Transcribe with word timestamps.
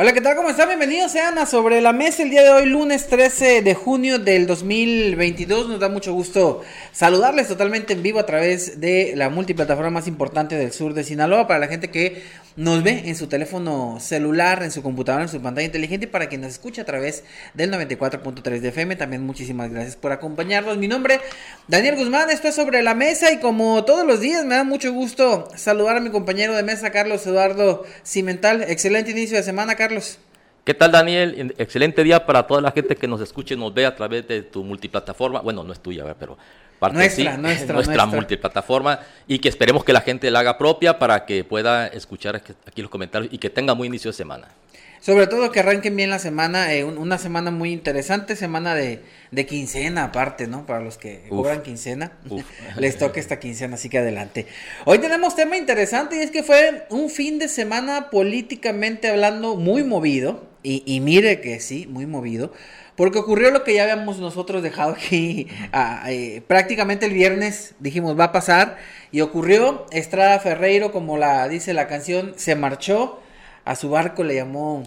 Hola, 0.00 0.12
¿qué 0.12 0.20
tal? 0.20 0.36
¿Cómo 0.36 0.48
están? 0.48 0.68
Bienvenidos 0.68 1.10
sean 1.10 1.38
a 1.38 1.44
Sobre 1.44 1.80
la 1.80 1.92
Mesa 1.92 2.22
el 2.22 2.30
día 2.30 2.44
de 2.44 2.50
hoy, 2.50 2.66
lunes 2.66 3.08
13 3.08 3.62
de 3.62 3.74
junio 3.74 4.20
del 4.20 4.46
2022. 4.46 5.68
Nos 5.68 5.80
da 5.80 5.88
mucho 5.88 6.12
gusto 6.12 6.62
saludarles 6.92 7.48
totalmente 7.48 7.94
en 7.94 8.04
vivo 8.04 8.20
a 8.20 8.24
través 8.24 8.80
de 8.80 9.14
la 9.16 9.28
multiplataforma 9.28 9.90
más 9.90 10.06
importante 10.06 10.54
del 10.54 10.70
sur 10.70 10.94
de 10.94 11.02
Sinaloa 11.02 11.48
para 11.48 11.58
la 11.58 11.66
gente 11.66 11.90
que 11.90 12.22
nos 12.58 12.82
ve 12.82 13.04
en 13.04 13.14
su 13.14 13.28
teléfono 13.28 13.98
celular, 14.00 14.64
en 14.64 14.72
su 14.72 14.82
computadora, 14.82 15.22
en 15.22 15.28
su 15.28 15.40
pantalla 15.40 15.64
inteligente 15.64 16.08
para 16.08 16.28
quien 16.28 16.40
nos 16.40 16.50
escucha 16.50 16.82
a 16.82 16.84
través 16.84 17.22
del 17.54 17.70
94.3 17.70 18.58
de 18.58 18.68
FM. 18.68 18.96
También 18.96 19.22
muchísimas 19.22 19.70
gracias 19.70 19.94
por 19.94 20.10
acompañarnos. 20.10 20.76
Mi 20.76 20.88
nombre, 20.88 21.20
Daniel 21.68 21.94
Guzmán, 21.94 22.30
esto 22.30 22.48
es 22.48 22.56
Sobre 22.56 22.82
la 22.82 22.96
Mesa 22.96 23.30
y 23.30 23.38
como 23.38 23.84
todos 23.84 24.04
los 24.04 24.20
días 24.20 24.44
me 24.44 24.56
da 24.56 24.64
mucho 24.64 24.92
gusto 24.92 25.48
saludar 25.54 25.98
a 25.98 26.00
mi 26.00 26.10
compañero 26.10 26.56
de 26.56 26.64
mesa, 26.64 26.90
Carlos 26.90 27.24
Eduardo 27.28 27.84
Cimental. 28.04 28.62
Excelente 28.62 29.12
inicio 29.12 29.36
de 29.36 29.44
semana, 29.44 29.76
Carlos. 29.76 30.18
¿Qué 30.64 30.74
tal, 30.74 30.90
Daniel? 30.90 31.54
Excelente 31.58 32.02
día 32.02 32.26
para 32.26 32.48
toda 32.48 32.60
la 32.60 32.72
gente 32.72 32.96
que 32.96 33.06
nos 33.06 33.20
escuche 33.20 33.54
nos 33.54 33.72
ve 33.72 33.86
a 33.86 33.94
través 33.94 34.26
de 34.26 34.42
tu 34.42 34.64
multiplataforma. 34.64 35.42
Bueno, 35.42 35.62
no 35.62 35.72
es 35.72 35.78
tuya, 35.78 36.12
pero 36.18 36.36
parte 36.78 36.96
nuestra, 36.98 37.32
sí, 37.36 37.40
nuestra, 37.40 37.74
nuestra, 37.74 38.06
multiplataforma 38.06 39.00
y 39.26 39.38
que 39.38 39.48
esperemos 39.48 39.84
que 39.84 39.92
la 39.92 40.00
gente 40.00 40.30
la 40.30 40.40
haga 40.40 40.58
propia 40.58 40.98
para 40.98 41.24
que 41.26 41.44
pueda 41.44 41.86
escuchar 41.86 42.36
aquí 42.36 42.82
los 42.82 42.90
comentarios 42.90 43.32
y 43.32 43.38
que 43.38 43.50
tenga 43.50 43.74
muy 43.74 43.88
inicio 43.88 44.10
de 44.10 44.16
semana. 44.16 44.48
Sobre 45.00 45.28
todo 45.28 45.52
que 45.52 45.60
arranquen 45.60 45.94
bien 45.94 46.10
la 46.10 46.18
semana, 46.18 46.72
eh, 46.74 46.84
una 46.84 47.18
semana 47.18 47.52
muy 47.52 47.72
interesante, 47.72 48.34
semana 48.34 48.74
de, 48.74 49.00
quincena 49.46 50.04
aparte, 50.04 50.48
¿no? 50.48 50.66
Para 50.66 50.80
los 50.80 50.98
que 50.98 51.22
cobran 51.28 51.62
quincena, 51.62 52.12
les 52.76 52.98
toca 52.98 53.20
esta 53.20 53.38
quincena, 53.38 53.76
así 53.76 53.88
que 53.88 53.98
adelante. 53.98 54.46
Hoy 54.84 54.98
tenemos 54.98 55.36
tema 55.36 55.56
interesante 55.56 56.16
y 56.16 56.20
es 56.20 56.32
que 56.32 56.42
fue 56.42 56.86
un 56.90 57.10
fin 57.10 57.38
de 57.38 57.48
semana 57.48 58.10
políticamente 58.10 59.08
hablando 59.08 59.54
muy 59.54 59.84
movido, 59.84 60.48
y, 60.64 61.00
mire 61.00 61.40
que 61.40 61.60
sí, 61.60 61.86
muy 61.86 62.04
movido, 62.04 62.52
porque 62.98 63.20
ocurrió 63.20 63.52
lo 63.52 63.62
que 63.62 63.74
ya 63.74 63.84
habíamos 63.84 64.18
nosotros 64.18 64.60
dejado 64.62 64.92
aquí 64.92 65.46
eh, 66.08 66.42
prácticamente 66.46 67.06
el 67.06 67.14
viernes, 67.14 67.76
dijimos 67.78 68.18
va 68.18 68.24
a 68.24 68.32
pasar, 68.32 68.76
y 69.12 69.20
ocurrió, 69.20 69.86
Estrada 69.92 70.38
Ferreiro, 70.40 70.90
como 70.90 71.16
la 71.16 71.48
dice 71.48 71.72
la 71.72 71.86
canción, 71.86 72.34
se 72.36 72.56
marchó 72.56 73.20
a 73.64 73.76
su 73.76 73.90
barco 73.90 74.24
le 74.24 74.34
llamó 74.34 74.82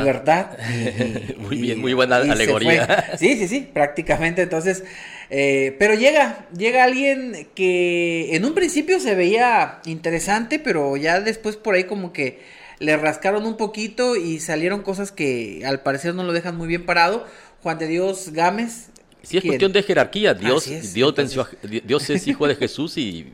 Libertad. 0.00 0.58
muy 1.38 1.56
bien, 1.56 1.80
muy 1.80 1.94
buena 1.94 2.16
alegoría. 2.16 3.16
Sí, 3.16 3.36
sí, 3.36 3.46
sí, 3.46 3.70
prácticamente. 3.72 4.42
Entonces, 4.42 4.82
eh, 5.30 5.76
pero 5.78 5.94
llega, 5.94 6.46
llega 6.56 6.82
alguien 6.82 7.46
que 7.54 8.34
en 8.34 8.44
un 8.44 8.54
principio 8.54 8.98
se 8.98 9.14
veía 9.14 9.78
interesante, 9.86 10.58
pero 10.58 10.96
ya 10.96 11.20
después 11.20 11.54
por 11.54 11.76
ahí 11.76 11.84
como 11.84 12.12
que 12.12 12.40
le 12.80 12.96
rascaron 12.96 13.46
un 13.46 13.56
poquito 13.56 14.16
y 14.16 14.40
salieron 14.40 14.82
cosas 14.82 15.12
que 15.12 15.62
al 15.64 15.80
parecer 15.82 16.14
no 16.14 16.24
lo 16.24 16.32
dejan 16.32 16.56
muy 16.56 16.66
bien 16.66 16.86
parado. 16.86 17.24
Juan 17.64 17.78
de 17.78 17.86
Dios 17.86 18.28
Gámez. 18.30 18.90
Sí, 19.22 19.38
es 19.38 19.42
cuestión 19.42 19.72
de 19.72 19.82
jerarquía. 19.82 20.34
Dios, 20.34 20.66
Dios, 20.92 21.14
Dios 21.62 22.10
es 22.10 22.28
hijo 22.28 22.46
de 22.46 22.56
Jesús 22.56 22.98
y 22.98 23.32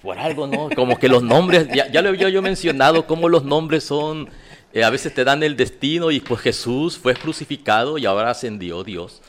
por 0.00 0.16
algo, 0.16 0.46
¿no? 0.46 0.68
Como 0.76 0.96
que 0.96 1.08
los 1.08 1.24
nombres, 1.24 1.66
ya, 1.74 1.90
ya 1.90 2.00
lo 2.00 2.10
había 2.10 2.28
yo 2.28 2.40
mencionado, 2.40 3.04
cómo 3.04 3.28
los 3.28 3.44
nombres 3.44 3.82
son, 3.82 4.28
eh, 4.72 4.84
a 4.84 4.90
veces 4.90 5.12
te 5.12 5.24
dan 5.24 5.42
el 5.42 5.56
destino 5.56 6.12
y 6.12 6.20
pues 6.20 6.40
Jesús 6.40 6.96
fue 6.96 7.14
crucificado 7.14 7.98
y 7.98 8.06
ahora 8.06 8.30
ascendió 8.30 8.84
Dios. 8.84 9.22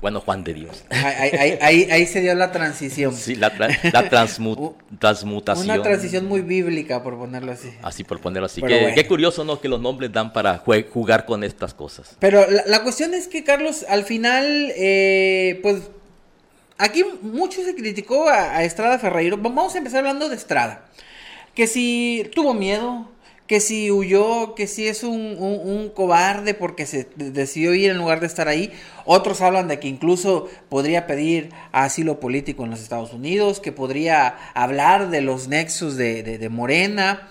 Bueno, 0.00 0.20
Juan 0.20 0.44
de 0.44 0.54
Dios. 0.54 0.84
Ahí, 0.90 1.58
ahí, 1.60 1.88
ahí 1.90 2.06
se 2.06 2.20
dio 2.20 2.34
la 2.34 2.52
transición. 2.52 3.14
Sí, 3.14 3.34
la, 3.34 3.52
la 3.92 4.08
transmutación. 5.00 5.64
Una 5.64 5.82
transición 5.82 6.26
muy 6.26 6.40
bíblica, 6.40 7.02
por 7.02 7.18
ponerlo 7.18 7.52
así. 7.52 7.70
Así, 7.82 8.04
por 8.04 8.20
ponerlo 8.20 8.46
así. 8.46 8.62
Qué 8.62 9.06
curioso, 9.08 9.44
¿no? 9.44 9.60
Que 9.60 9.68
los 9.68 9.80
nombres 9.80 10.12
dan 10.12 10.32
para 10.32 10.58
jugar 10.58 11.26
con 11.26 11.42
estas 11.42 11.74
cosas. 11.74 12.16
Pero 12.20 12.46
la, 12.66 12.82
cuestión 12.82 13.12
es 13.12 13.26
que, 13.26 13.42
Carlos, 13.42 13.84
al 13.88 14.04
final, 14.04 14.72
eh, 14.76 15.58
pues 15.62 15.82
Aquí 16.78 17.04
mucho 17.22 17.62
se 17.64 17.74
criticó 17.74 18.28
a, 18.28 18.62
Estrada 18.62 19.00
Ferreiro. 19.00 19.36
Vamos 19.36 19.74
a 19.74 19.78
empezar 19.78 19.98
hablando 19.98 20.28
de 20.28 20.36
Estrada. 20.36 20.84
Que 21.54 21.66
si 21.66 22.30
tuvo 22.34 22.54
miedo, 22.54 23.10
que 23.48 23.58
si 23.58 23.90
huyó, 23.90 24.54
que 24.54 24.68
si 24.68 24.86
es 24.86 25.02
un, 25.02 25.90
cobarde 25.94 26.54
porque 26.54 26.86
se 26.86 27.08
decidió 27.16 27.74
ir 27.74 27.90
en 27.90 27.98
lugar 27.98 28.20
de 28.20 28.28
estar 28.28 28.46
ahí. 28.46 28.72
Otros 29.04 29.40
hablan 29.40 29.66
de 29.66 29.80
que 29.80 29.88
incluso 29.88 30.48
podría 30.68 31.08
pedir 31.08 31.50
asilo 31.72 32.20
político 32.20 32.62
en 32.64 32.70
los 32.70 32.80
Estados 32.80 33.12
Unidos, 33.12 33.58
que 33.58 33.72
podría 33.72 34.36
hablar 34.54 35.10
de 35.10 35.22
los 35.22 35.48
nexos 35.48 35.96
de 35.96 36.48
Morena. 36.50 37.28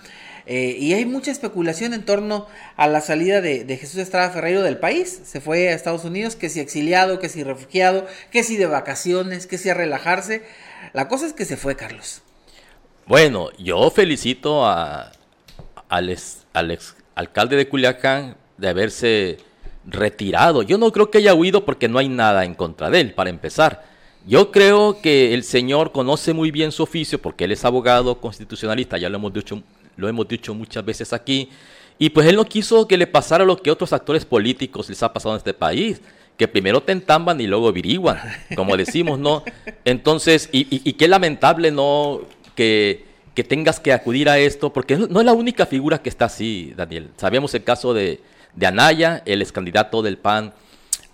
Eh, 0.50 0.78
y 0.80 0.94
hay 0.94 1.04
mucha 1.04 1.30
especulación 1.30 1.92
en 1.92 2.06
torno 2.06 2.46
a 2.76 2.88
la 2.88 3.02
salida 3.02 3.42
de, 3.42 3.76
Jesús 3.76 4.00
Estrada 4.00 4.30
Ferreiro 4.30 4.62
del 4.62 4.78
país. 4.78 5.20
Se 5.24 5.42
fue 5.42 5.68
a 5.68 5.74
Estados 5.74 6.06
Unidos, 6.06 6.36
que 6.36 6.48
si 6.48 6.58
exiliado, 6.58 7.18
que 7.18 7.28
si 7.28 7.44
refugiado, 7.44 8.06
que 8.30 8.42
si 8.42 8.56
de 8.56 8.64
vacaciones, 8.64 9.46
que 9.46 9.58
si 9.58 9.68
a 9.68 9.74
relajarse. 9.74 10.42
La 10.94 11.06
cosa 11.06 11.26
es 11.26 11.34
que 11.34 11.44
se 11.44 11.58
fue, 11.58 11.76
Carlos. 11.76 12.22
Bueno, 13.06 13.50
yo 13.58 13.90
felicito 13.90 14.64
a, 14.64 15.12
al, 15.88 16.10
ex, 16.10 16.46
alcalde 17.14 17.56
de 17.56 17.68
Culiacán 17.68 18.36
de 18.56 18.68
haberse 18.68 19.38
retirado. 19.86 20.62
Yo 20.62 20.78
no 20.78 20.92
creo 20.92 21.10
que 21.10 21.18
haya 21.18 21.34
huido 21.34 21.64
porque 21.64 21.88
no 21.88 21.98
hay 21.98 22.08
nada 22.08 22.44
en 22.44 22.54
contra 22.54 22.90
de 22.90 23.00
él, 23.00 23.14
para 23.14 23.30
empezar. 23.30 23.84
Yo 24.26 24.50
creo 24.50 25.00
que 25.00 25.32
el 25.34 25.44
señor 25.44 25.92
conoce 25.92 26.32
muy 26.34 26.50
bien 26.50 26.72
su 26.72 26.82
oficio 26.82 27.20
porque 27.20 27.44
él 27.44 27.52
es 27.52 27.64
abogado 27.64 28.20
constitucionalista, 28.20 28.98
ya 28.98 29.08
lo 29.08 29.16
hemos 29.16 29.32
dicho 29.32 29.62
lo 29.98 30.08
hemos 30.08 30.26
dicho 30.26 30.54
muchas 30.54 30.84
veces 30.84 31.12
aquí. 31.12 31.50
Y 31.98 32.10
pues 32.10 32.26
él 32.28 32.36
no 32.36 32.44
quiso 32.44 32.88
que 32.88 32.96
le 32.96 33.06
pasara 33.06 33.44
lo 33.44 33.56
que 33.56 33.70
otros 33.70 33.92
actores 33.92 34.24
políticos 34.24 34.88
les 34.88 35.02
ha 35.02 35.12
pasado 35.12 35.34
en 35.34 35.38
este 35.38 35.52
país, 35.52 36.00
que 36.36 36.46
primero 36.46 36.80
te 36.80 36.92
entamban 36.92 37.40
y 37.40 37.48
luego 37.48 37.68
averiguan, 37.68 38.18
como 38.54 38.76
decimos, 38.76 39.18
¿no? 39.18 39.42
Entonces, 39.84 40.48
y, 40.52 40.92
qué 40.92 41.08
lamentable, 41.08 41.72
¿no? 41.72 42.20
Que, 42.54 43.07
que, 43.38 43.44
tengas 43.44 43.78
que 43.78 43.92
acudir 43.92 44.28
a 44.28 44.38
esto, 44.38 44.72
porque 44.72 44.96
no 44.96 45.20
es 45.20 45.26
la 45.26 45.32
única 45.32 45.64
figura 45.64 45.98
que 45.98 46.08
está 46.08 46.24
así, 46.24 46.72
Daniel. 46.76 47.10
Sabemos 47.16 47.54
el 47.54 47.62
caso 47.62 47.94
de, 47.94 48.20
de 48.54 48.66
Anaya, 48.66 49.22
el 49.26 49.42
ex 49.42 49.52
candidato 49.52 50.02
del 50.02 50.18
PAN 50.18 50.52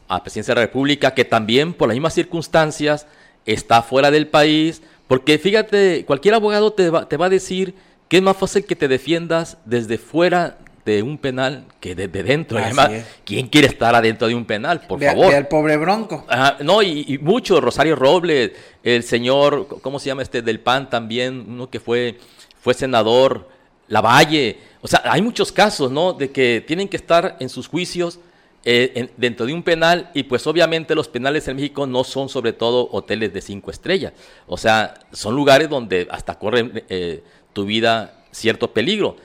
a 0.08 0.22
presidencia 0.22 0.54
de 0.54 0.60
la 0.60 0.66
República, 0.66 1.12
que 1.12 1.24
también 1.24 1.74
por 1.74 1.88
las 1.88 1.94
mismas 1.94 2.14
circunstancias 2.14 3.06
está 3.44 3.82
fuera 3.82 4.10
del 4.10 4.26
país, 4.28 4.80
porque 5.06 5.38
fíjate, 5.38 6.04
cualquier 6.06 6.34
abogado 6.34 6.72
te 6.72 6.88
va, 6.88 7.08
te 7.08 7.16
va 7.16 7.26
a 7.26 7.30
decir 7.30 7.74
¿Qué 8.08 8.18
es 8.18 8.22
más 8.22 8.36
fácil 8.36 8.64
que 8.64 8.76
te 8.76 8.86
defiendas 8.86 9.56
desde 9.64 9.98
fuera 9.98 10.58
de 10.84 11.02
un 11.02 11.18
penal 11.18 11.64
que 11.80 11.94
desde 11.94 12.22
dentro? 12.22 12.58
Además, 12.58 12.90
¿quién 13.24 13.48
quiere 13.48 13.68
estar 13.68 13.94
adentro 13.94 14.28
de 14.28 14.34
un 14.34 14.44
penal? 14.44 14.82
Por 14.86 15.02
favor. 15.02 15.28
Ve 15.28 15.36
al 15.36 15.48
pobre 15.48 15.76
Bronco. 15.76 16.26
no, 16.60 16.82
y, 16.82 17.18
mucho, 17.22 17.60
Rosario 17.60 17.96
Robles, 17.96 18.52
el 18.82 19.02
señor, 19.02 19.66
¿cómo 19.82 19.98
se 19.98 20.06
llama 20.06 20.22
este? 20.22 20.42
Del 20.42 20.60
PAN 20.60 20.90
también, 20.90 21.44
uno 21.48 21.70
que 21.70 21.80
fue, 21.80 22.18
fue 22.60 22.74
senador, 22.74 23.48
Lavalle. 23.88 24.58
O 24.82 24.88
sea, 24.88 25.02
hay 25.04 25.22
muchos 25.22 25.52
casos, 25.52 25.90
¿no? 25.90 26.12
De 26.12 26.30
que 26.30 26.62
tienen 26.66 26.88
que 26.88 26.96
estar 26.96 27.36
en 27.40 27.48
sus 27.48 27.68
juicios 27.68 28.18
eh, 28.66 29.10
dentro 29.18 29.44
de 29.44 29.52
un 29.52 29.62
penal 29.62 30.10
y 30.14 30.22
pues 30.22 30.46
obviamente 30.46 30.94
los 30.94 31.06
penales 31.06 31.46
en 31.48 31.56
México 31.56 31.86
no 31.86 32.02
son 32.02 32.30
sobre 32.30 32.54
todo 32.54 32.88
hoteles 32.92 33.30
de 33.32 33.42
cinco 33.42 33.70
estrellas. 33.70 34.14
O 34.46 34.56
sea, 34.56 34.94
son 35.12 35.36
lugares 35.36 35.68
donde 35.68 36.08
hasta 36.10 36.38
corren 36.38 36.82
eh, 36.88 37.22
tu 37.52 37.66
vida 37.66 38.24
cierto 38.30 38.72
peligro. 38.72 39.16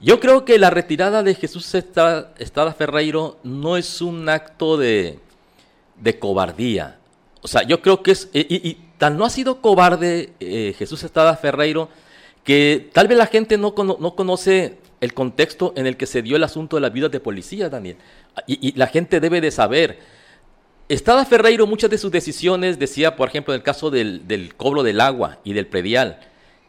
Yo 0.00 0.20
creo 0.20 0.44
que 0.44 0.58
la 0.58 0.70
retirada 0.70 1.22
de 1.22 1.34
Jesús 1.34 1.74
Estrada 1.74 2.72
Ferreiro 2.72 3.38
no 3.42 3.76
es 3.76 4.00
un 4.00 4.28
acto 4.28 4.76
de, 4.76 5.18
cobardía. 6.20 6.98
O 7.42 7.48
sea, 7.48 7.62
yo 7.64 7.82
creo 7.82 8.02
que 8.02 8.12
es, 8.12 8.28
y, 8.32 8.74
tal 8.96 9.16
no 9.16 9.24
ha 9.24 9.30
sido 9.30 9.60
cobarde 9.60 10.32
eh, 10.38 10.74
Jesús 10.78 11.02
Estrada 11.02 11.36
Ferreiro, 11.36 11.88
que 12.44 12.90
tal 12.92 13.08
vez 13.08 13.18
la 13.18 13.26
gente 13.26 13.58
no, 13.58 13.74
no, 13.76 14.14
conoce 14.14 14.78
el 15.00 15.14
contexto 15.14 15.72
en 15.76 15.86
el 15.86 15.96
que 15.96 16.06
se 16.06 16.22
dio 16.22 16.36
el 16.36 16.44
asunto 16.44 16.76
de 16.76 16.82
la 16.82 16.90
vida 16.90 17.08
de 17.08 17.18
policía, 17.18 17.68
Daniel. 17.68 17.96
Y, 18.46 18.76
la 18.76 18.86
gente 18.86 19.18
debe 19.18 19.40
de 19.40 19.50
saber. 19.50 19.98
Estrada 20.88 21.24
Ferreiro, 21.24 21.66
muchas 21.66 21.90
de 21.90 21.98
sus 21.98 22.12
decisiones, 22.12 22.78
decía, 22.78 23.16
por 23.16 23.28
ejemplo, 23.28 23.52
en 23.52 23.58
el 23.58 23.64
caso 23.64 23.90
del, 23.90 24.28
del 24.28 24.54
cobro 24.54 24.84
del 24.84 25.00
agua 25.00 25.40
y 25.42 25.54
del 25.54 25.66
predial, 25.66 26.20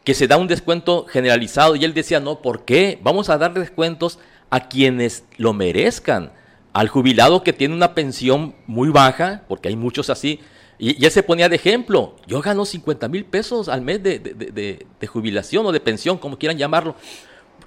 que 0.04 0.14
se 0.14 0.26
da 0.26 0.36
un 0.36 0.48
descuento 0.48 1.06
generalizado 1.06 1.76
y 1.76 1.84
él 1.84 1.94
decía, 1.94 2.20
no, 2.20 2.40
¿por 2.40 2.64
qué? 2.64 2.98
Vamos 3.02 3.28
a 3.28 3.38
dar 3.38 3.54
descuentos 3.54 4.18
a 4.48 4.68
quienes 4.68 5.24
lo 5.36 5.52
merezcan. 5.52 6.32
Al 6.72 6.88
jubilado 6.88 7.42
que 7.42 7.52
tiene 7.52 7.74
una 7.74 7.94
pensión 7.94 8.54
muy 8.66 8.90
baja, 8.90 9.42
porque 9.48 9.68
hay 9.68 9.76
muchos 9.76 10.08
así, 10.08 10.40
y, 10.78 11.04
él 11.04 11.10
se 11.10 11.22
ponía 11.22 11.48
de 11.48 11.56
ejemplo, 11.56 12.16
yo 12.26 12.40
gano 12.40 12.64
50 12.64 13.08
mil 13.08 13.24
pesos 13.26 13.68
al 13.68 13.82
mes 13.82 14.02
de, 14.02 14.86
jubilación 15.06 15.66
o 15.66 15.72
de 15.72 15.80
pensión, 15.80 16.16
como 16.16 16.38
quieran 16.38 16.56
llamarlo. 16.56 16.94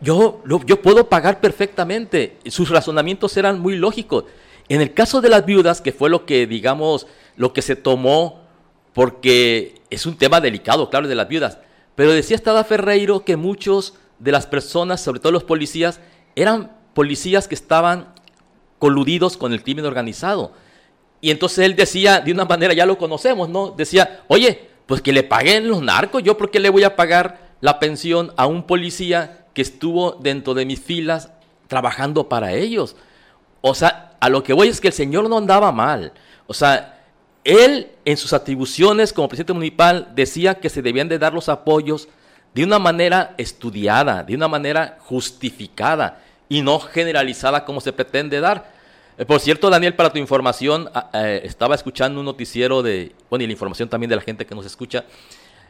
Yo, 0.01 0.41
yo 0.65 0.81
puedo 0.81 1.07
pagar 1.07 1.39
perfectamente. 1.39 2.38
Sus 2.47 2.69
razonamientos 2.69 3.38
eran 3.38 3.59
muy 3.59 3.75
lógicos. 3.75 4.25
En 4.68 4.81
el 4.81 4.94
caso 4.94 5.21
de 5.21 5.30
las 5.30 5.45
viudas, 5.45 5.80
que 5.80 5.91
fue 5.91 6.09
lo 6.09 6.25
que, 6.25 6.47
digamos, 6.47 7.06
lo 7.35 7.53
que 7.53 7.62
se 7.62 7.75
tomó, 7.75 8.41
porque 8.94 9.75
es 9.89 10.06
un 10.06 10.18
tema 10.18 10.41
delicado, 10.41 10.89
claro, 10.89 11.07
de 11.07 11.15
las 11.15 11.27
viudas, 11.27 11.59
pero 11.95 12.12
decía 12.12 12.36
Estada 12.36 12.63
Ferreiro 12.63 13.24
que 13.24 13.38
muchos 13.38 13.95
de 14.19 14.31
las 14.31 14.48
personas, 14.48 15.01
sobre 15.01 15.19
todo 15.19 15.31
los 15.31 15.44
policías, 15.44 16.00
eran 16.36 16.72
policías 16.94 17.48
que 17.48 17.56
estaban 17.56 18.13
coludidos 18.80 19.38
con 19.38 19.54
el 19.54 19.63
crimen 19.63 19.86
organizado. 19.86 20.51
Y 21.22 21.31
entonces 21.31 21.60
él 21.60 21.75
decía, 21.75 22.19
de 22.19 22.31
una 22.31 22.45
manera, 22.45 22.74
ya 22.74 22.86
lo 22.86 22.98
conocemos, 22.98 23.48
¿no? 23.48 23.72
Decía, 23.72 24.24
oye, 24.28 24.69
pues 24.86 25.01
que 25.01 25.13
le 25.13 25.24
paguen 25.24 25.69
los 25.69 25.81
narcos, 25.81 26.24
yo 26.24 26.38
por 26.38 26.51
qué 26.51 26.60
le 26.60 26.69
voy 26.69 26.84
a 26.84 26.95
pagar 26.95 27.54
la 27.62 27.80
pensión 27.80 28.34
a 28.36 28.45
un 28.45 28.63
policía 28.63 29.45
que 29.54 29.62
estuvo 29.62 30.13
dentro 30.13 30.54
de 30.54 30.66
mis 30.66 30.81
filas 30.81 31.31
trabajando 31.68 32.28
para 32.28 32.54
ellos. 32.54 32.95
O 33.62 33.74
sea, 33.74 34.18
a 34.19 34.30
lo 34.30 34.44
que 34.44 34.51
voy 34.51 34.68
es 34.68 34.81
que 34.81 34.90
el 34.90 34.94
señor 34.94 35.30
no 35.30 35.38
andaba 35.38 35.72
mal. 35.72 36.12
O 36.48 36.54
sea, 36.54 36.93
él 37.44 37.92
en 38.06 38.18
sus 38.18 38.34
atribuciones 38.34 39.12
como 39.12 39.28
presidente 39.28 39.54
municipal 39.54 40.12
decía 40.16 40.56
que 40.56 40.69
se 40.69 40.81
debían 40.81 41.10
de 41.10 41.19
dar 41.19 41.34
los 41.34 41.50
apoyos 41.50 42.07
de 42.54 42.63
una 42.63 42.80
manera 42.80 43.34
estudiada, 43.38 44.24
de 44.24 44.36
una 44.36 44.48
manera 44.48 44.98
justificada 45.01 46.22
y 46.48 46.62
no 46.62 46.80
generalizada 46.80 47.66
como 47.66 47.81
se 47.81 47.94
pretende 47.94 48.40
dar. 48.40 48.72
Eh, 49.18 49.25
por 49.25 49.40
cierto, 49.40 49.69
Daniel, 49.69 49.95
para 49.95 50.12
tu 50.12 50.19
información, 50.19 50.90
ah, 50.94 51.10
eh, 51.13 51.42
estaba 51.44 51.75
escuchando 51.75 52.19
un 52.19 52.25
noticiero 52.25 52.81
de, 52.81 53.13
bueno, 53.30 53.44
y 53.44 53.48
la 53.48 53.54
información 53.54 53.90
también 53.90 54.10
de 54.10 54.16
la 54.16 54.22
gente 54.22 54.45
que 54.45 54.56
nos 54.56 54.66
escucha, 54.66 55.06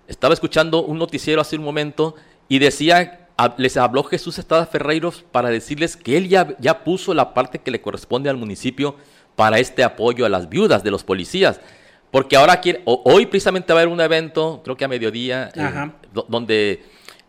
estaba 0.07 0.33
escuchando 0.33 0.83
un 0.83 0.97
noticiero 0.97 1.41
hace 1.41 1.55
un 1.55 1.63
momento 1.63 2.15
y 2.49 2.59
decía, 2.59 3.27
les 3.57 3.77
habló 3.77 4.03
Jesús 4.03 4.37
Estrada 4.37 4.65
Ferreiros 4.65 5.23
para 5.31 5.49
decirles 5.49 5.97
que 5.97 6.17
él 6.17 6.27
ya, 6.27 6.55
ya 6.59 6.83
puso 6.83 7.13
la 7.13 7.33
parte 7.33 7.59
que 7.59 7.71
le 7.71 7.81
corresponde 7.81 8.29
al 8.29 8.37
municipio 8.37 8.95
para 9.35 9.59
este 9.59 9.83
apoyo 9.83 10.25
a 10.25 10.29
las 10.29 10.49
viudas 10.49 10.83
de 10.83 10.91
los 10.91 11.03
policías. 11.03 11.59
Porque 12.11 12.35
ahora 12.35 12.61
quiere, 12.61 12.81
hoy 12.85 13.25
precisamente 13.25 13.73
va 13.73 13.79
a 13.79 13.81
haber 13.81 13.91
un 13.91 13.99
evento, 13.99 14.61
creo 14.63 14.77
que 14.77 14.85
a 14.85 14.87
mediodía, 14.87 15.49
eh, 15.55 15.89
donde 16.27 16.83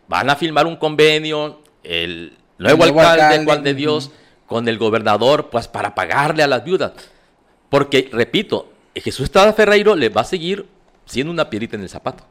van 0.07 0.29
a 0.29 0.35
firmar 0.35 0.67
un 0.67 0.75
convenio, 0.75 1.61
el 1.83 2.37
nuevo, 2.59 2.83
alcalde, 2.83 3.43
Juan 3.43 3.63
de 3.63 3.73
Dios, 3.73 4.11
con 4.45 4.67
el 4.67 4.77
gobernador, 4.77 5.49
pues 5.49 5.67
para 5.67 5.95
pagarle 5.95 6.43
a 6.43 6.47
las 6.47 6.63
viudas. 6.63 6.91
Porque, 7.69 8.09
repito, 8.11 8.71
Jesús 8.95 9.25
Estrada 9.25 9.53
Ferreiro 9.53 9.95
le 9.95 10.09
va 10.09 10.21
a 10.21 10.25
seguir 10.25 10.67
siendo 11.05 11.31
una 11.31 11.49
piedrita 11.49 11.75
en 11.75 11.81
el 11.81 11.89
zapato. 11.89 12.23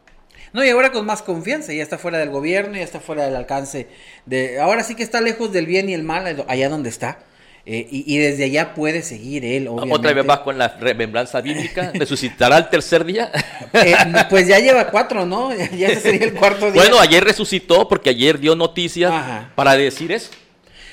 No, 0.53 0.65
y 0.65 0.69
ahora 0.69 0.93
con 0.93 1.05
más 1.05 1.23
confianza, 1.23 1.73
ya 1.73 1.83
está 1.83 1.99
fuera 1.99 2.19
del 2.19 2.31
gobierno, 2.31 2.77
ya 2.77 2.85
está 2.85 3.01
fuera 3.01 3.25
del 3.25 3.35
alcance 3.35 3.89
de... 4.25 4.61
Ahora 4.61 4.85
sí 4.85 4.95
que 4.95 5.03
está 5.03 5.21
lejos 5.21 5.53
del 5.53 5.67
bien 5.67 5.89
y 5.89 5.95
el 5.95 6.05
mal, 6.05 6.45
allá 6.47 6.69
donde 6.69 6.89
está. 6.91 7.19
Eh, 7.67 7.89
y, 7.91 8.19
desde 8.19 8.45
allá 8.45 8.75
puede 8.75 9.01
seguir 9.01 9.43
él, 9.43 9.69
obviamente. 9.69 9.95
¿Otra 9.97 10.13
vez 10.13 10.27
más 10.27 10.41
con 10.41 10.59
la 10.59 10.69
remembranza 10.69 11.41
bíblica? 11.41 11.93
¿Resucitará 11.95 12.59
el 12.59 12.69
tercer 12.69 13.07
día? 13.07 13.33
Eh, 13.73 13.97
pues 14.29 14.47
ya 14.47 14.59
lleva 14.59 14.91
cuatro, 14.91 15.25
¿no? 15.25 15.51
Ya 15.77 15.99
sería 15.99 16.27
el 16.27 16.35
cuarto 16.35 16.71
día. 16.71 16.83
Bueno, 16.83 17.01
ayer 17.01 17.25
resucitó 17.25 17.89
porque 17.89 18.11
ayer 18.11 18.39
dio 18.39 18.55
noticias 18.55 19.11
para 19.55 19.77
decir 19.77 20.13
eso. 20.13 20.31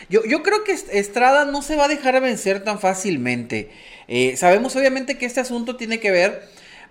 Yo, 0.10 0.22
yo 0.26 0.44
creo 0.44 0.64
que 0.64 0.72
Estrada 0.72 1.44
no 1.44 1.62
se 1.62 1.76
va 1.76 1.86
a 1.86 1.88
dejar 1.90 2.20
vencer 2.22 2.64
tan 2.64 2.80
fácilmente. 2.80 3.70
Eh, 4.08 4.36
sabemos 4.38 4.76
obviamente 4.76 5.18
que 5.18 5.26
este 5.26 5.40
asunto 5.40 5.76
tiene 5.76 6.00
que 6.00 6.12
ver, 6.12 6.44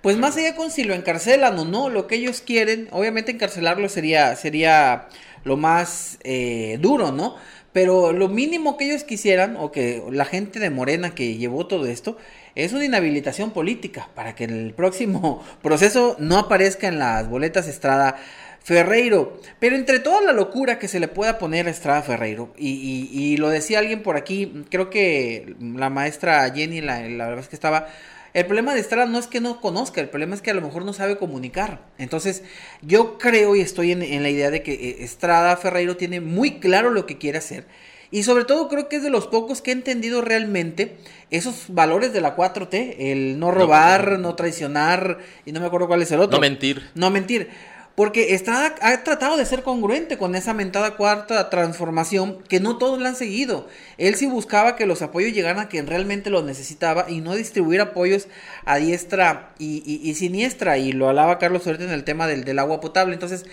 pues 0.02 0.16
más 0.16 0.36
allá 0.36 0.56
con 0.56 0.70
si 0.70 0.84
lo 0.84 0.94
encarcelan 0.94 1.58
o 1.58 1.64
no, 1.64 1.90
lo 1.90 2.06
que 2.06 2.16
ellos 2.16 2.40
quieren, 2.40 2.88
obviamente 2.92 3.32
encarcelarlo 3.32 3.88
sería, 3.88 4.34
sería 4.36 5.08
lo 5.44 5.56
más 5.56 6.18
eh, 6.24 6.78
duro, 6.80 7.12
¿no? 7.12 7.36
Pero 7.72 8.12
lo 8.12 8.28
mínimo 8.28 8.76
que 8.76 8.86
ellos 8.86 9.04
quisieran, 9.04 9.56
o 9.56 9.70
que 9.70 10.02
la 10.10 10.24
gente 10.24 10.58
de 10.58 10.70
Morena 10.70 11.14
que 11.14 11.36
llevó 11.36 11.66
todo 11.66 11.86
esto, 11.86 12.16
es 12.54 12.72
una 12.72 12.84
inhabilitación 12.84 13.52
política 13.52 14.08
para 14.14 14.34
que 14.34 14.44
en 14.44 14.50
el 14.50 14.74
próximo 14.74 15.44
proceso 15.62 16.16
no 16.18 16.38
aparezca 16.38 16.88
en 16.88 16.98
las 16.98 17.28
boletas 17.28 17.68
Estrada 17.68 18.16
Ferreiro. 18.62 19.38
Pero 19.60 19.76
entre 19.76 20.00
toda 20.00 20.20
la 20.20 20.32
locura 20.32 20.78
que 20.78 20.88
se 20.88 21.00
le 21.00 21.08
pueda 21.08 21.38
poner 21.38 21.68
a 21.68 21.70
Estrada 21.70 22.02
Ferreiro, 22.02 22.52
y, 22.56 23.36
lo 23.38 23.48
decía 23.48 23.78
alguien 23.78 24.02
por 24.02 24.16
aquí, 24.16 24.64
creo 24.68 24.90
que 24.90 25.54
la 25.60 25.90
maestra 25.90 26.50
Jenny, 26.52 26.80
la, 26.80 27.00
la 27.08 27.26
verdad 27.26 27.44
es 27.44 27.48
que 27.48 27.56
estaba 27.56 27.86
el 28.32 28.46
problema 28.46 28.74
de 28.74 28.80
Estrada 28.80 29.06
no 29.06 29.18
es 29.18 29.26
que 29.26 29.40
no 29.40 29.60
conozca, 29.60 30.00
el 30.00 30.08
problema 30.08 30.34
es 30.34 30.42
que 30.42 30.50
a 30.50 30.54
lo 30.54 30.62
mejor 30.62 30.84
no 30.84 30.92
sabe 30.92 31.16
comunicar. 31.16 31.80
Entonces, 31.98 32.42
yo 32.82 33.18
creo 33.18 33.56
y 33.56 33.60
estoy 33.60 33.92
en, 33.92 34.22
la 34.22 34.30
idea 34.30 34.50
de 34.50 34.62
que 34.62 34.72
eh, 34.72 34.96
Estrada 35.00 35.56
Ferreiro 35.56 35.96
tiene 35.96 36.20
muy 36.20 36.60
claro 36.60 36.90
lo 36.90 37.06
que 37.06 37.18
quiere 37.18 37.38
hacer. 37.38 37.66
Y 38.12 38.24
sobre 38.24 38.44
todo 38.44 38.68
creo 38.68 38.88
que 38.88 38.96
es 38.96 39.02
de 39.02 39.10
los 39.10 39.28
pocos 39.28 39.62
que 39.62 39.70
ha 39.70 39.74
entendido 39.74 40.20
realmente 40.20 40.96
esos 41.30 41.66
valores 41.68 42.12
de 42.12 42.20
la 42.20 42.36
4T, 42.36 42.96
el 42.98 43.38
no 43.38 43.52
robar, 43.52 44.18
no 44.18 44.34
traicionar, 44.34 45.18
y 45.46 45.52
no 45.52 45.60
me 45.60 45.66
acuerdo 45.66 45.86
cuál 45.86 46.02
es 46.02 46.10
el 46.10 46.20
otro. 46.20 46.36
No 46.36 46.40
mentir. 46.40 46.90
No 46.94 47.10
mentir. 47.10 47.50
Porque 47.94 48.34
Estrada 48.34 48.74
ha 48.80 49.04
tratado 49.04 49.36
de 49.36 49.44
ser 49.44 49.62
congruente 49.62 50.16
con 50.16 50.34
esa 50.34 50.54
mentada 50.54 50.96
cuarta 50.96 51.50
transformación 51.50 52.38
que 52.48 52.58
no 52.58 52.78
todos 52.78 52.98
la 53.00 53.10
han 53.10 53.16
seguido. 53.16 53.68
Él 53.98 54.14
sí 54.14 54.26
buscaba 54.26 54.74
que 54.74 54.86
los 54.86 55.02
apoyos 55.02 55.32
llegaran 55.32 55.58
a 55.58 55.68
quien 55.68 55.86
realmente 55.86 56.30
los 56.30 56.44
necesitaba 56.44 57.10
y 57.10 57.20
no 57.20 57.34
distribuir 57.34 57.80
apoyos 57.80 58.26
a 58.64 58.78
diestra 58.78 59.52
y, 59.58 60.14
siniestra. 60.14 60.78
Y 60.78 60.92
lo 60.92 61.08
alaba 61.08 61.38
Carlos 61.38 61.66
ahorita 61.66 61.84
en 61.84 61.90
el 61.90 62.04
tema 62.04 62.26
del, 62.26 62.44
del 62.44 62.58
agua 62.58 62.80
potable. 62.80 63.12
Entonces, 63.12 63.44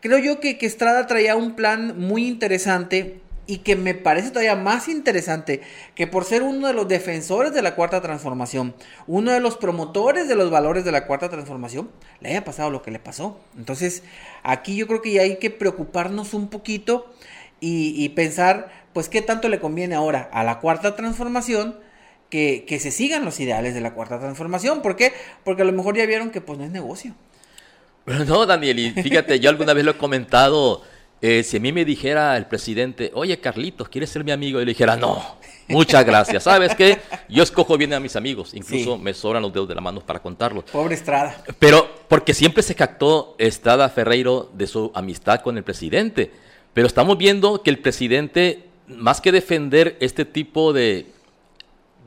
creo 0.00 0.18
yo 0.18 0.40
que, 0.40 0.58
que 0.58 0.66
Estrada 0.66 1.06
traía 1.06 1.36
un 1.36 1.54
plan 1.54 1.98
muy 1.98 2.26
interesante 2.26 3.21
y 3.46 3.58
que 3.58 3.76
me 3.76 3.94
parece 3.94 4.30
todavía 4.30 4.54
más 4.54 4.88
interesante 4.88 5.62
que 5.94 6.06
por 6.06 6.24
ser 6.24 6.42
uno 6.42 6.68
de 6.68 6.74
los 6.74 6.86
defensores 6.88 7.52
de 7.52 7.62
la 7.62 7.74
cuarta 7.74 8.00
transformación, 8.00 8.74
uno 9.06 9.32
de 9.32 9.40
los 9.40 9.56
promotores 9.56 10.28
de 10.28 10.36
los 10.36 10.50
valores 10.50 10.84
de 10.84 10.92
la 10.92 11.06
cuarta 11.06 11.28
transformación, 11.28 11.90
le 12.20 12.30
haya 12.30 12.44
pasado 12.44 12.70
lo 12.70 12.82
que 12.82 12.90
le 12.90 12.98
pasó. 12.98 13.40
Entonces, 13.56 14.04
aquí 14.42 14.76
yo 14.76 14.86
creo 14.86 15.02
que 15.02 15.12
ya 15.12 15.22
hay 15.22 15.36
que 15.36 15.50
preocuparnos 15.50 16.34
un 16.34 16.48
poquito 16.48 17.12
y, 17.64 18.08
pensar, 18.10 18.72
pues, 18.92 19.08
qué 19.08 19.22
tanto 19.22 19.48
le 19.48 19.60
conviene 19.60 19.94
ahora 19.94 20.28
a 20.32 20.42
la 20.42 20.58
cuarta 20.58 20.96
transformación 20.96 21.76
que, 22.28 22.64
que, 22.66 22.80
se 22.80 22.90
sigan 22.90 23.24
los 23.24 23.38
ideales 23.38 23.74
de 23.74 23.80
la 23.80 23.94
cuarta 23.94 24.18
transformación. 24.18 24.82
¿Por 24.82 24.96
qué? 24.96 25.12
Porque 25.44 25.62
a 25.62 25.64
lo 25.64 25.72
mejor 25.72 25.96
ya 25.96 26.04
vieron 26.06 26.30
que 26.30 26.40
pues 26.40 26.58
no 26.58 26.64
es 26.64 26.70
negocio. 26.70 27.14
No, 28.26 28.46
Daniel, 28.46 28.78
y 28.78 28.90
fíjate, 28.90 29.38
yo 29.38 29.50
alguna 29.50 29.74
vez 29.74 29.84
lo 29.84 29.92
he 29.92 29.96
comentado 29.96 30.82
eh, 31.24 31.44
si 31.44 31.58
a 31.58 31.60
mí 31.60 31.70
me 31.70 31.84
dijera 31.84 32.36
el 32.36 32.46
presidente, 32.46 33.12
oye 33.14 33.38
Carlitos, 33.38 33.88
¿quieres 33.88 34.10
ser 34.10 34.24
mi 34.24 34.32
amigo? 34.32 34.60
Y 34.60 34.64
le 34.64 34.72
dijera, 34.72 34.96
no, 34.96 35.36
muchas 35.68 36.04
gracias. 36.04 36.42
¿Sabes 36.42 36.74
qué? 36.74 36.98
Yo 37.28 37.44
escojo 37.44 37.78
bien 37.78 37.94
a 37.94 38.00
mis 38.00 38.16
amigos, 38.16 38.54
incluso 38.54 38.98
me 38.98 39.14
sobran 39.14 39.40
los 39.40 39.52
dedos 39.52 39.68
de 39.68 39.76
la 39.76 39.80
mano 39.80 40.00
para 40.00 40.20
contarlos. 40.20 40.64
Pobre 40.64 40.96
Estrada. 40.96 41.40
Pero 41.60 41.88
porque 42.08 42.34
siempre 42.34 42.64
se 42.64 42.74
captó 42.74 43.36
Estrada 43.38 43.88
Ferreiro 43.88 44.50
de 44.52 44.66
su 44.66 44.90
amistad 44.96 45.42
con 45.42 45.56
el 45.56 45.62
presidente. 45.62 46.32
Pero 46.74 46.88
estamos 46.88 47.16
viendo 47.16 47.62
que 47.62 47.70
el 47.70 47.78
presidente, 47.78 48.66
más 48.88 49.20
que 49.20 49.30
defender 49.30 49.96
este 50.00 50.24
tipo 50.24 50.72
de, 50.72 51.06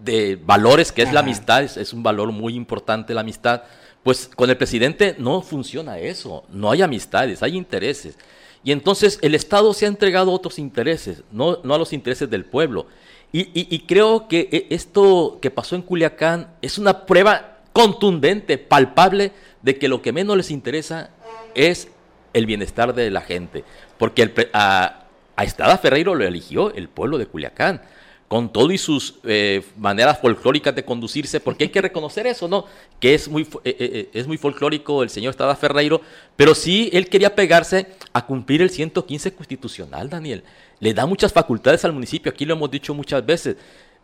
de 0.03 0.35
valores 0.35 0.91
que 0.91 1.03
es 1.03 1.13
la 1.13 1.21
amistad, 1.21 1.63
es 1.63 1.93
un 1.93 2.03
valor 2.03 2.33
muy 2.33 2.53
importante 2.53 3.13
la 3.13 3.21
amistad, 3.21 3.63
pues 4.03 4.29
con 4.35 4.49
el 4.49 4.57
presidente 4.57 5.15
no 5.17 5.41
funciona 5.41 5.99
eso, 5.99 6.43
no 6.49 6.69
hay 6.69 6.81
amistades, 6.81 7.41
hay 7.41 7.55
intereses. 7.55 8.17
Y 8.65 8.71
entonces 8.71 9.19
el 9.21 9.35
Estado 9.35 9.73
se 9.75 9.85
ha 9.85 9.87
entregado 9.87 10.31
a 10.31 10.33
otros 10.33 10.57
intereses, 10.57 11.23
no, 11.31 11.59
a 11.63 11.77
los 11.77 11.93
intereses 11.93 12.29
del 12.31 12.45
pueblo. 12.45 12.87
Y, 13.31 13.79
creo 13.85 14.27
que 14.27 14.49
e, 14.51 14.67
esto 14.73 15.39
que 15.41 15.51
pasó 15.51 15.75
en 15.75 15.81
Culiacán 15.81 16.49
es 16.61 16.77
una 16.77 17.05
prueba 17.05 17.59
contundente, 17.73 18.57
palpable, 18.57 19.33
de 19.61 19.77
que 19.77 19.87
lo 19.87 20.01
que 20.01 20.13
menos 20.13 20.35
les 20.35 20.49
interesa 20.49 21.11
es 21.53 21.89
el 22.33 22.47
bienestar 22.47 22.95
de 22.95 23.11
la 23.11 23.21
gente. 23.21 23.63
Porque 23.99 24.23
el, 24.23 24.33
a, 24.53 25.05
a 25.35 25.43
Estrada 25.43 25.77
Ferreiro 25.77 26.15
lo 26.15 26.25
eligió 26.25 26.73
el 26.73 26.89
pueblo 26.89 27.19
de 27.19 27.27
Culiacán 27.27 27.81
con 28.27 28.51
todo 28.51 28.71
y 28.71 28.77
sus 28.77 29.15
eh, 29.23 29.63
maneras 29.77 30.19
folclóricas 30.19 30.73
de 30.75 30.83
conducirse, 30.83 31.39
porque 31.39 31.65
hay 31.65 31.69
que 31.69 31.81
reconocer 31.81 32.25
eso, 32.25 32.47
¿no? 32.47 32.65
Que 32.99 33.13
es 33.13 33.27
muy, 33.27 33.43
eh, 33.63 33.75
eh, 33.79 34.09
es 34.13 34.25
muy 34.27 34.37
folclórico 34.37 35.03
el 35.03 35.09
señor 35.09 35.31
Estada 35.31 35.55
Ferreiro, 35.55 36.01
pero 36.35 36.55
sí 36.55 36.89
él 36.91 37.07
quería 37.07 37.35
pegarse 37.35 37.87
a 38.13 38.25
cumplir 38.25 38.61
el 38.61 38.71
115 38.71 39.33
constitucional, 39.33 40.09
Daniel. 40.09 40.43
Le 40.79 40.93
da 40.93 41.05
muchas 41.05 41.33
facultades 41.33 41.85
al 41.85 41.93
municipio, 41.93 42.31
aquí 42.31 42.45
lo 42.45 42.55
hemos 42.55 42.71
dicho 42.71 42.95
muchas 42.95 43.23
veces. 43.25 43.57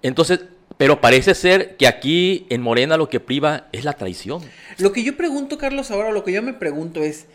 Entonces, 0.04 0.42
pero 0.78 1.01
parece 1.01 1.34
ser 1.34 1.75
que 1.78 1.88
aquí 1.88 2.46
en 2.50 2.62
Morena 2.62 2.98
lo 2.98 3.10
que 3.10 3.20
priva 3.20 3.68
es 3.72 3.84
la 3.84 3.94
traición. 3.94 4.42
Lo 4.78 4.92
que 4.92 5.04
yo 5.04 5.18
pregunto, 5.18 5.58
Carlos, 5.58 5.92
ahora 5.92 6.12
lo 6.12 6.24
que 6.24 6.32
yo 6.32 6.42
me 6.42 6.54
pregunto 6.54 7.04
es, 7.04 7.25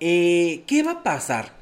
¿qué 0.00 0.82
va 0.84 0.92
a 0.92 1.02
pasar 1.02 1.52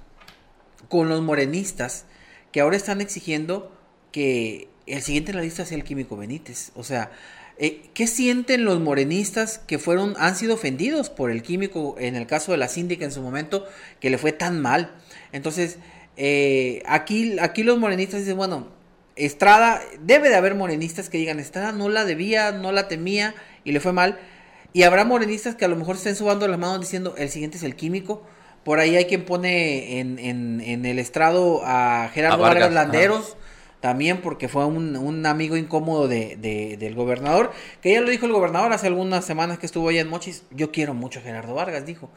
con 0.89 1.09
los 1.09 1.21
morenistas 1.21 2.07
que 2.51 2.61
ahora 2.61 2.77
están 2.77 3.01
exigiendo 3.01 3.71
que 4.13 4.69
el 4.87 5.03
siguiente 5.03 5.33
en 5.33 5.37
la 5.37 5.43
lista 5.43 5.65
sea 5.65 5.77
el 5.77 5.85
Químico 5.85 6.17
Benítez. 6.17 6.73
O 6.75 6.85
sea, 6.85 7.11
eh, 7.59 7.91
¿qué 7.95 8.07
sienten 8.07 8.65
los 8.65 8.81
morenistas 8.81 9.59
que 9.59 9.79
fueron, 9.79 10.15
han 10.19 10.37
sido 10.37 10.55
ofendidos 10.55 11.11
por 11.11 11.31
el 11.31 11.43
Químico 11.43 11.97
en 11.99 12.17
el 12.17 12.27
caso 12.27 12.53
de 12.53 12.59
la 12.59 12.69
síndica 12.69 13.05
en 13.05 13.13
su 13.13 13.21
momento, 13.21 13.67
que 14.01 14.11
le 14.11 14.19
fue 14.19 14.33
tan 14.33 14.61
mal? 14.61 14.93
Entonces, 15.33 15.79
eh, 16.17 16.83
aquí, 16.87 17.39
aquí 17.41 17.63
los 17.63 17.79
morenistas 17.79 18.21
dicen, 18.21 18.37
bueno, 18.37 18.69
Estrada, 19.17 19.83
debe 20.01 20.29
de 20.29 20.37
haber 20.37 20.55
morenistas 20.55 21.09
que 21.09 21.19
digan, 21.19 21.41
Estrada 21.41 21.73
no 21.73 21.89
la 21.89 22.05
debía, 22.05 22.53
no 22.53 22.71
la 22.71 22.87
temía 22.87 23.35
y 23.65 23.73
le 23.73 23.81
fue 23.81 23.93
mal. 23.93 24.19
Y 24.73 24.85
habrá 24.85 25.05
morenistas 25.05 25.57
que 25.57 25.65
a 25.65 25.69
lo 25.69 25.75
mejor 25.75 25.97
estén 25.97 26.15
subando 26.15 26.47
las 26.47 26.59
manos 26.59 26.81
diciendo, 26.81 27.15
el 27.19 27.29
siguiente 27.29 27.57
es 27.57 27.65
el 27.65 27.75
químico. 27.75 28.23
Por 28.63 28.79
ahí 28.79 28.97
hay 28.97 29.07
quien 29.07 29.25
pone 29.25 29.99
en, 29.99 30.19
en, 30.19 30.87
el 30.87 30.99
estrado 30.99 31.63
a 31.65 32.11
Gerardo 32.13 32.39
Vargas, 32.39 32.73
Landeros. 32.73 33.37
También 33.81 34.21
porque 34.21 34.49
fue 34.49 34.65
un, 34.67 35.25
amigo 35.27 35.57
incómodo 35.57 36.09
de, 36.09 36.37
del 36.79 36.95
gobernador. 36.95 37.53
Que 37.81 37.93
ya 37.93 38.01
lo 38.01 38.11
dijo 38.11 38.27
el 38.27 38.33
gobernador 38.33 38.73
hace 38.73 38.89
algunas 38.89 39.25
semanas 39.25 39.59
que 39.59 39.67
estuvo 39.67 39.89
allá 39.89 40.01
en 40.01 40.09
Mochis. 40.09 40.45
Yo 40.51 40.73
quiero 40.73 40.95
mucho 40.95 41.21
a 41.21 41.23
Gerardo 41.23 41.55
Vargas, 41.55 41.87
dijo. 41.87 42.11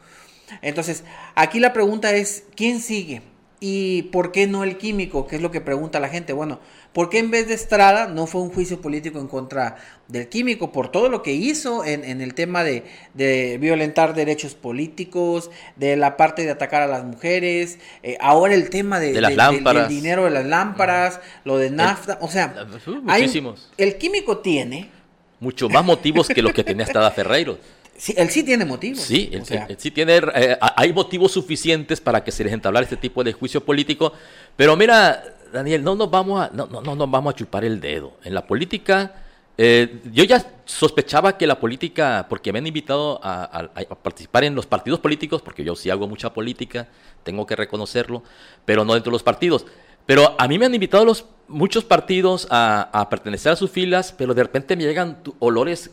Entonces, 0.60 1.04
aquí 1.34 1.60
la 1.60 1.72
pregunta 1.72 2.12
es, 2.12 2.44
¿quién 2.56 2.80
sigue? 2.80 3.22
¿Y 3.64 4.02
por 4.10 4.32
qué 4.32 4.48
no 4.48 4.64
el 4.64 4.76
químico? 4.76 5.28
Que 5.28 5.36
es 5.36 5.42
lo 5.42 5.52
que 5.52 5.60
pregunta 5.60 6.00
la 6.00 6.08
gente. 6.08 6.32
Bueno, 6.32 6.58
¿por 6.92 7.08
qué 7.08 7.20
en 7.20 7.30
vez 7.30 7.46
de 7.46 7.54
Estrada 7.54 8.08
no 8.08 8.26
fue 8.26 8.40
un 8.40 8.50
juicio 8.50 8.80
político 8.80 9.20
en 9.20 9.28
contra 9.28 9.76
del 10.08 10.28
químico? 10.28 10.72
Por 10.72 10.90
todo 10.90 11.08
lo 11.08 11.22
que 11.22 11.32
hizo 11.32 11.84
en, 11.84 12.02
en 12.02 12.20
el 12.22 12.34
tema 12.34 12.64
de, 12.64 12.82
de, 13.14 13.58
violentar 13.58 14.14
derechos 14.14 14.56
políticos, 14.56 15.48
de 15.76 15.94
la 15.94 16.16
parte 16.16 16.42
de 16.42 16.50
atacar 16.50 16.82
a 16.82 16.88
las 16.88 17.04
mujeres, 17.04 17.78
eh, 18.02 18.18
ahora 18.20 18.52
el 18.54 18.68
tema 18.68 18.98
de, 18.98 19.20
las 19.20 19.36
lámparas. 19.36 19.88
del 19.88 19.96
dinero 19.96 20.24
de 20.24 20.30
las 20.30 20.44
lámparas, 20.44 21.20
lo 21.44 21.56
de 21.56 21.70
nafta. 21.70 22.18
o 22.20 22.28
sea, 22.28 22.66
muchísimos. 23.00 23.70
el 23.78 23.96
químico 23.96 24.38
tiene... 24.38 24.90
Mucho 25.38 25.68
más 25.68 25.84
motivos 25.84 26.26
que 26.26 26.42
lo 26.42 26.52
que 26.52 26.64
tenía 26.64 26.84
Estrada 26.84 27.12
Ferreiro. 27.12 27.58
Sí, 28.02 28.12
él 28.16 28.30
sí 28.30 28.42
tiene 28.42 28.64
motivos. 28.64 28.98
Sí, 28.98 29.30
él, 29.32 29.44
sí 29.78 29.92
tiene, 29.92 30.16
eh, 30.34 30.58
hay 30.60 30.92
motivos 30.92 31.30
suficientes 31.30 32.00
para 32.00 32.24
que 32.24 32.32
se 32.32 32.42
les 32.42 32.52
entablar 32.52 32.82
este 32.82 32.96
tipo 32.96 33.22
de 33.22 33.32
juicio 33.32 33.64
político. 33.64 34.12
Pero 34.56 34.76
mira, 34.76 35.22
Daniel, 35.52 35.84
no 35.84 35.94
nos 35.94 36.10
vamos 36.10 36.40
a, 36.40 36.50
no, 36.52 36.66
no, 36.66 36.82
no 36.82 36.96
nos 36.96 37.08
vamos 37.08 37.32
a 37.32 37.36
chupar 37.36 37.64
el 37.64 37.80
dedo. 37.80 38.14
En 38.24 38.34
la 38.34 38.44
política, 38.44 39.22
eh, 39.56 40.00
yo 40.12 40.24
ya 40.24 40.44
sospechaba 40.64 41.38
que 41.38 41.46
la 41.46 41.60
política, 41.60 42.26
porque 42.28 42.52
me 42.52 42.58
han 42.58 42.66
invitado 42.66 43.20
a, 43.22 43.70
participar 44.02 44.42
en 44.42 44.56
los 44.56 44.66
partidos 44.66 44.98
políticos, 44.98 45.40
porque 45.40 45.62
yo 45.62 45.76
sí 45.76 45.88
hago 45.88 46.08
mucha 46.08 46.34
política, 46.34 46.88
tengo 47.22 47.46
que 47.46 47.54
reconocerlo, 47.54 48.24
pero 48.64 48.84
no 48.84 48.94
dentro 48.94 49.10
de 49.10 49.14
los 49.14 49.22
partidos. 49.22 49.64
Pero 50.06 50.34
a 50.40 50.48
mí 50.48 50.58
me 50.58 50.66
han 50.66 50.74
invitado 50.74 51.04
los, 51.04 51.26
muchos 51.46 51.84
partidos 51.84 52.48
a, 52.50 52.90
a 52.92 53.08
pertenecer 53.08 53.52
a 53.52 53.56
sus 53.56 53.70
filas, 53.70 54.12
pero 54.12 54.34
de 54.34 54.42
repente 54.42 54.74
me 54.74 54.82
llegan 54.82 55.18
olores 55.38 55.92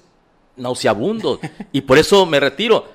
nauseabundo 0.60 1.40
y 1.72 1.82
por 1.82 1.98
eso 1.98 2.26
me 2.26 2.40
retiro. 2.40 2.86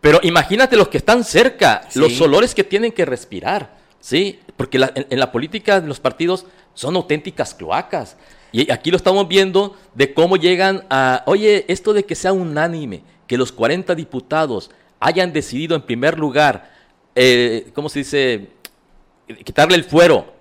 Pero 0.00 0.18
imagínate 0.22 0.76
los 0.76 0.88
que 0.88 0.98
están 0.98 1.24
cerca, 1.24 1.82
los 1.94 2.20
olores 2.20 2.54
que 2.54 2.64
tienen 2.64 2.92
que 2.92 3.04
respirar, 3.04 3.76
¿sí? 4.00 4.40
Porque 4.56 4.78
en, 4.78 5.18
la 5.18 5.30
política 5.30 5.80
de 5.80 5.88
los 5.88 6.00
partidos 6.00 6.46
son 6.74 6.96
auténticas 6.96 7.54
cloacas. 7.54 8.16
Y 8.52 8.70
aquí 8.72 8.90
lo 8.90 8.96
estamos 8.96 9.28
viendo 9.28 9.76
de 9.94 10.14
cómo 10.14 10.36
llegan 10.36 10.86
a, 10.90 11.22
oye, 11.26 11.66
esto 11.68 11.92
de 11.92 12.04
que 12.04 12.14
sea 12.14 12.32
unánime, 12.32 13.02
que 13.26 13.36
los 13.36 13.52
40 13.52 13.94
diputados 13.94 14.70
hayan 14.98 15.32
decidido 15.32 15.76
en 15.76 15.82
primer 15.82 16.18
lugar, 16.18 16.72
eh, 17.14 17.70
¿cómo 17.74 17.88
se 17.88 18.00
dice? 18.00 18.48
Quitarle 19.44 19.76
el 19.76 19.84
fuero 19.84 20.32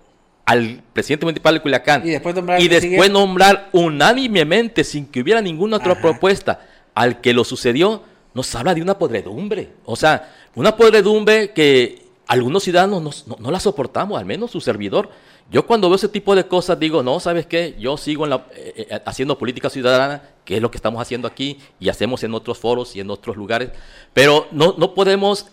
al 0.46 0.82
presidente 0.94 1.26
municipal 1.26 1.54
de 1.54 1.62
Culiacán 1.62 2.08
y 2.08 2.10
después 2.10 2.34
nombrar, 2.34 2.60
y 2.60 2.68
después 2.68 3.12
nombrar 3.12 3.70
unánimemente, 3.72 4.84
sin 4.84 5.06
que 5.06 5.22
hubiera 5.22 5.42
ninguna 5.42 5.78
otra 5.78 6.02
propuesta, 6.02 6.62
al 6.96 7.22
que 7.22 7.34
lo 7.34 7.44
sucedió, 7.44 8.04
nos 8.34 8.54
habla 8.56 8.74
de 8.74 8.82
una 8.82 8.98
podredumbre. 8.98 9.74
O 9.86 9.96
sea, 9.96 10.34
una 10.56 10.76
podredumbre 10.76 11.52
que 11.52 12.10
algunos 12.28 12.64
ciudadanos 12.64 13.26
no, 13.28 13.52
la 13.52 13.60
soportamos, 13.60 14.20
al 14.20 14.26
menos 14.26 14.52
su 14.52 14.62
servidor. 14.62 15.10
Yo 15.52 15.66
cuando 15.66 15.90
veo 15.90 15.96
ese 15.96 16.10
tipo 16.10 16.36
de 16.36 16.46
cosas 16.46 16.80
digo, 16.80 17.02
no, 17.02 17.20
¿sabes 17.20 17.48
qué? 17.48 17.76
Yo 17.80 17.98
sigo 17.98 18.24
en 18.26 18.30
la, 18.30 18.46
eh, 18.56 18.88
eh, 18.90 19.02
haciendo 19.06 19.38
política 19.38 19.70
ciudadana, 19.70 20.22
que 20.46 20.58
es 20.58 20.62
lo 20.62 20.70
que 20.70 20.78
estamos 20.78 21.02
haciendo 21.02 21.28
aquí 21.28 21.58
y 21.80 21.90
hacemos 21.90 22.24
en 22.24 22.36
otros 22.36 22.60
foros 22.60 22.96
y 22.96 23.00
en 23.00 23.10
otros 23.10 23.36
lugares, 23.36 23.72
pero 24.14 24.48
no, 24.52 24.76
no 24.78 24.94
podemos 24.94 25.48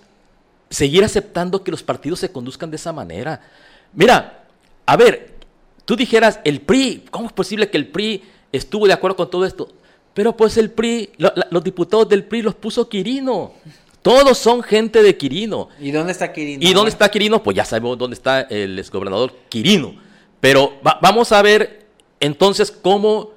seguir 0.68 1.02
aceptando 1.02 1.64
que 1.64 1.70
los 1.70 1.82
partidos 1.82 2.20
se 2.20 2.30
conduzcan 2.30 2.70
de 2.70 2.76
esa 2.76 2.92
manera. 2.92 3.40
Mira, 3.94 4.44
a 4.84 4.96
ver, 4.96 5.34
tú 5.86 5.96
dijeras, 5.96 6.40
el 6.44 6.60
PRI, 6.60 7.06
¿cómo 7.10 7.26
es 7.26 7.32
posible 7.32 7.70
que 7.70 7.78
el 7.78 7.88
PRI 7.88 8.22
estuvo 8.52 8.86
de 8.86 8.92
acuerdo 8.92 9.16
con 9.16 9.30
todo 9.30 9.46
esto? 9.46 9.68
Pero 10.16 10.34
pues 10.34 10.56
el 10.56 10.70
PRI, 10.70 11.10
los 11.50 11.62
diputados 11.62 12.08
del 12.08 12.24
PRI 12.24 12.40
los 12.40 12.54
puso 12.54 12.88
Quirino. 12.88 13.52
Todos 14.00 14.38
son 14.38 14.62
gente 14.62 15.02
de 15.02 15.14
Quirino. 15.14 15.68
¿Y 15.78 15.90
dónde 15.90 16.12
está 16.12 16.32
Quirino? 16.32 16.66
¿Y 16.66 16.72
dónde 16.72 16.90
está 16.90 17.10
Quirino? 17.10 17.42
Pues 17.42 17.54
ya 17.54 17.66
sabemos 17.66 17.98
dónde 17.98 18.14
está 18.14 18.40
el 18.40 18.78
exgobernador 18.78 19.34
Quirino. 19.50 19.94
Pero 20.40 20.72
vamos 21.02 21.32
a 21.32 21.42
ver 21.42 21.84
entonces 22.18 22.70
cómo 22.70 23.32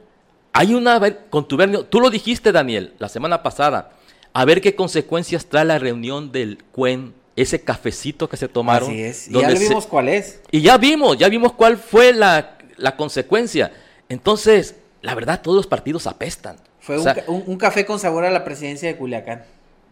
hay 0.54 0.74
una 0.74 1.02
contubernio. 1.30 1.84
Tú 1.84 2.00
lo 2.00 2.10
dijiste, 2.10 2.54
Daniel, 2.54 2.94
la 2.98 3.10
semana 3.10 3.44
pasada. 3.44 3.92
A 4.32 4.46
ver 4.46 4.62
qué 4.62 4.74
consecuencias 4.74 5.48
trae 5.48 5.66
la 5.66 5.80
reunión 5.80 6.32
del 6.32 6.64
CUEN 6.72 7.14
ese 7.36 7.62
cafecito 7.62 8.30
que 8.30 8.38
se 8.38 8.48
tomaron. 8.48 8.90
Así 8.90 9.02
es. 9.02 9.28
Y 9.28 9.34
ya 9.34 9.50
vimos 9.50 9.86
cuál 9.86 10.08
es. 10.08 10.40
Y 10.50 10.62
ya 10.62 10.78
vimos, 10.78 11.18
ya 11.18 11.28
vimos 11.28 11.52
cuál 11.52 11.76
fue 11.76 12.14
la, 12.14 12.56
consecuencia. 12.96 13.74
Entonces, 14.08 14.76
la 15.02 15.14
verdad, 15.14 15.42
todos 15.42 15.58
los 15.58 15.68
partidos 15.68 16.08
apestan. 16.08 16.69
Fue 16.98 17.28
un, 17.28 17.58
café 17.58 17.86
con 17.86 18.00
sabor 18.00 18.26
a 18.26 18.32
la 18.32 18.44
presidencia 18.44 18.88
de 18.88 18.98
Culiacán. 18.98 19.44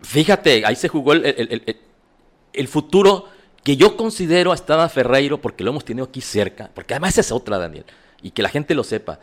Fíjate, 0.01 0.63
ahí 0.65 0.75
se 0.75 0.87
jugó 0.87 1.13
el, 1.13 2.67
futuro 2.67 3.25
que 3.63 3.77
yo 3.77 3.97
considero 3.97 4.51
a 4.51 4.55
Estrada 4.55 4.89
Ferreiro, 4.89 5.41
porque 5.41 5.63
lo 5.63 5.71
hemos 5.71 5.85
tenido 5.85 6.05
aquí 6.05 6.21
cerca, 6.21 6.69
porque 6.73 6.93
además 6.93 7.17
es 7.17 7.31
otra, 7.31 7.57
Daniel, 7.57 7.85
y 8.21 8.31
que 8.31 8.41
la 8.41 8.49
gente 8.49 8.75
lo 8.75 8.83
sepa. 8.83 9.19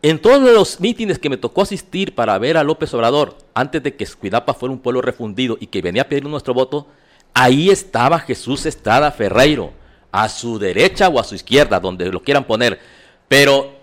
En 0.00 0.20
todos 0.20 0.40
los 0.40 0.80
mítines 0.80 1.18
que 1.18 1.28
me 1.28 1.36
tocó 1.36 1.62
asistir 1.62 2.14
para 2.14 2.38
ver 2.38 2.56
a 2.56 2.62
López 2.62 2.92
Obrador, 2.94 3.36
antes 3.54 3.82
de 3.82 3.96
que 3.96 4.04
Escuidapa 4.04 4.54
fuera 4.54 4.72
un 4.72 4.78
pueblo 4.78 5.02
refundido 5.02 5.56
y 5.60 5.66
que 5.66 5.82
venía 5.82 6.02
a 6.02 6.08
pedir 6.08 6.24
nuestro 6.24 6.54
voto, 6.54 6.86
Ahí 7.34 7.70
estaba 7.70 8.18
Jesús 8.18 8.66
Estrada 8.66 9.12
Ferreiro, 9.12 9.72
a 10.10 10.28
su 10.28 10.58
derecha 10.58 11.08
o 11.08 11.20
a 11.20 11.24
su 11.24 11.34
izquierda, 11.34 11.78
donde 11.78 12.10
lo 12.10 12.20
quieran 12.20 12.44
poner. 12.44 12.80
Pero 13.28 13.74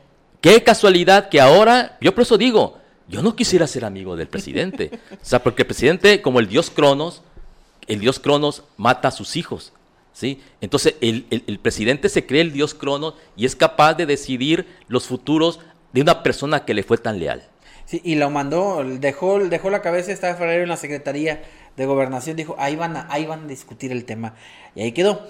qué 0.41 0.63
casualidad 0.63 1.29
que 1.29 1.39
ahora, 1.39 1.97
yo 2.01 2.13
por 2.13 2.23
eso 2.23 2.37
digo, 2.37 2.77
yo 3.07 3.21
no 3.21 3.35
quisiera 3.35 3.67
ser 3.67 3.85
amigo 3.85 4.15
del 4.15 4.27
presidente. 4.27 4.91
O 5.11 5.25
sea, 5.25 5.43
porque 5.43 5.63
el 5.63 5.67
presidente, 5.67 6.21
como 6.21 6.39
el 6.39 6.47
dios 6.47 6.69
Cronos, 6.69 7.21
el 7.87 7.99
dios 7.99 8.19
Cronos 8.19 8.63
mata 8.77 9.09
a 9.09 9.11
sus 9.11 9.35
hijos. 9.35 9.73
¿sí? 10.13 10.41
Entonces, 10.61 10.95
el, 11.01 11.59
presidente 11.61 12.09
se 12.09 12.25
cree 12.25 12.41
el 12.41 12.51
dios 12.53 12.73
Cronos 12.73 13.15
y 13.35 13.45
es 13.45 13.55
capaz 13.55 13.93
de 13.95 14.05
decidir 14.05 14.65
los 14.87 15.05
futuros 15.05 15.59
de 15.93 16.01
una 16.01 16.23
persona 16.23 16.65
que 16.65 16.73
le 16.73 16.83
fue 16.83 16.97
tan 16.97 17.19
leal. 17.19 17.43
Sí, 17.85 18.01
y 18.03 18.15
lo 18.15 18.31
mandó, 18.31 18.83
dejó, 18.83 19.39
dejó 19.39 19.69
la 19.69 19.81
cabeza 19.81 20.09
de 20.09 20.17
Ferreiro 20.17 20.63
en 20.63 20.69
la 20.69 20.77
secretaría 20.77 21.43
de 21.75 21.85
gobernación 21.85 22.35
dijo, 22.35 22.55
ahí 22.57 22.75
van, 22.75 22.97
a, 22.97 23.07
ahí 23.09 23.25
van 23.25 23.45
a 23.45 23.47
discutir 23.47 23.91
el 23.91 24.05
tema. 24.05 24.35
Y 24.75 24.81
ahí 24.81 24.91
quedó. 24.91 25.27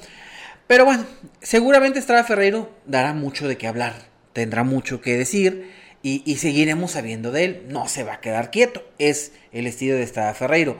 Pero 0.67 0.85
bueno, 0.85 1.05
seguramente 1.41 1.99
Estrada 1.99 2.23
Ferreiro 2.23 2.71
dará 2.85 3.13
mucho 3.13 3.47
de 3.47 3.57
qué 3.57 3.67
hablar, 3.67 3.93
tendrá 4.33 4.63
mucho 4.63 5.01
que 5.01 5.17
decir 5.17 5.71
y, 6.07 6.35
seguiremos 6.35 6.91
sabiendo 6.91 7.31
de 7.31 7.45
él. 7.45 7.65
No 7.69 7.87
se 7.87 8.03
va 8.03 8.13
a 8.13 8.21
quedar 8.21 8.51
quieto, 8.51 8.83
es 8.99 9.31
el 9.51 9.65
estilo 9.65 9.95
de 9.95 10.03
Estrada 10.03 10.35
Ferreiro. 10.35 10.77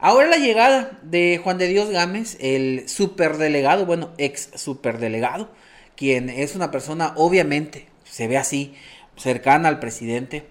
Ahora 0.00 0.26
la 0.26 0.38
llegada 0.38 0.98
de 1.02 1.40
Juan 1.42 1.56
de 1.56 1.68
Dios 1.68 1.88
Gámez, 1.90 2.36
el 2.40 2.88
superdelegado, 2.88 3.86
bueno, 3.86 4.12
ex 4.18 4.50
superdelegado, 4.56 5.52
quien 5.94 6.28
es 6.28 6.56
una 6.56 6.72
persona, 6.72 7.12
obviamente, 7.14 7.86
se 8.04 8.26
ve 8.26 8.38
así, 8.38 8.74
cercana 9.16 9.68
al 9.68 9.78
presidente, 9.78 10.46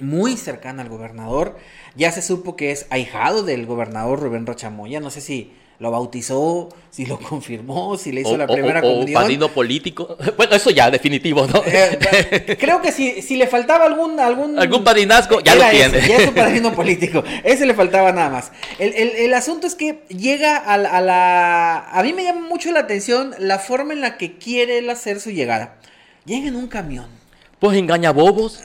muy 0.00 0.36
cercana 0.36 0.82
al 0.82 0.88
gobernador. 0.88 1.56
Ya 1.94 2.10
se 2.10 2.22
supo 2.22 2.56
que 2.56 2.72
es 2.72 2.86
ahijado 2.90 3.44
del 3.44 3.64
gobernador 3.64 4.20
Rubén 4.20 4.44
Rochamoya. 4.44 4.98
No 4.98 5.10
sé 5.10 5.20
si 5.20 5.52
lo 5.78 5.90
bautizó, 5.90 6.68
si 6.90 7.06
lo 7.06 7.18
confirmó, 7.28 7.96
si 7.96 8.12
le 8.12 8.22
hizo 8.22 8.36
la 8.36 8.46
primera 8.46 8.80
comunión. 8.80 9.16
O 9.16 9.20
padrino 9.20 9.48
político. 9.48 10.16
Bueno, 10.36 10.54
eso 10.54 10.70
ya, 10.70 10.90
definitivo, 10.90 11.46
¿no? 11.46 11.62
Eh, 11.64 12.56
creo 12.58 12.82
que 12.82 12.92
si, 12.92 13.22
si 13.22 13.36
le 13.36 13.46
faltaba 13.46 13.86
algún... 13.86 14.20
Algún, 14.20 14.58
algún 14.58 14.84
padrinazgo, 14.84 15.40
ya 15.40 15.54
lo 15.54 15.68
tiene. 15.70 16.06
ya 16.06 16.16
es 16.18 16.28
un 16.28 16.34
padrino 16.34 16.72
político. 16.74 17.24
Ese 17.42 17.64
le 17.64 17.74
faltaba 17.74 18.12
nada 18.12 18.28
más. 18.28 18.52
El, 18.78 18.92
el, 18.94 19.08
el 19.16 19.34
asunto 19.34 19.66
es 19.66 19.74
que 19.74 20.04
llega 20.08 20.56
a 20.56 20.74
a 20.74 21.00
la... 21.00 21.88
A 21.90 22.02
mí 22.02 22.12
me 22.12 22.24
llama 22.24 22.46
mucho 22.46 22.70
la 22.70 22.80
atención 22.80 23.34
la 23.38 23.58
forma 23.58 23.92
en 23.92 24.00
la 24.00 24.18
que 24.18 24.36
quiere 24.36 24.78
él 24.78 24.90
hacer 24.90 25.20
su 25.20 25.30
llegada. 25.30 25.76
Llega 26.24 26.48
en 26.48 26.56
un 26.56 26.66
camión. 26.66 27.06
Pues 27.58 27.78
engaña 27.78 28.10
bobos. 28.12 28.60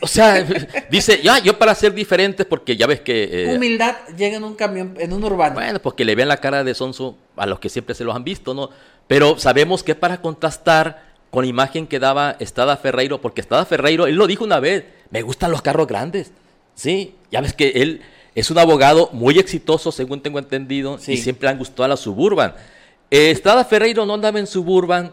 O 0.00 0.06
sea, 0.06 0.44
dice, 0.90 1.20
ya, 1.22 1.38
yo 1.38 1.58
para 1.58 1.74
ser 1.74 1.94
diferente, 1.94 2.44
porque 2.44 2.76
ya 2.76 2.86
ves 2.86 3.00
que... 3.00 3.44
Eh, 3.44 3.54
Humildad 3.54 3.96
llega 4.16 4.36
en 4.36 4.44
un 4.44 4.54
camión, 4.54 4.94
en 4.98 5.12
un 5.12 5.22
urbano. 5.24 5.54
Bueno, 5.54 5.80
pues 5.80 5.94
que 5.94 6.04
le 6.04 6.14
vean 6.14 6.28
la 6.28 6.38
cara 6.38 6.64
de 6.64 6.74
sonso 6.74 7.16
a 7.36 7.46
los 7.46 7.60
que 7.60 7.68
siempre 7.68 7.94
se 7.94 8.04
los 8.04 8.14
han 8.14 8.24
visto, 8.24 8.54
¿no? 8.54 8.70
Pero 9.06 9.38
sabemos 9.38 9.82
que 9.82 9.94
para 9.94 10.20
contrastar 10.20 11.10
con 11.30 11.44
la 11.44 11.50
imagen 11.50 11.86
que 11.86 11.98
daba 11.98 12.36
Estada 12.40 12.76
Ferreiro, 12.76 13.20
porque 13.20 13.40
Estada 13.40 13.64
Ferreiro, 13.64 14.06
él 14.06 14.16
lo 14.16 14.26
dijo 14.26 14.44
una 14.44 14.60
vez, 14.60 14.84
me 15.10 15.22
gustan 15.22 15.50
los 15.50 15.62
carros 15.62 15.86
grandes, 15.86 16.32
¿sí? 16.74 17.14
Ya 17.30 17.40
ves 17.40 17.52
que 17.52 17.70
él 17.76 18.02
es 18.34 18.50
un 18.50 18.58
abogado 18.58 19.10
muy 19.12 19.38
exitoso, 19.38 19.92
según 19.92 20.20
tengo 20.20 20.38
entendido, 20.38 20.98
y 21.06 21.16
siempre 21.16 21.46
le 21.46 21.52
han 21.52 21.58
gustado 21.58 21.84
a 21.84 21.88
la 21.88 21.96
Suburban. 21.96 22.54
Eh, 23.10 23.30
Estrada 23.30 23.64
Ferreiro 23.64 24.06
no 24.06 24.14
andaba 24.14 24.38
en 24.38 24.46
Suburban, 24.46 25.12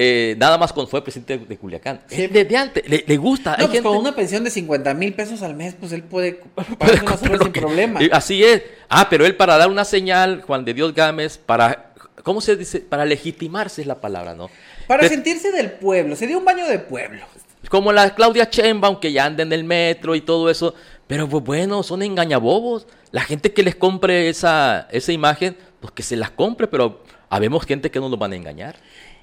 eh, 0.00 0.36
nada 0.38 0.56
más 0.58 0.72
cuando 0.72 0.88
fue 0.88 1.02
presidente 1.02 1.36
de, 1.38 1.58
Culiacán. 1.58 2.00
Sí. 2.06 2.28
Desde 2.28 2.56
antes, 2.56 2.88
le, 2.88 3.16
gusta. 3.16 3.56
No, 3.58 3.68
pues 3.68 3.82
con 3.82 3.96
una 3.96 4.14
pensión 4.14 4.44
de 4.44 4.50
50 4.50 4.94
mil 4.94 5.12
pesos 5.12 5.42
al 5.42 5.56
mes, 5.56 5.74
pues 5.74 5.90
él 5.90 6.04
puede 6.04 6.34
pagar 6.78 7.02
una 7.02 7.38
sin 7.38 7.52
problema. 7.52 7.98
Así 8.12 8.44
es. 8.44 8.62
Ah, 8.88 9.08
pero 9.10 9.26
él 9.26 9.34
para 9.34 9.56
dar 9.56 9.68
una 9.68 9.84
señal, 9.84 10.42
Juan 10.42 10.64
de 10.64 10.72
Dios 10.72 10.94
Gámez, 10.94 11.36
para, 11.36 11.94
¿cómo 12.22 12.40
se 12.40 12.54
dice? 12.54 12.78
Para 12.78 13.04
legitimarse 13.04 13.80
es 13.80 13.88
la 13.88 14.00
palabra, 14.00 14.34
¿no? 14.34 14.50
Para 14.86 15.08
sentirse 15.08 15.50
del 15.50 15.72
pueblo, 15.72 16.14
se 16.14 16.28
dio 16.28 16.38
un 16.38 16.44
baño 16.44 16.64
de 16.68 16.78
pueblo. 16.78 17.24
Como 17.68 17.92
la 17.92 18.14
Claudia 18.14 18.48
Chemba, 18.48 19.00
que 19.00 19.10
ya 19.10 19.24
anda 19.24 19.42
en 19.42 19.52
el 19.52 19.64
metro 19.64 20.14
y 20.14 20.20
todo 20.20 20.48
eso. 20.48 20.76
Pero 21.08 21.28
pues 21.28 21.42
bueno, 21.42 21.82
son 21.82 22.02
engañabobos. 22.02 22.86
La 23.10 23.22
gente 23.22 23.52
que 23.52 23.64
les 23.64 23.74
compre 23.74 24.28
esa, 24.28 24.86
esa 24.92 25.10
imagen, 25.10 25.56
pues 25.80 25.92
que 25.92 26.04
se 26.04 26.14
las 26.14 26.30
compre, 26.30 26.68
pero 26.68 27.02
habemos 27.30 27.66
gente 27.66 27.90
que 27.90 27.98
no 27.98 28.08
nos 28.08 28.18
van 28.18 28.32
a 28.32 28.36
engañar. 28.36 28.76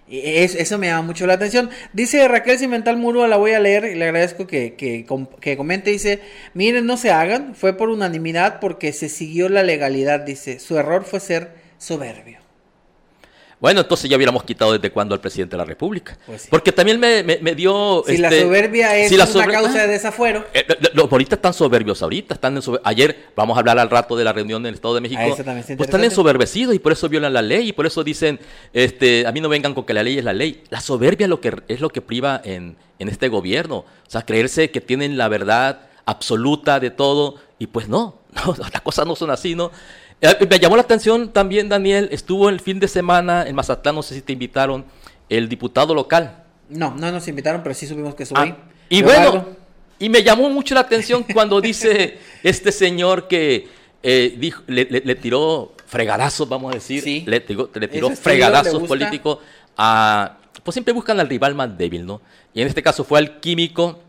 Eso 0.07 0.77
me 0.77 0.87
llama 0.87 1.01
mucho 1.01 1.25
la 1.25 1.33
atención. 1.33 1.69
Dice 1.93 2.27
Raquel 2.27 2.59
Cimental 2.59 2.97
Muro, 2.97 3.25
la 3.27 3.37
voy 3.37 3.53
a 3.53 3.59
leer 3.59 3.85
y 3.85 3.95
le 3.95 4.05
agradezco 4.05 4.45
que, 4.45 4.75
que, 4.75 5.05
que, 5.41 5.57
comente. 5.57 5.89
Dice, 5.89 6.21
miren, 6.53 6.85
no 6.85 6.97
se 6.97 7.11
hagan, 7.11 7.55
fue 7.55 7.73
por 7.73 7.89
unanimidad 7.89 8.59
porque 8.59 8.93
se 8.93 9.09
siguió 9.09 9.49
la 9.49 9.63
legalidad. 9.63 10.19
Dice, 10.19 10.59
su 10.59 10.77
error 10.77 11.05
fue 11.05 11.19
ser 11.19 11.55
soberbio. 11.77 12.44
Bueno, 13.65 13.81
entonces 13.81 14.07
ya 14.07 14.15
hubiéramos 14.15 14.43
quitado 14.43 14.73
desde 14.73 14.91
cuándo 14.91 15.15
al 15.15 15.21
presidente 15.21 15.55
de 15.55 15.57
la 15.57 15.65
República. 15.65 16.15
Pues 16.27 16.45
Porque 16.51 16.71
también 16.71 16.99
me, 16.99 17.55
dio... 17.55 18.03
Si 18.05 18.15
la 18.17 18.27
este, 18.27 18.43
soberbia 18.43 18.95
es 18.95 19.11
una 19.33 19.47
causa 19.47 19.81
de 19.81 19.87
desafuero. 19.87 20.45
Eh, 20.53 20.63
eh, 20.69 20.75
los 20.93 21.11
ahorita 21.11 21.33
están 21.33 21.51
soberbios, 21.51 21.99
ahorita 22.03 22.35
están 22.35 22.55
en 22.55 22.63
Ayer 22.83 23.29
vamos 23.35 23.57
a 23.57 23.61
hablar 23.61 23.79
al 23.79 23.89
rato 23.89 24.15
de 24.15 24.23
la 24.23 24.33
reunión 24.33 24.61
del 24.61 24.75
Estado 24.75 24.93
de 24.93 25.01
México. 25.01 25.19
Ah, 25.19 25.33
pues 25.35 25.79
están 25.79 26.03
ensoberbecidos 26.03 26.75
y 26.75 26.79
por 26.79 26.91
eso 26.91 27.09
violan 27.09 27.33
la 27.33 27.41
ley 27.41 27.69
y 27.69 27.73
por 27.73 27.87
eso 27.87 28.03
dicen, 28.03 28.39
este, 28.71 29.25
a 29.25 29.31
mí 29.31 29.41
no 29.41 29.49
vengan 29.49 29.73
con 29.73 29.83
que 29.83 29.95
la 29.95 30.03
ley 30.03 30.19
es 30.19 30.23
la 30.23 30.33
ley. 30.33 30.61
La 30.69 30.79
soberbia 30.79 31.25
es 31.25 31.29
lo 31.31 31.41
que, 31.41 31.51
es 31.67 31.81
lo 31.81 31.89
que 31.89 32.01
priva 32.01 32.39
en, 32.45 32.77
en 32.99 33.09
este 33.09 33.29
gobierno. 33.29 33.77
O 33.77 33.85
sea, 34.05 34.21
creerse 34.21 34.69
que 34.69 34.79
tienen 34.79 35.17
la 35.17 35.27
verdad 35.27 35.87
absoluta 36.05 36.79
de 36.79 36.91
todo 36.91 37.37
y 37.57 37.65
pues 37.65 37.89
no, 37.89 38.19
no 38.45 38.55
las 38.71 38.81
cosas 38.81 39.07
no 39.07 39.15
son 39.15 39.31
así, 39.31 39.55
¿no? 39.55 39.71
Eh, 40.21 40.47
me 40.49 40.59
llamó 40.59 40.75
la 40.75 40.83
atención 40.83 41.31
también, 41.31 41.69
Daniel, 41.69 42.09
estuvo 42.11 42.49
el 42.49 42.59
fin 42.59 42.79
de 42.79 42.87
semana 42.87 43.47
en 43.47 43.55
Mazatlán, 43.55 43.95
no 43.95 44.03
sé 44.03 44.15
si 44.15 44.21
te 44.21 44.33
invitaron, 44.33 44.85
el 45.29 45.49
diputado 45.49 45.93
local. 45.93 46.43
No, 46.69 46.95
no 46.95 47.11
nos 47.11 47.27
invitaron, 47.27 47.61
pero 47.61 47.75
sí 47.75 47.85
supimos 47.87 48.15
que 48.15 48.25
subí. 48.25 48.53
y 48.89 49.01
bueno, 49.01 49.45
y 49.99 50.09
me 50.09 50.23
llamó 50.23 50.49
mucho 50.49 50.73
la 50.73 50.81
atención 50.81 51.25
cuando 51.33 51.61
dice 51.61 52.17
este 52.43 52.71
señor 52.71 53.27
que 53.27 53.67
eh, 54.03 54.35
dijo, 54.37 54.63
le, 54.67 55.15
tiró 55.15 55.73
fregadazos, 55.85 56.47
vamos 56.47 56.71
a 56.71 56.75
decir, 56.75 57.23
le, 57.27 57.43
le, 57.73 57.87
tiró 57.87 58.09
fregadazos 58.11 58.83
políticos 58.83 59.39
a... 59.77 60.37
Pues 60.63 60.73
siempre 60.73 60.93
buscan 60.93 61.19
al 61.19 61.29
rival 61.29 61.53
más 61.53 61.77
débil, 61.77 62.05
¿no? 62.05 62.21
Y 62.53 62.61
en 62.61 62.67
este 62.67 62.81
caso 62.81 63.03
fue 63.03 63.19
al 63.19 63.39
químico, 63.39 63.99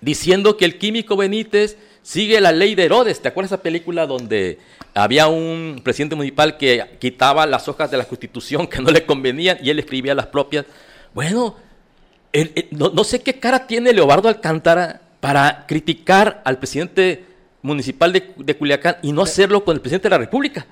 diciendo 0.00 0.56
que 0.56 0.64
el 0.64 0.78
químico 0.78 1.16
Benítez 1.16 1.76
sigue 2.08 2.40
la 2.40 2.52
ley 2.52 2.74
de 2.74 2.84
Herodes. 2.84 3.20
¿Te 3.20 3.28
acuerdas 3.28 3.52
esa 3.52 3.62
película 3.62 4.06
donde 4.06 4.58
había 4.94 5.28
un 5.28 5.82
presidente 5.84 6.16
municipal 6.16 6.56
que 6.56 6.96
quitaba 6.98 7.44
las 7.44 7.68
hojas 7.68 7.90
de 7.90 7.98
la 7.98 8.04
constitución 8.04 8.66
que 8.66 8.80
no 8.80 8.90
le 8.90 9.04
convenían 9.04 9.58
y 9.62 9.68
él 9.68 9.78
escribía 9.78 10.14
las 10.14 10.26
propias? 10.26 10.64
Bueno, 11.12 11.56
no, 12.70 13.04
sé 13.04 13.20
qué 13.20 13.38
cara 13.38 13.66
tiene 13.66 13.92
Leobardo 13.92 14.30
Alcántara 14.30 15.02
para 15.20 15.66
criticar 15.66 16.40
al 16.46 16.58
presidente 16.58 17.26
municipal 17.60 18.10
de, 18.10 18.32
de 18.38 18.56
Culiacán 18.56 18.96
y 19.02 19.12
no 19.12 19.20
hacerlo 19.20 19.62
con 19.62 19.76
el 19.76 19.82
presidente 19.82 20.08
de 20.08 20.10
la 20.10 20.18
República. 20.18 20.66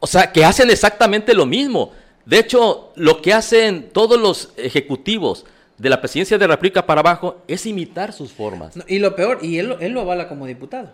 O 0.00 0.08
sea, 0.08 0.32
que 0.32 0.44
hacen 0.44 0.70
exactamente 0.70 1.34
lo 1.34 1.46
mismo. 1.46 1.92
De 2.26 2.40
hecho, 2.40 2.92
lo 2.96 3.22
que 3.22 3.32
hacen 3.32 3.90
todos 3.92 4.18
los 4.18 4.52
ejecutivos 4.56 5.46
de 5.78 5.88
la 5.88 6.00
presidencia 6.00 6.38
de 6.38 6.46
la 6.46 6.54
República 6.54 6.86
para 6.86 7.00
abajo 7.00 7.42
es 7.48 7.66
imitar 7.66 8.12
sus 8.12 8.32
formas. 8.32 8.74
y 8.86 8.98
lo 8.98 9.14
peor, 9.16 9.38
y 9.42 9.58
él, 9.58 9.76
él, 9.80 9.92
lo 9.92 10.00
avala 10.00 10.28
como 10.28 10.46
diputado. 10.46 10.90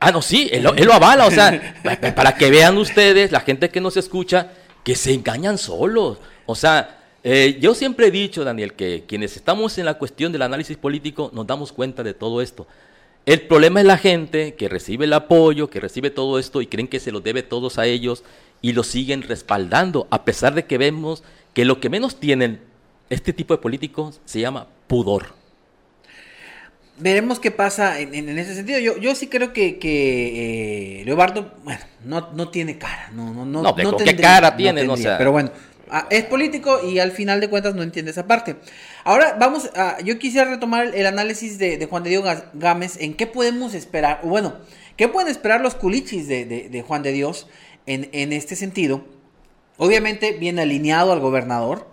Ah, 0.00 0.12
no, 0.12 0.22
sí, 0.22 0.48
él, 0.52 0.62
lo 0.62 0.92
avala, 0.92 1.26
o 1.26 1.30
sea, 1.30 1.80
para 2.14 2.34
que 2.34 2.50
vean 2.50 2.76
ustedes, 2.76 3.32
la 3.32 3.40
gente 3.40 3.70
que 3.70 3.80
nos 3.80 3.96
escucha, 3.96 4.52
que 4.84 4.94
se 4.94 5.12
engañan 5.12 5.58
solos. 5.58 6.18
O 6.46 6.54
sea, 6.54 6.98
eh, 7.24 7.58
yo 7.60 7.74
siempre 7.74 8.06
he 8.06 8.10
dicho, 8.10 8.44
Daniel, 8.44 8.74
que 8.74 9.04
quienes 9.06 9.36
estamos 9.36 9.76
en 9.78 9.86
la 9.86 9.94
cuestión 9.94 10.32
del 10.32 10.42
análisis 10.42 10.76
político 10.76 11.30
nos 11.34 11.46
damos 11.46 11.72
cuenta 11.72 12.02
de 12.02 12.14
todo 12.14 12.40
esto. 12.40 12.66
El 13.26 13.42
problema 13.42 13.80
es 13.80 13.86
la 13.86 13.98
gente 13.98 14.54
que 14.54 14.68
recibe 14.68 15.04
el 15.04 15.12
apoyo, 15.12 15.68
que 15.68 15.80
recibe 15.80 16.10
todo 16.10 16.38
esto 16.38 16.62
y 16.62 16.66
creen 16.66 16.88
que 16.88 17.00
se 17.00 17.12
lo 17.12 17.20
debe 17.20 17.42
todos 17.42 17.78
a 17.78 17.86
ellos 17.86 18.22
y 18.62 18.72
lo 18.72 18.84
siguen 18.84 19.22
respaldando, 19.22 20.06
a 20.10 20.24
pesar 20.24 20.54
de 20.54 20.64
que 20.64 20.78
vemos 20.78 21.22
que 21.52 21.64
lo 21.64 21.80
que 21.80 21.90
menos 21.90 22.20
tienen 22.20 22.60
este 23.10 23.32
tipo 23.32 23.54
de 23.54 23.58
políticos 23.58 24.20
se 24.24 24.40
llama 24.40 24.68
pudor. 24.86 25.38
Veremos 26.98 27.38
qué 27.38 27.52
pasa 27.52 28.00
en, 28.00 28.38
ese 28.38 28.54
sentido. 28.54 28.80
Yo, 28.80 28.98
yo 28.98 29.14
sí 29.14 29.28
creo 29.28 29.52
que, 29.52 29.78
que 29.78 31.00
eh, 31.00 31.04
Leobardo, 31.04 31.54
bueno, 31.62 31.80
no, 32.04 32.32
no 32.32 32.48
tiene 32.48 32.76
cara. 32.76 33.10
No, 33.12 33.32
no, 33.32 33.44
no, 33.44 33.62
no, 33.62 33.74
¿qué 33.74 34.16
cara 34.16 34.56
tiene? 34.56 34.84
No, 34.84 34.96
pero 34.96 35.30
bueno, 35.30 35.52
ah, 35.90 36.08
es 36.10 36.24
político 36.24 36.80
y 36.84 36.98
al 36.98 37.12
final 37.12 37.40
de 37.40 37.48
cuentas 37.48 37.76
no 37.76 37.84
entiende 37.84 38.10
esa 38.10 38.26
parte. 38.26 38.56
Ahora 39.04 39.36
vamos 39.38 39.70
a, 39.76 40.00
yo 40.00 40.18
quisiera 40.18 40.50
retomar 40.50 40.92
el 40.92 41.06
análisis 41.06 41.56
de, 41.58 41.86
Juan 41.88 42.02
de 42.02 42.10
Dios 42.10 42.24
Gámez 42.54 42.96
en 43.00 43.14
qué 43.14 43.28
podemos 43.28 43.74
esperar, 43.74 44.20
o 44.24 44.28
bueno, 44.28 44.56
qué 44.96 45.06
pueden 45.06 45.30
esperar 45.30 45.60
los 45.60 45.76
culichis 45.76 46.26
de, 46.26 46.46
de 46.46 46.82
Juan 46.82 47.04
de 47.04 47.12
Dios 47.12 47.46
en, 47.86 48.08
en 48.10 48.32
este 48.32 48.56
sentido. 48.56 49.04
Obviamente 49.76 50.32
viene 50.32 50.62
alineado 50.62 51.12
al 51.12 51.20
gobernador 51.20 51.86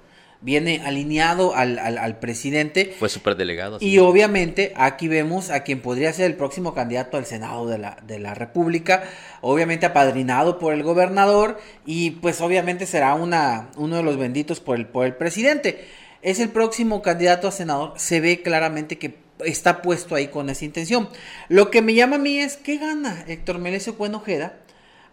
viene 0.46 0.84
alineado 0.86 1.56
al, 1.56 1.80
al, 1.80 2.20
presidente. 2.20 2.94
Fue 3.00 3.10
superdelegado. 3.10 3.80
Y 3.82 3.98
obviamente 3.98 4.74
aquí 4.76 5.08
vemos 5.08 5.50
a 5.50 5.64
quien 5.64 5.82
podría 5.82 6.14
ser 6.14 6.28
el 6.28 6.36
próximo 6.36 6.76
candidato 6.76 7.18
al 7.18 7.26
Senado 7.26 7.68
de 7.68 7.80
la, 7.80 7.98
de 8.06 8.20
la 8.20 8.36
República, 8.36 9.04
obviamente 9.42 9.88
apadrinado 9.88 10.60
por 10.60 10.76
el 10.76 10.84
gobernador 10.84 11.60
y 11.84 12.12
pues 12.12 12.42
obviamente 12.42 12.86
será 12.86 13.16
una, 13.16 13.72
uno 13.76 13.98
de 13.98 14.04
los 14.04 14.18
benditos 14.18 14.60
por 14.60 14.78
el, 14.78 14.86
por 14.86 15.08
el 15.08 15.16
presidente. 15.16 15.88
Es 16.22 16.40
el 16.40 16.50
próximo 16.50 17.02
candidato 17.02 17.48
a 17.48 17.52
senador, 17.52 17.94
se 17.98 18.22
ve 18.22 18.44
claramente 18.44 19.00
que 19.00 19.18
está 19.44 19.82
puesto 19.82 20.14
ahí 20.14 20.28
con 20.28 20.52
esa 20.52 20.64
intención. 20.64 21.10
Lo 21.50 21.72
que 21.72 21.82
me 21.82 21.96
llama 21.96 22.18
a 22.18 22.20
mí 22.20 22.38
es, 22.38 22.56
¿qué 22.58 22.78
gana 22.78 23.26
Héctor 23.28 23.58
Melesio 23.58 23.98
Cuenojeda? 23.98 24.60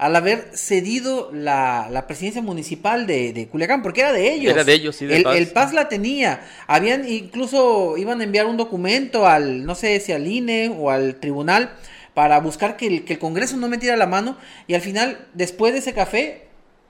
Al 0.02 0.16
haber 0.16 0.50
cedido 0.54 1.30
la, 1.32 2.04
presidencia 2.08 2.42
municipal 2.42 3.06
de, 3.06 3.32
de, 3.32 3.46
Culiacán, 3.46 3.82
porque 3.82 4.00
era 4.00 4.12
de 4.12 4.34
ellos. 4.34 4.52
Era 4.52 4.64
de 4.64 4.72
ellos, 4.72 4.96
sí, 4.96 5.06
el, 5.08 5.22
Paz. 5.22 5.36
el 5.36 5.46
Paz 5.46 5.72
la 5.72 5.88
tenía. 5.88 6.44
Habían 6.66 7.08
incluso, 7.08 7.96
iban 7.96 8.20
a 8.20 8.24
enviar 8.24 8.46
un 8.46 8.56
documento 8.56 9.28
al, 9.28 9.64
no 9.64 9.76
sé 9.76 10.00
si 10.00 10.10
al 10.10 10.26
INE 10.26 10.74
o 10.76 10.90
al 10.90 11.20
tribunal, 11.20 11.76
para 12.14 12.40
buscar 12.40 12.76
que 12.76 12.88
el, 12.88 13.04
que 13.04 13.12
el 13.12 13.18
Congreso 13.20 13.56
no 13.56 13.68
metiera 13.68 13.96
la 13.96 14.08
mano. 14.08 14.36
Y 14.66 14.74
al 14.74 14.80
final, 14.80 15.28
después 15.34 15.72
de 15.72 15.78
ese 15.78 15.92
café, 15.92 16.48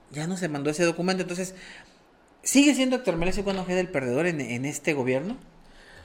ya 0.09 0.25
no 0.25 0.35
se 0.35 0.49
mandó 0.49 0.71
ese 0.71 0.83
documento. 0.83 1.21
Entonces, 1.21 1.53
¿sigue 2.41 2.73
siendo 2.73 2.95
Héctor 2.95 3.17
Melesio 3.17 3.43
cuando 3.43 3.63
el 3.67 3.89
perdedor 3.89 4.25
en, 4.25 4.41
en 4.41 4.65
este 4.65 4.93
gobierno? 4.93 5.37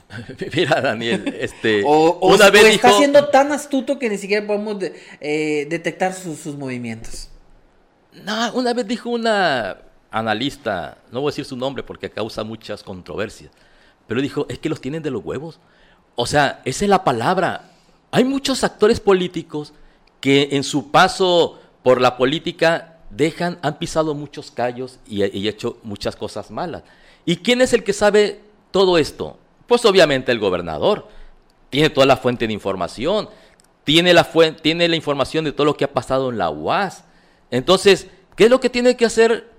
Mira, 0.54 0.80
Daniel, 0.80 1.36
este. 1.38 1.82
o, 1.84 2.18
una 2.34 2.50
vez 2.50 2.64
está 2.66 2.92
siendo 2.92 3.26
tan 3.28 3.52
astuto 3.52 3.98
que 3.98 4.08
ni 4.08 4.16
siquiera 4.16 4.46
podemos 4.46 4.82
eh, 5.20 5.66
detectar 5.68 6.14
sus, 6.14 6.56
movimientos. 6.56 7.28
No, 8.24 8.52
una 8.54 8.72
vez 8.72 8.86
dijo 8.86 9.10
una 9.10 9.78
analista, 10.10 10.98
no 11.12 11.20
voy 11.20 11.28
a 11.28 11.32
decir 11.32 11.44
su 11.44 11.56
nombre 11.56 11.82
porque 11.82 12.10
causa 12.10 12.42
muchas 12.42 12.82
controversias, 12.82 13.50
pero 14.06 14.22
dijo: 14.22 14.46
es 14.48 14.58
que 14.58 14.68
los 14.68 14.80
tienen 14.80 15.02
de 15.02 15.10
los 15.10 15.24
huevos. 15.24 15.60
O 16.14 16.26
sea, 16.26 16.62
esa 16.64 16.84
es 16.84 16.88
la 16.88 17.04
palabra. 17.04 17.70
Hay 18.10 18.24
muchos 18.24 18.64
actores 18.64 19.00
políticos 19.00 19.74
que 20.20 20.48
en 20.52 20.64
su 20.64 20.90
paso 20.90 21.60
por 21.82 22.00
la 22.00 22.16
política 22.16 22.96
dejan, 23.10 23.58
han 23.62 23.78
pisado 23.78 24.14
muchos 24.14 24.50
callos 24.50 24.98
y, 25.06 25.24
y 25.24 25.48
hecho 25.48 25.78
muchas 25.82 26.16
cosas 26.16 26.50
malas. 26.50 26.82
¿Y 27.26 27.36
quién 27.36 27.60
es 27.60 27.74
el 27.74 27.84
que 27.84 27.92
sabe 27.92 28.40
todo 28.72 28.96
esto? 28.96 29.38
Pues 29.68 29.84
obviamente 29.84 30.32
el 30.32 30.38
gobernador 30.38 31.06
tiene 31.68 31.90
toda 31.90 32.06
la 32.06 32.16
fuente 32.16 32.46
de 32.46 32.54
información, 32.54 33.28
tiene 33.84 34.14
la, 34.14 34.24
tiene 34.62 34.88
la 34.88 34.96
información 34.96 35.44
de 35.44 35.52
todo 35.52 35.66
lo 35.66 35.76
que 35.76 35.84
ha 35.84 35.92
pasado 35.92 36.30
en 36.30 36.38
la 36.38 36.48
UAS. 36.48 37.04
Entonces, 37.50 38.08
¿qué 38.34 38.44
es 38.44 38.50
lo 38.50 38.60
que 38.60 38.70
tiene 38.70 38.96
que 38.96 39.04
hacer 39.04 39.52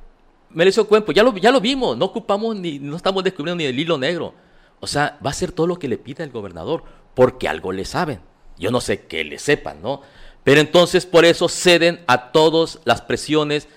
Melesio 0.49 0.87
Cuempo? 0.87 1.11
Ya 1.11 1.21
lo, 1.21 1.37
ya 1.37 1.51
lo 1.51 1.61
vimos, 1.61 1.95
no 1.95 2.05
ocupamos 2.05 2.55
ni, 2.55 2.79
no 2.79 2.97
estamos 2.97 3.23
descubriendo 3.23 3.57
ni 3.57 3.65
el 3.65 3.79
hilo 3.79 3.99
negro. 3.99 4.33
O 4.79 4.87
sea, 4.87 5.19
va 5.23 5.29
a 5.29 5.31
hacer 5.31 5.51
todo 5.51 5.67
lo 5.67 5.77
que 5.77 5.87
le 5.87 5.99
pida 5.99 6.23
el 6.23 6.31
gobernador, 6.31 6.83
porque 7.13 7.47
algo 7.47 7.71
le 7.71 7.85
saben. 7.85 8.19
Yo 8.57 8.71
no 8.71 8.81
sé 8.81 9.05
qué 9.05 9.23
le 9.23 9.37
sepan, 9.37 9.79
¿no? 9.83 10.01
Pero 10.43 10.59
entonces 10.59 11.05
por 11.05 11.23
eso 11.23 11.47
ceden 11.47 11.99
a 12.07 12.31
todas 12.31 12.79
las 12.83 13.01
presiones. 13.01 13.67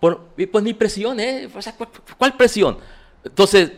Por, 0.00 0.28
pues 0.50 0.64
ni 0.64 0.72
presión, 0.72 1.20
¿eh? 1.20 1.50
O 1.54 1.60
sea, 1.60 1.76
¿cuál, 1.76 1.90
¿cuál 2.16 2.36
presión? 2.38 2.78
Entonces, 3.24 3.72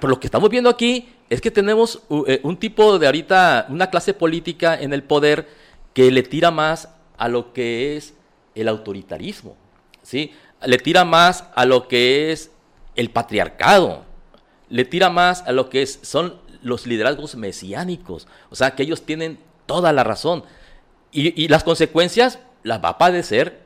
por 0.00 0.10
lo 0.10 0.18
que 0.18 0.26
estamos 0.26 0.48
viendo 0.48 0.70
aquí, 0.70 1.08
es 1.28 1.40
que 1.40 1.50
tenemos 1.50 2.02
eh, 2.26 2.40
un 2.42 2.56
tipo 2.56 2.98
de 2.98 3.06
ahorita, 3.06 3.66
una 3.68 3.90
clase 3.90 4.14
política 4.14 4.80
en 4.80 4.92
el 4.92 5.02
poder 5.02 5.48
que 5.92 6.10
le 6.10 6.22
tira 6.22 6.50
más 6.50 6.88
a 7.18 7.28
lo 7.28 7.52
que 7.52 7.96
es 7.96 8.14
el 8.54 8.68
autoritarismo, 8.68 9.56
¿sí? 10.02 10.32
Le 10.64 10.78
tira 10.78 11.04
más 11.04 11.44
a 11.54 11.66
lo 11.66 11.86
que 11.88 12.32
es 12.32 12.50
el 12.96 13.10
patriarcado, 13.10 14.04
le 14.68 14.84
tira 14.84 15.10
más 15.10 15.42
a 15.42 15.52
lo 15.52 15.68
que 15.68 15.86
son 15.86 16.36
los 16.62 16.86
liderazgos 16.86 17.36
mesiánicos, 17.36 18.26
o 18.50 18.56
sea, 18.56 18.74
que 18.74 18.82
ellos 18.82 19.02
tienen 19.02 19.38
toda 19.66 19.92
la 19.92 20.04
razón. 20.04 20.44
Y, 21.12 21.46
las 21.46 21.62
consecuencias 21.62 22.40
las 22.64 22.82
va 22.82 22.88
a 22.90 22.98
padecer 22.98 23.60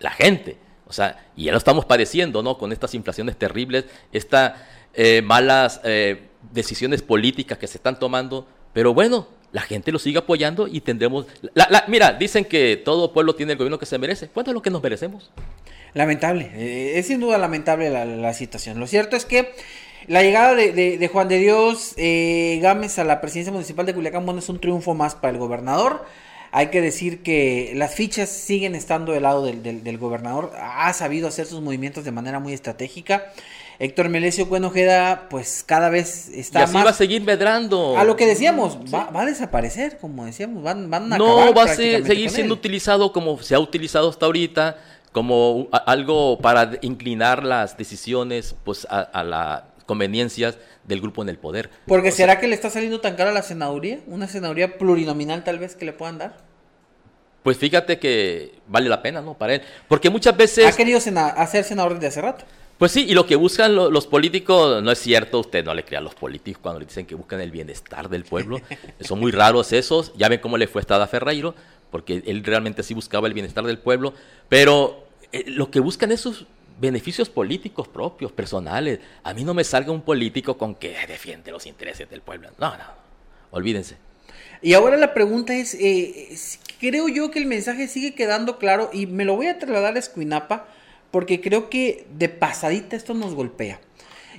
la 0.00 0.10
gente. 0.10 0.58
O 0.88 0.92
sea, 0.92 1.30
y 1.36 1.44
ya 1.44 1.52
lo 1.52 1.58
estamos 1.58 1.84
padeciendo, 1.84 2.42
¿no? 2.42 2.58
Con 2.58 2.72
estas 2.72 2.92
inflaciones 2.94 3.36
terribles, 3.36 3.84
estas 4.10 4.54
eh, 5.00 5.22
malas 5.22 5.80
eh, 5.84 6.22
decisiones 6.52 7.02
políticas 7.02 7.56
que 7.56 7.68
se 7.68 7.78
están 7.78 8.00
tomando. 8.00 8.48
Pero 8.72 8.92
bueno, 8.92 9.28
la 9.52 9.62
gente 9.62 9.92
lo 9.92 10.00
sigue 10.00 10.18
apoyando 10.18 10.66
y 10.66 10.80
tendremos... 10.80 11.26
mira, 11.86 12.14
dicen 12.14 12.44
que 12.44 12.76
todo 12.76 13.12
pueblo 13.12 13.36
tiene 13.36 13.52
el 13.52 13.58
gobierno 13.58 13.78
que 13.78 13.86
se 13.86 13.96
merece. 13.96 14.26
¿Cuánto 14.26 14.50
es 14.50 14.54
lo 14.56 14.60
que 14.60 14.70
nos 14.70 14.82
merecemos? 14.82 15.30
Lamentable, 15.94 16.50
eh, 16.52 16.98
es 16.98 17.06
sin 17.06 17.20
duda 17.20 17.38
lamentable 17.38 17.90
la, 17.90 18.34
situación. 18.34 18.80
Lo 18.80 18.88
cierto 18.88 19.14
es 19.14 19.24
que 19.24 19.54
la 20.08 20.22
llegada 20.24 20.56
de, 20.56 21.10
Juan 21.12 21.28
de 21.28 21.38
Dios 21.38 21.94
Gámez 22.60 22.98
a 22.98 23.04
la 23.04 23.20
presidencia 23.20 23.52
municipal 23.52 23.86
de 23.86 23.94
Culiacán, 23.94 24.28
es 24.36 24.48
un 24.48 24.60
triunfo 24.60 24.94
más 24.94 25.14
para 25.14 25.30
el 25.30 25.38
gobernador. 25.38 26.04
Hay 26.50 26.68
que 26.68 26.80
decir 26.80 27.22
que 27.22 27.72
las 27.76 27.94
fichas 27.94 28.30
siguen 28.30 28.74
estando 28.74 29.12
del 29.12 29.22
lado 29.22 29.44
del, 29.44 29.98
gobernador. 29.98 30.52
Ha 30.58 30.92
sabido 30.92 31.28
hacer 31.28 31.46
sus 31.46 31.60
movimientos 31.60 32.04
de 32.04 32.10
manera 32.10 32.40
muy 32.40 32.52
estratégica. 32.52 33.32
Héctor 33.80 34.08
Melesio 34.08 34.48
Cuenojeda, 34.48 35.28
pues 35.30 35.62
cada 35.64 35.88
vez 35.88 36.28
está 36.34 36.60
y 36.60 36.62
así 36.64 36.74
va 36.74 36.90
a 36.90 36.92
seguir 36.92 37.22
medrando. 37.22 37.96
A 37.96 38.02
lo 38.02 38.16
que 38.16 38.26
decíamos, 38.26 38.76
va, 38.92 39.08
a 39.14 39.24
desaparecer, 39.24 39.98
como 39.98 40.24
decíamos, 40.24 40.64
van, 40.64 40.90
van 40.90 41.12
a 41.12 41.18
No, 41.18 41.54
va 41.54 41.62
a 41.62 41.68
seguir 41.68 42.30
siendo 42.30 42.54
utilizado 42.54 43.12
como 43.12 43.40
se 43.40 43.54
ha 43.54 43.60
utilizado 43.60 44.08
hasta 44.10 44.26
ahorita, 44.26 44.78
como 45.12 45.68
algo 45.86 46.38
para 46.38 46.72
inclinar 46.80 47.44
las 47.44 47.76
decisiones 47.76 48.56
pues 48.64 48.84
a, 48.90 49.22
las 49.22 49.62
conveniencias 49.86 50.58
del 50.82 51.00
grupo 51.00 51.22
en 51.22 51.28
el 51.28 51.38
poder. 51.38 51.70
Porque 51.86 52.10
¿será 52.10 52.40
que 52.40 52.48
le 52.48 52.56
está 52.56 52.70
saliendo 52.70 53.00
tan 53.00 53.14
cara 53.14 53.30
la 53.30 53.42
senaduría? 53.42 54.00
¿Una 54.08 54.26
senaduría 54.26 54.76
plurinominal 54.76 55.44
tal 55.44 55.60
vez 55.60 55.76
que 55.76 55.84
le 55.84 55.92
puedan 55.92 56.18
dar? 56.18 56.36
Pues 57.44 57.56
fíjate 57.56 58.00
que 58.00 58.58
vale 58.66 58.88
la 58.88 59.00
pena, 59.00 59.20
¿no? 59.22 59.34
Para 59.34 59.54
él. 59.54 59.62
Porque 59.86 60.10
muchas 60.10 60.36
veces... 60.36 60.66
Ha 60.66 60.76
querido 60.76 60.98
hacer 60.98 61.62
senador 61.62 61.94
desde 61.94 62.08
hace 62.08 62.20
rato. 62.20 62.44
Pues 62.78 62.92
sí, 62.92 63.06
y 63.08 63.14
lo 63.14 63.26
que 63.26 63.34
buscan 63.34 63.74
los 63.74 64.06
políticos, 64.06 64.80
no 64.84 64.92
es 64.92 65.00
cierto, 65.00 65.40
usted 65.40 65.64
no 65.64 65.74
le 65.74 65.84
crea 65.84 65.98
a 65.98 66.02
los 66.02 66.14
políticos 66.14 66.60
cuando 66.62 66.78
le 66.78 66.86
dicen 66.86 67.06
que 67.06 67.16
buscan 67.16 67.40
el 67.40 67.50
bienestar 67.50 68.08
del 68.08 68.22
pueblo. 68.22 68.60
Son 69.00 69.18
muy 69.18 69.32
raros 69.32 69.72
esos. 69.72 70.12
Ya 70.16 70.28
ven 70.28 70.38
cómo 70.38 70.56
le 70.56 70.68
fue 70.68 70.82
a 70.88 71.06
Ferreiro, 71.08 71.56
porque 71.90 72.22
él 72.24 72.44
realmente 72.44 72.84
sí 72.84 72.94
buscaba 72.94 73.26
el 73.26 73.34
bienestar 73.34 73.64
del 73.64 73.78
pueblo. 73.78 74.14
Pero 74.48 75.08
eh, 75.32 75.42
lo 75.48 75.72
que 75.72 75.80
buscan 75.80 76.12
es 76.12 76.20
sus 76.20 76.46
beneficios 76.80 77.28
políticos 77.28 77.88
propios, 77.88 78.30
personales. 78.30 79.00
A 79.24 79.34
mí 79.34 79.42
no 79.42 79.54
me 79.54 79.64
salga 79.64 79.90
un 79.90 80.02
político 80.02 80.56
con 80.56 80.76
que 80.76 80.94
defiende 81.08 81.50
los 81.50 81.66
intereses 81.66 82.08
del 82.08 82.20
pueblo. 82.20 82.50
No, 82.60 82.76
no, 82.76 82.84
olvídense. 83.50 83.96
Y 84.62 84.74
ahora 84.74 84.96
la 84.96 85.14
pregunta 85.14 85.52
es, 85.52 85.74
eh, 85.74 86.36
creo 86.78 87.08
yo 87.08 87.32
que 87.32 87.40
el 87.40 87.46
mensaje 87.46 87.88
sigue 87.88 88.14
quedando 88.14 88.58
claro 88.58 88.90
y 88.92 89.06
me 89.06 89.24
lo 89.24 89.34
voy 89.34 89.48
a 89.48 89.58
trasladar 89.58 89.96
a 89.96 89.98
Escuinapa 89.98 90.68
porque 91.10 91.40
creo 91.40 91.70
que 91.70 92.06
de 92.16 92.28
pasadita 92.28 92.96
esto 92.96 93.14
nos 93.14 93.34
golpea. 93.34 93.80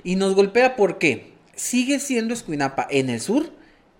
Y 0.04 0.16
nos 0.16 0.34
golpea 0.34 0.76
porque 0.76 1.32
sigue 1.54 2.00
siendo 2.00 2.32
Escuinapa 2.32 2.86
en 2.90 3.10
el 3.10 3.20
sur 3.20 3.50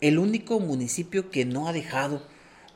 el 0.01 0.19
único 0.19 0.61
municipio 0.61 1.31
que 1.31 1.45
no 1.45 1.69
ha 1.69 1.73
dejado, 1.73 2.27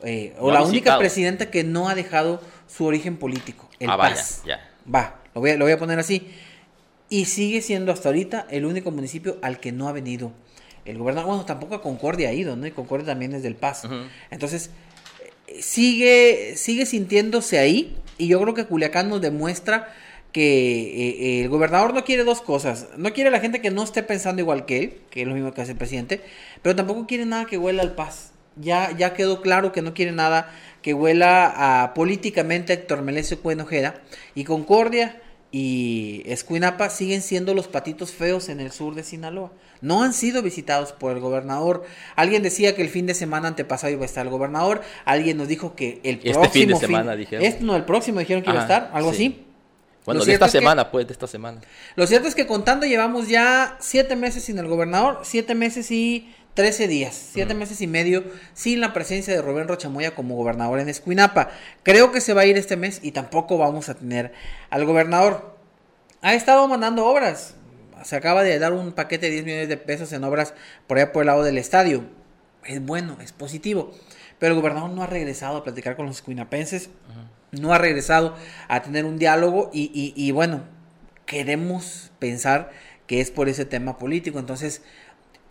eh, 0.02 0.34
o 0.38 0.50
la 0.50 0.62
única 0.62 0.98
presidenta 0.98 1.50
que 1.50 1.64
no 1.64 1.88
ha 1.88 1.94
dejado 1.94 2.42
su 2.66 2.84
origen 2.84 3.16
político, 3.16 3.70
el 3.80 3.88
ah, 3.90 3.96
Paz. 3.96 4.42
Va, 4.92 5.22
lo 5.34 5.40
voy, 5.40 5.52
a, 5.52 5.56
lo 5.56 5.64
voy 5.64 5.72
a 5.72 5.78
poner 5.78 5.98
así. 5.98 6.30
Y 7.08 7.26
sigue 7.26 7.62
siendo 7.62 7.92
hasta 7.92 8.10
ahorita 8.10 8.46
el 8.50 8.66
único 8.66 8.90
municipio 8.90 9.38
al 9.40 9.58
que 9.60 9.72
no 9.72 9.88
ha 9.88 9.92
venido 9.92 10.32
el 10.84 10.98
gobernador. 10.98 11.28
Bueno, 11.28 11.44
tampoco 11.46 11.74
a 11.76 11.82
Concordia 11.82 12.28
ha 12.28 12.32
ido, 12.32 12.56
¿no? 12.56 12.66
Y 12.66 12.70
Concordia 12.72 13.06
también 13.06 13.32
es 13.34 13.42
del 13.42 13.56
Paz. 13.56 13.84
Entonces, 14.30 14.70
eh, 15.46 15.62
sigue, 15.62 16.54
sigue 16.56 16.84
sintiéndose 16.84 17.58
ahí 17.58 17.96
y 18.18 18.28
yo 18.28 18.40
creo 18.40 18.54
que 18.54 18.66
Culiacán 18.66 19.08
nos 19.08 19.20
demuestra 19.20 19.92
que 20.32 21.38
eh, 21.38 21.42
el 21.42 21.48
gobernador 21.48 21.94
no 21.94 22.04
quiere 22.04 22.24
dos 22.24 22.40
cosas. 22.40 22.88
No 22.96 23.12
quiere 23.12 23.28
a 23.28 23.30
la 23.30 23.40
gente 23.40 23.60
que 23.60 23.70
no 23.70 23.84
esté 23.84 24.02
pensando 24.02 24.42
igual 24.42 24.66
que 24.66 24.78
él, 24.78 25.00
que 25.10 25.22
es 25.22 25.28
lo 25.28 25.34
mismo 25.34 25.52
que 25.52 25.62
hace 25.62 25.72
el 25.72 25.78
presidente, 25.78 26.20
pero 26.60 26.74
tampoco 26.74 27.06
quiere 27.06 27.24
nada 27.24 27.46
que 27.46 27.56
huela 27.56 27.82
al 27.82 27.94
paz. 27.94 28.32
Ya, 28.56 28.90
ya 28.96 29.14
quedó 29.14 29.42
claro 29.42 29.72
que 29.72 29.82
no 29.82 29.94
quiere 29.94 30.12
nada 30.12 30.52
que 30.82 30.92
huela 30.92 31.82
a 31.82 31.94
políticamente 31.94 32.72
a 32.72 32.76
Héctor 32.76 33.02
Melesio 33.02 33.40
Cuenojeda 33.40 34.02
y 34.34 34.44
Concordia 34.44 35.20
y 35.56 36.24
Escuinapa 36.26 36.90
siguen 36.90 37.22
siendo 37.22 37.54
los 37.54 37.68
patitos 37.68 38.10
feos 38.10 38.48
en 38.48 38.58
el 38.58 38.72
sur 38.72 38.96
de 38.96 39.04
Sinaloa. 39.04 39.52
No 39.80 40.02
han 40.02 40.12
sido 40.12 40.42
visitados 40.42 40.90
por 40.90 41.12
el 41.12 41.20
gobernador. 41.20 41.84
Alguien 42.16 42.42
decía 42.42 42.74
que 42.74 42.82
el 42.82 42.88
fin 42.88 43.06
de 43.06 43.14
semana 43.14 43.46
antepasado 43.46 43.92
iba 43.92 44.02
a 44.02 44.04
estar 44.04 44.26
el 44.26 44.32
gobernador. 44.32 44.82
Alguien 45.04 45.36
nos 45.36 45.46
dijo 45.46 45.76
que 45.76 46.00
el 46.02 46.18
próximo 46.18 46.44
este 46.44 46.58
fin 46.58 46.68
de 46.70 46.74
semana 46.74 47.14
dijeron. 47.14 47.44
Este, 47.44 47.62
no, 47.62 47.76
el 47.76 47.84
próximo 47.84 48.18
dijeron 48.18 48.42
que 48.42 48.50
iba 48.50 48.58
a 48.58 48.62
estar, 48.62 48.90
algo 48.92 49.10
así. 49.10 49.44
Bueno, 50.04 50.24
de 50.24 50.32
esta 50.32 50.48
semana, 50.48 50.90
pues, 50.90 51.06
de 51.06 51.12
esta 51.12 51.28
semana. 51.28 51.60
Lo 51.94 52.08
cierto 52.08 52.26
es 52.26 52.34
que 52.34 52.48
contando 52.48 52.84
llevamos 52.84 53.28
ya 53.28 53.76
siete 53.78 54.16
meses 54.16 54.42
sin 54.42 54.58
el 54.58 54.66
gobernador, 54.66 55.20
siete 55.22 55.54
meses 55.54 55.88
y 55.92 56.34
trece 56.54 56.88
días, 56.88 57.30
siete 57.32 57.54
meses 57.54 57.80
y 57.80 57.86
medio 57.86 58.24
sin 58.54 58.80
la 58.80 58.92
presencia 58.92 59.34
de 59.34 59.42
Rubén 59.42 59.68
Rochamoya 59.68 60.14
como 60.14 60.36
gobernador 60.36 60.80
en 60.80 60.88
Escuinapa. 60.88 61.50
Creo 61.82 62.12
que 62.12 62.20
se 62.20 62.32
va 62.32 62.42
a 62.42 62.46
ir 62.46 62.56
este 62.56 62.76
mes 62.76 63.00
y 63.02 63.12
tampoco 63.12 63.58
vamos 63.58 63.88
a 63.88 63.94
tener 63.94 64.32
al 64.70 64.84
gobernador. 64.84 65.56
Ha 66.22 66.34
estado 66.34 66.66
mandando 66.68 67.04
obras 67.06 67.56
se 68.04 68.16
acaba 68.16 68.42
de 68.42 68.58
dar 68.58 68.72
un 68.72 68.92
paquete 68.92 69.26
de 69.26 69.32
10 69.32 69.44
millones 69.44 69.68
de 69.68 69.76
pesos 69.76 70.12
en 70.12 70.24
obras 70.24 70.54
por 70.86 70.98
allá 70.98 71.12
por 71.12 71.22
el 71.22 71.26
lado 71.26 71.42
del 71.42 71.58
estadio. 71.58 72.04
Es 72.64 72.84
bueno, 72.84 73.16
es 73.20 73.32
positivo. 73.32 73.92
Pero 74.38 74.54
el 74.54 74.60
gobernador 74.60 74.90
no 74.90 75.02
ha 75.02 75.06
regresado 75.06 75.56
a 75.56 75.64
platicar 75.64 75.96
con 75.96 76.06
los 76.06 76.16
escuinapenses, 76.16 76.90
no 77.52 77.72
ha 77.72 77.78
regresado 77.78 78.36
a 78.68 78.82
tener 78.82 79.04
un 79.04 79.18
diálogo 79.18 79.70
y, 79.72 80.12
y 80.14 80.30
bueno, 80.32 80.64
queremos 81.24 82.10
pensar 82.18 82.70
que 83.06 83.20
es 83.20 83.30
por 83.30 83.48
ese 83.48 83.64
tema 83.64 83.96
político. 83.96 84.38
Entonces, 84.38 84.82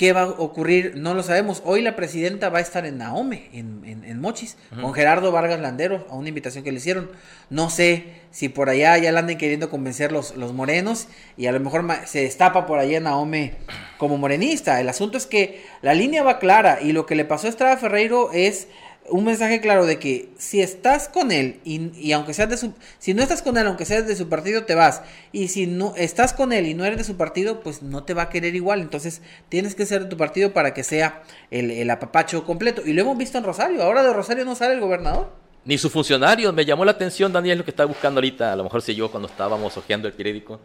¿Qué 0.04 0.12
va 0.12 0.24
a 0.24 0.30
ocurrir? 0.32 0.98
No 0.98 1.14
lo 1.14 1.24
sabemos. 1.24 1.62
Hoy 1.64 1.82
la 1.82 1.96
presidenta 1.96 2.50
va 2.50 2.58
a 2.58 2.62
estar 2.62 2.86
en 2.86 2.98
Naome, 2.98 3.48
en, 3.54 4.20
Mochis, 4.20 4.58
con 4.82 4.94
Gerardo 4.94 5.32
Vargas 5.32 5.62
Landero, 5.62 6.06
a 6.10 6.16
una 6.16 6.28
invitación 6.28 6.66
que 6.66 6.74
le 6.74 6.80
hicieron. 6.80 7.10
No 7.50 7.70
sé 7.70 8.08
si 8.30 8.50
por 8.50 8.68
allá 8.68 8.98
ya 8.98 9.14
la 9.14 9.22
anden 9.22 9.38
queriendo 9.38 9.70
convencer 9.70 10.12
los, 10.12 10.36
los 10.36 10.52
morenos 10.52 11.08
y 11.38 11.46
a 11.46 11.54
lo 11.54 11.62
mejor 11.62 11.86
se 12.06 12.24
destapa 12.24 12.66
por 12.66 12.80
allá 12.80 13.00
Naome 13.00 13.54
como 13.98 14.18
morenista. 14.18 14.82
El 14.82 14.90
asunto 14.90 15.18
es 15.18 15.26
que 15.26 15.64
la 15.82 15.94
línea 15.94 16.22
va 16.22 16.38
clara 16.38 16.80
y 16.82 16.92
lo 16.92 17.06
que 17.06 17.16
le 17.16 17.24
pasó 17.24 17.48
a 17.48 17.52
Estrada 17.52 17.78
Ferreiro 17.78 18.34
es 18.34 18.68
un 19.10 19.26
mensaje 19.26 19.60
claro 19.60 19.86
de 19.86 20.00
que 20.00 20.30
si 20.38 20.62
estás 20.62 21.10
con 21.10 21.32
él 21.32 21.60
y, 21.66 22.12
aunque 22.14 22.34
seas 22.34 22.50
de 22.50 22.58
su 22.58 22.74
si 23.00 23.14
no 23.14 23.22
estás 23.22 23.42
con 23.42 23.58
él 23.58 23.68
aunque 23.68 23.86
seas 23.86 24.08
de 24.08 24.16
su 24.16 24.30
partido 24.30 24.64
te 24.64 24.76
vas. 24.76 25.02
Y 25.32 25.50
si 25.50 25.68
no 25.68 25.94
estás 25.98 26.34
con 26.34 26.54
él 26.54 26.66
y 26.66 26.74
no 26.74 26.86
eres 26.86 26.98
de 26.98 27.04
su 27.04 27.18
partido 27.18 27.60
pues 27.62 27.82
no 27.82 28.04
te 28.04 28.14
va 28.14 28.24
a 28.24 28.30
querer 28.30 28.56
igual. 28.56 28.82
Entonces 28.82 29.22
tienes 29.50 29.76
que 29.76 29.86
ser 29.86 30.04
de 30.04 30.10
tu 30.10 30.18
partido 30.18 30.54
para 30.54 30.74
que 30.74 30.84
sea 30.84 31.24
el, 31.52 31.72
el 31.72 31.90
apapacho 31.90 32.46
completo. 32.46 32.82
Y 32.86 32.94
lo 32.94 33.02
hemos 33.02 33.18
visto 33.18 33.38
en 33.38 33.44
Rosario. 33.44 33.84
Ahora 33.84 34.04
de 34.04 34.14
Rosario 34.14 34.46
no 34.46 34.56
sale 34.56 34.74
el 34.74 34.80
gobernador. 34.80 35.32
Ni 35.66 35.78
su 35.78 35.90
funcionario. 35.90 36.54
Me 36.54 36.66
llamó 36.66 36.86
la 36.86 36.92
atención 36.92 37.32
Daniel 37.32 37.60
lo 37.60 37.66
que 37.66 37.72
está 37.72 37.86
buscando 37.86 38.20
ahorita. 38.20 38.54
A 38.54 38.56
lo 38.56 38.64
mejor 38.64 38.82
si 38.82 38.96
yo 38.96 39.12
cuando 39.12 39.28
estábamos 39.28 39.76
hojeando 39.76 40.08
el 40.08 40.14
periódico. 40.14 40.60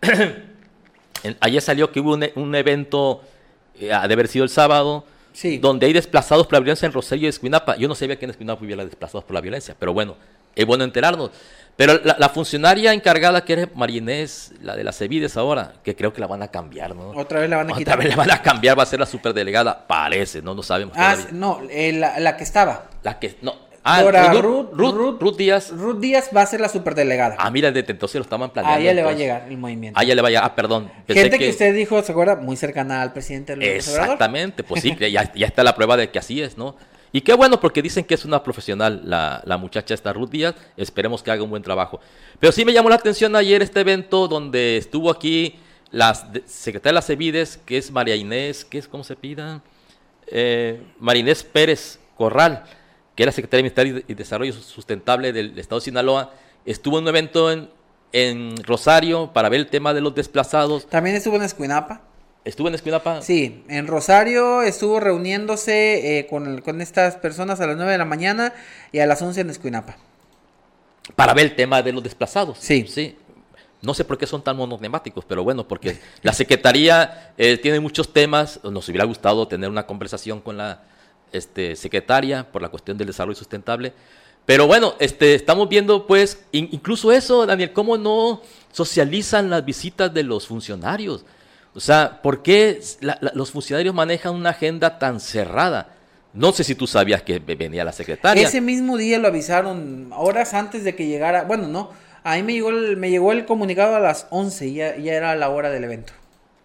Ayer 1.40 1.62
salió 1.62 1.90
que 1.90 1.98
hubo 1.98 2.16
un, 2.36 2.54
evento 2.54 3.22
eh, 3.78 3.86
de 3.86 3.92
haber 3.94 4.28
sido 4.28 4.44
el 4.44 4.50
sábado 4.50 5.04
donde 5.60 5.86
hay 5.86 5.92
desplazados 5.92 6.46
por 6.46 6.54
la 6.54 6.60
violencia 6.60 6.86
en 6.86 6.92
Rosario 6.92 7.26
y 7.26 7.28
Escuinapa. 7.28 7.76
Yo 7.76 7.88
no 7.88 7.94
sabía 7.94 8.18
que 8.18 8.24
en 8.24 8.30
Escuinapa 8.30 8.64
hubiera 8.64 8.84
desplazados 8.84 9.24
por 9.24 9.34
la 9.34 9.40
violencia, 9.40 9.76
pero 9.78 9.92
bueno, 9.92 10.16
es 10.54 10.66
bueno 10.66 10.84
enterarnos. 10.84 11.30
Pero 11.76 12.00
la, 12.02 12.28
funcionaria 12.30 12.92
encargada 12.92 13.44
que 13.44 13.52
era 13.52 13.68
Marinés, 13.76 14.52
la 14.62 14.74
de 14.74 14.82
las 14.82 14.98
Cevides 14.98 15.36
ahora, 15.36 15.74
que 15.84 15.94
creo 15.94 16.12
que 16.12 16.20
la 16.20 16.26
van 16.26 16.42
a 16.42 16.48
cambiar, 16.48 16.96
¿no? 16.96 17.10
Otra 17.10 17.38
vez 17.38 17.48
la 17.48 17.58
van 17.58 17.70
a 17.70 17.76
quitar. 17.76 17.94
Otra 17.94 18.04
vez 18.04 18.08
la 18.08 18.16
van 18.16 18.30
a 18.32 18.42
cambiar, 18.42 18.76
va 18.76 18.82
a 18.82 18.86
ser 18.86 18.98
la 18.98 19.06
superdelegada, 19.06 19.86
parece, 19.86 20.42
no 20.42 20.56
no 20.56 20.64
sabemos. 20.64 20.94
Ah, 20.98 21.16
no, 21.30 21.60
eh, 21.70 21.92
la, 21.92 22.18
la, 22.18 22.36
que 22.36 22.42
estaba. 22.42 22.90
La 23.04 23.20
que, 23.20 23.36
no, 23.42 23.54
Ah, 23.90 24.02
Ruth, 24.02 25.20
Ruth, 25.20 25.36
Díaz. 25.36 25.70
Ruth 25.70 25.98
Díaz 25.98 26.30
va 26.36 26.42
a 26.42 26.46
ser 26.46 26.60
la 26.60 26.68
superdelegada. 26.68 27.36
Ah, 27.38 27.50
mira, 27.50 27.68
entonces 27.68 28.14
lo 28.16 28.22
estaban 28.22 28.50
planeando. 28.50 28.78
A 28.78 28.80
ella 28.82 28.94
le 28.94 29.02
va 29.02 29.10
a 29.10 29.14
llegar 29.14 29.46
el 29.48 29.56
movimiento. 29.56 29.98
A 29.98 30.02
ella 30.02 30.14
le 30.14 30.22
va 30.22 30.28
a 30.28 30.30
llegar, 30.30 30.44
ah, 30.44 30.54
perdón. 30.54 30.90
Gente 31.06 31.38
que... 31.38 31.48
usted 31.48 31.74
dijo, 31.74 32.02
¿se 32.02 32.12
acuerda? 32.12 32.36
Muy 32.36 32.56
cercana 32.56 33.00
al 33.00 33.12
presidente 33.12 33.54
Exactamente, 33.76 34.62
pues 34.62 34.82
sí, 34.82 34.94
ya, 35.00 35.32
ya, 35.32 35.46
está 35.46 35.64
la 35.64 35.74
prueba 35.74 35.96
de 35.96 36.10
que 36.10 36.18
así 36.18 36.42
es, 36.42 36.58
¿no? 36.58 36.76
Y 37.12 37.22
qué 37.22 37.32
bueno, 37.32 37.58
porque 37.58 37.80
dicen 37.80 38.04
que 38.04 38.14
es 38.14 38.26
una 38.26 38.42
profesional 38.42 39.00
la, 39.04 39.42
la 39.46 39.56
muchacha 39.56 39.94
esta 39.94 40.12
Ruth 40.12 40.28
Díaz. 40.28 40.54
Esperemos 40.76 41.22
que 41.22 41.30
haga 41.30 41.42
un 41.42 41.48
buen 41.48 41.62
trabajo. 41.62 42.00
Pero 42.38 42.52
sí 42.52 42.66
me 42.66 42.72
llamó 42.74 42.90
la 42.90 42.96
atención 42.96 43.34
ayer 43.34 43.62
este 43.62 43.80
evento 43.80 44.28
donde 44.28 44.76
estuvo 44.76 45.10
aquí 45.10 45.58
la 45.90 46.14
secretaria 46.46 46.92
de 46.92 46.94
las 46.94 47.10
EVIDES, 47.10 47.58
que 47.64 47.78
es 47.78 47.90
María 47.90 48.14
Inés, 48.14 48.64
¿qué 48.64 48.78
es, 48.78 48.88
¿cómo 48.88 49.04
se 49.04 49.16
pida? 49.16 49.62
Eh, 50.26 50.82
María 50.98 51.20
Inés 51.20 51.42
Pérez 51.42 51.98
Corral, 52.16 52.64
que 53.18 53.24
era 53.24 53.32
secretaria 53.32 53.58
de 53.58 53.62
Ministerio 53.64 54.04
y 54.06 54.14
Desarrollo 54.14 54.52
Sustentable 54.52 55.32
del 55.32 55.58
Estado 55.58 55.80
de 55.80 55.86
Sinaloa, 55.86 56.32
estuvo 56.64 56.98
en 56.98 57.02
un 57.02 57.08
evento 57.08 57.50
en, 57.50 57.68
en 58.12 58.62
Rosario 58.62 59.32
para 59.32 59.48
ver 59.48 59.58
el 59.58 59.66
tema 59.66 59.92
de 59.92 60.00
los 60.00 60.14
desplazados. 60.14 60.86
También 60.86 61.16
estuvo 61.16 61.34
en 61.34 61.42
Escuinapa. 61.42 62.02
¿Estuvo 62.44 62.68
en 62.68 62.76
Escuinapa? 62.76 63.20
Sí, 63.20 63.64
en 63.68 63.88
Rosario 63.88 64.62
estuvo 64.62 65.00
reuniéndose 65.00 66.20
eh, 66.20 66.28
con, 66.28 66.60
con, 66.60 66.80
estas 66.80 67.16
personas 67.16 67.60
a 67.60 67.66
las 67.66 67.74
9 67.74 67.90
de 67.90 67.98
la 67.98 68.04
mañana 68.04 68.52
y 68.92 69.00
a 69.00 69.06
las 69.06 69.20
11 69.20 69.40
en 69.40 69.50
Escuinapa. 69.50 69.96
Para 71.16 71.34
ver 71.34 71.46
el 71.46 71.56
tema 71.56 71.82
de 71.82 71.92
los 71.92 72.04
desplazados. 72.04 72.58
Sí. 72.60 72.86
Sí. 72.86 73.16
No 73.82 73.94
sé 73.94 74.04
por 74.04 74.16
qué 74.16 74.28
son 74.28 74.44
tan 74.44 74.56
monotemáticos, 74.56 75.24
pero 75.24 75.42
bueno, 75.42 75.66
porque 75.66 75.98
la 76.22 76.32
Secretaría 76.32 77.32
eh, 77.36 77.56
tiene 77.56 77.80
muchos 77.80 78.12
temas. 78.12 78.60
Nos 78.62 78.88
hubiera 78.88 79.06
gustado 79.06 79.48
tener 79.48 79.68
una 79.68 79.86
conversación 79.86 80.40
con 80.40 80.56
la 80.56 80.84
este, 81.32 81.76
secretaria 81.76 82.50
por 82.50 82.62
la 82.62 82.68
cuestión 82.68 82.96
del 82.98 83.06
desarrollo 83.06 83.36
sustentable. 83.36 83.92
Pero 84.46 84.66
bueno, 84.66 84.94
este, 84.98 85.34
estamos 85.34 85.68
viendo 85.68 86.06
pues, 86.06 86.44
incluso 86.52 87.12
eso, 87.12 87.44
Daniel, 87.44 87.72
cómo 87.72 87.98
no 87.98 88.42
socializan 88.72 89.50
las 89.50 89.64
visitas 89.64 90.12
de 90.12 90.22
los 90.22 90.46
funcionarios. 90.46 91.24
O 91.74 91.80
sea, 91.80 92.20
¿por 92.22 92.42
qué 92.42 92.80
los 93.34 93.50
funcionarios 93.50 93.94
manejan 93.94 94.34
una 94.34 94.50
agenda 94.50 94.98
tan 94.98 95.20
cerrada? 95.20 95.94
No 96.32 96.52
sé 96.52 96.64
si 96.64 96.74
tú 96.74 96.86
sabías 96.86 97.22
que 97.22 97.38
venía 97.38 97.84
la 97.84 97.92
secretaria. 97.92 98.46
Ese 98.46 98.60
mismo 98.60 98.96
día 98.96 99.18
lo 99.18 99.28
avisaron, 99.28 100.10
horas 100.12 100.54
antes 100.54 100.82
de 100.84 100.94
que 100.94 101.06
llegara, 101.06 101.44
bueno, 101.44 101.68
no, 101.68 101.90
Ahí 102.28 102.42
me 102.42 102.52
llegó 102.52 102.70
el, 102.70 102.96
me 102.96 103.10
llegó 103.10 103.32
el 103.32 103.46
comunicado 103.46 103.96
a 103.96 104.00
las 104.00 104.26
11 104.30 104.66
y 104.66 104.74
ya, 104.74 104.96
ya 104.96 105.14
era 105.14 105.34
la 105.34 105.48
hora 105.48 105.70
del 105.70 105.84
evento. 105.84 106.12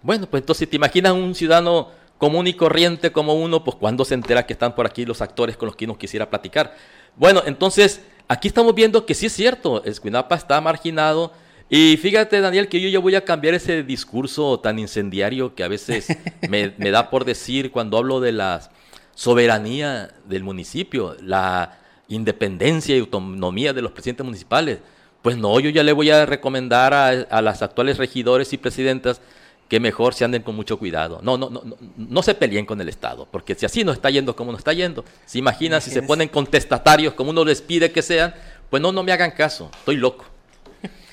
Bueno, 0.02 0.28
pues 0.30 0.42
entonces 0.42 0.70
te 0.70 0.76
imaginas 0.76 1.14
un 1.14 1.34
ciudadano 1.34 1.90
común 2.24 2.48
y 2.48 2.54
corriente 2.54 3.12
como 3.12 3.34
uno, 3.34 3.66
pues 3.66 3.76
cuando 3.76 4.06
se 4.06 4.14
entera 4.14 4.46
que 4.46 4.54
están 4.54 4.76
por 4.76 4.86
aquí 4.86 5.04
los 5.04 5.22
actores 5.22 5.58
con 5.58 5.66
los 5.66 5.76
que 5.76 5.84
uno 5.84 5.98
quisiera 5.98 6.30
platicar. 6.30 6.74
Bueno, 7.18 7.44
entonces 7.46 8.00
aquí 8.30 8.48
estamos 8.48 8.74
viendo 8.74 9.06
que 9.06 9.14
sí 9.14 9.26
es 9.26 9.34
cierto, 9.34 9.84
Escuinapa 9.84 10.36
está 10.36 10.62
marginado. 10.62 11.34
Y 11.70 11.98
fíjate, 11.98 12.40
Daniel, 12.40 12.70
que 12.70 12.80
yo 12.80 12.88
ya 12.88 13.00
voy 13.00 13.16
a 13.16 13.26
cambiar 13.26 13.56
ese 13.56 13.84
discurso 13.84 14.58
tan 14.62 14.80
incendiario 14.80 15.54
que 15.54 15.66
a 15.66 15.68
veces 15.68 16.08
me, 16.50 16.74
me 16.78 16.92
da 16.92 17.10
por 17.10 17.26
decir 17.26 17.72
cuando 17.72 17.98
hablo 17.98 18.22
de 18.22 18.32
la 18.32 18.72
soberanía 19.16 20.14
del 20.24 20.44
municipio, 20.44 21.18
la 21.20 21.78
independencia 22.08 22.96
y 22.96 23.00
autonomía 23.00 23.74
de 23.74 23.82
los 23.82 23.92
presidentes 23.92 24.26
municipales. 24.26 24.80
Pues 25.22 25.36
no, 25.36 25.60
yo 25.60 25.70
ya 25.72 25.84
le 25.84 25.92
voy 25.92 26.10
a 26.10 26.26
recomendar 26.26 26.94
a, 26.94 27.42
las 27.42 27.62
actuales 27.62 27.98
regidores 27.98 28.54
y 28.54 28.58
presidentas 28.58 29.20
que 29.68 29.80
mejor 29.80 30.14
se 30.14 30.26
anden 30.26 30.42
con 30.44 30.56
mucho 30.56 30.78
cuidado. 30.78 31.20
No, 31.24 31.38
no, 31.38 31.50
no, 31.50 31.64
no, 31.98 32.24
se 32.24 32.36
peleen 32.36 32.66
con 32.66 32.80
el 32.82 32.90
Estado, 32.90 33.28
porque 33.32 33.56
si 33.56 33.66
así 33.66 33.84
no 33.84 33.92
está 33.92 34.10
yendo 34.10 34.36
como 34.36 34.52
no 34.52 34.58
está 34.58 34.74
yendo, 34.74 35.04
se 35.26 35.40
imagina 35.40 35.82
si 35.82 35.92
se 35.92 36.02
ponen 36.04 36.30
contestatarios 36.30 37.14
como 37.14 37.32
uno 37.32 37.44
les 37.46 37.62
pide 37.62 37.92
que 37.92 38.02
sean, 38.02 38.34
pues 38.70 38.82
no, 38.82 38.92
no 38.92 39.04
me 39.04 39.12
hagan 39.12 39.32
caso, 39.32 39.70
estoy 39.78 39.98
loco. 39.98 40.26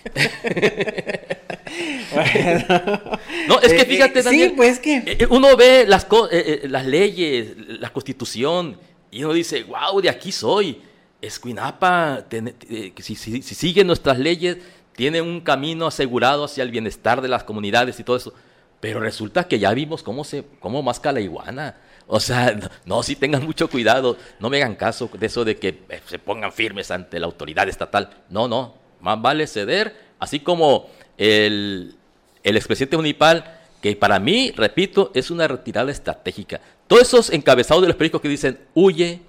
no, 3.49 3.61
es 3.61 3.73
que 3.73 3.83
eh, 3.83 3.87
fíjate, 3.87 4.23
Daniel, 4.23 4.49
sí, 4.51 4.55
pues 4.57 4.79
que 4.79 5.03
eh, 5.07 5.27
uno 5.29 5.57
ve 5.57 5.85
las, 5.87 6.07
eh, 6.31 6.63
las 6.65 6.87
leyes, 6.87 7.55
la 7.57 7.93
constitución, 7.93 8.79
y 9.11 9.25
uno 9.25 9.33
dice, 9.33 9.65
wow, 9.65 10.01
de 10.01 10.09
aquí 10.09 10.33
soy. 10.33 10.83
Escuinapa, 11.21 12.25
eh, 12.31 12.95
si, 12.99 13.15
si, 13.15 13.43
sigue 13.43 13.85
nuestras 13.85 14.19
leyes, 14.19 14.57
tiene 15.01 15.23
un 15.23 15.41
camino 15.41 15.87
asegurado 15.87 16.45
hacia 16.45 16.63
el 16.63 16.71
bienestar 16.71 17.23
de 17.23 17.29
las 17.29 17.43
comunidades 17.43 17.99
y 17.99 18.05
todo 18.05 18.17
eso. 18.17 18.35
Pero 18.81 19.01
resulta 19.01 19.49
que 19.49 19.59
ya 19.59 19.73
vimos 19.73 20.03
cómo, 20.03 20.25
se, 20.25 20.45
cómo 20.59 20.83
masca 20.83 21.11
la 21.11 21.23
iguana. 21.23 21.77
O 22.07 22.21
sea, 22.21 22.55
no, 22.85 23.03
si 23.03 23.17
tengan 23.17 23.47
mucho 23.47 23.71
cuidado, 23.71 24.19
no 24.41 24.51
me 24.51 24.59
hagan 24.59 24.75
caso 24.75 25.09
de 25.19 25.25
eso 25.25 25.43
de 25.47 25.57
que 25.57 25.69
eh, 25.89 26.03
se 26.05 26.19
pongan 26.19 26.53
firmes 26.53 26.91
ante 26.91 27.19
la 27.19 27.25
autoridad 27.25 27.67
estatal. 27.67 28.11
No, 28.29 28.47
no, 28.47 28.75
más 29.01 29.23
vale 29.23 29.47
ceder, 29.47 29.97
así 30.19 30.41
como 30.41 30.91
el, 31.17 31.95
el 32.43 32.57
expresidente 32.59 32.99
municipal, 32.99 33.59
que 33.81 33.97
para 33.97 34.21
mí, 34.21 34.53
repito, 34.55 35.13
es 35.15 35.31
una 35.31 35.49
retirada 35.49 35.91
estratégica. 35.91 36.61
Todos 36.87 37.05
esos 37.05 37.31
encabezados 37.31 37.81
de 37.81 37.89
los 37.89 37.97
periódicos 37.97 38.21
que 38.21 38.29
dicen, 38.29 38.61
huye, 38.75 39.23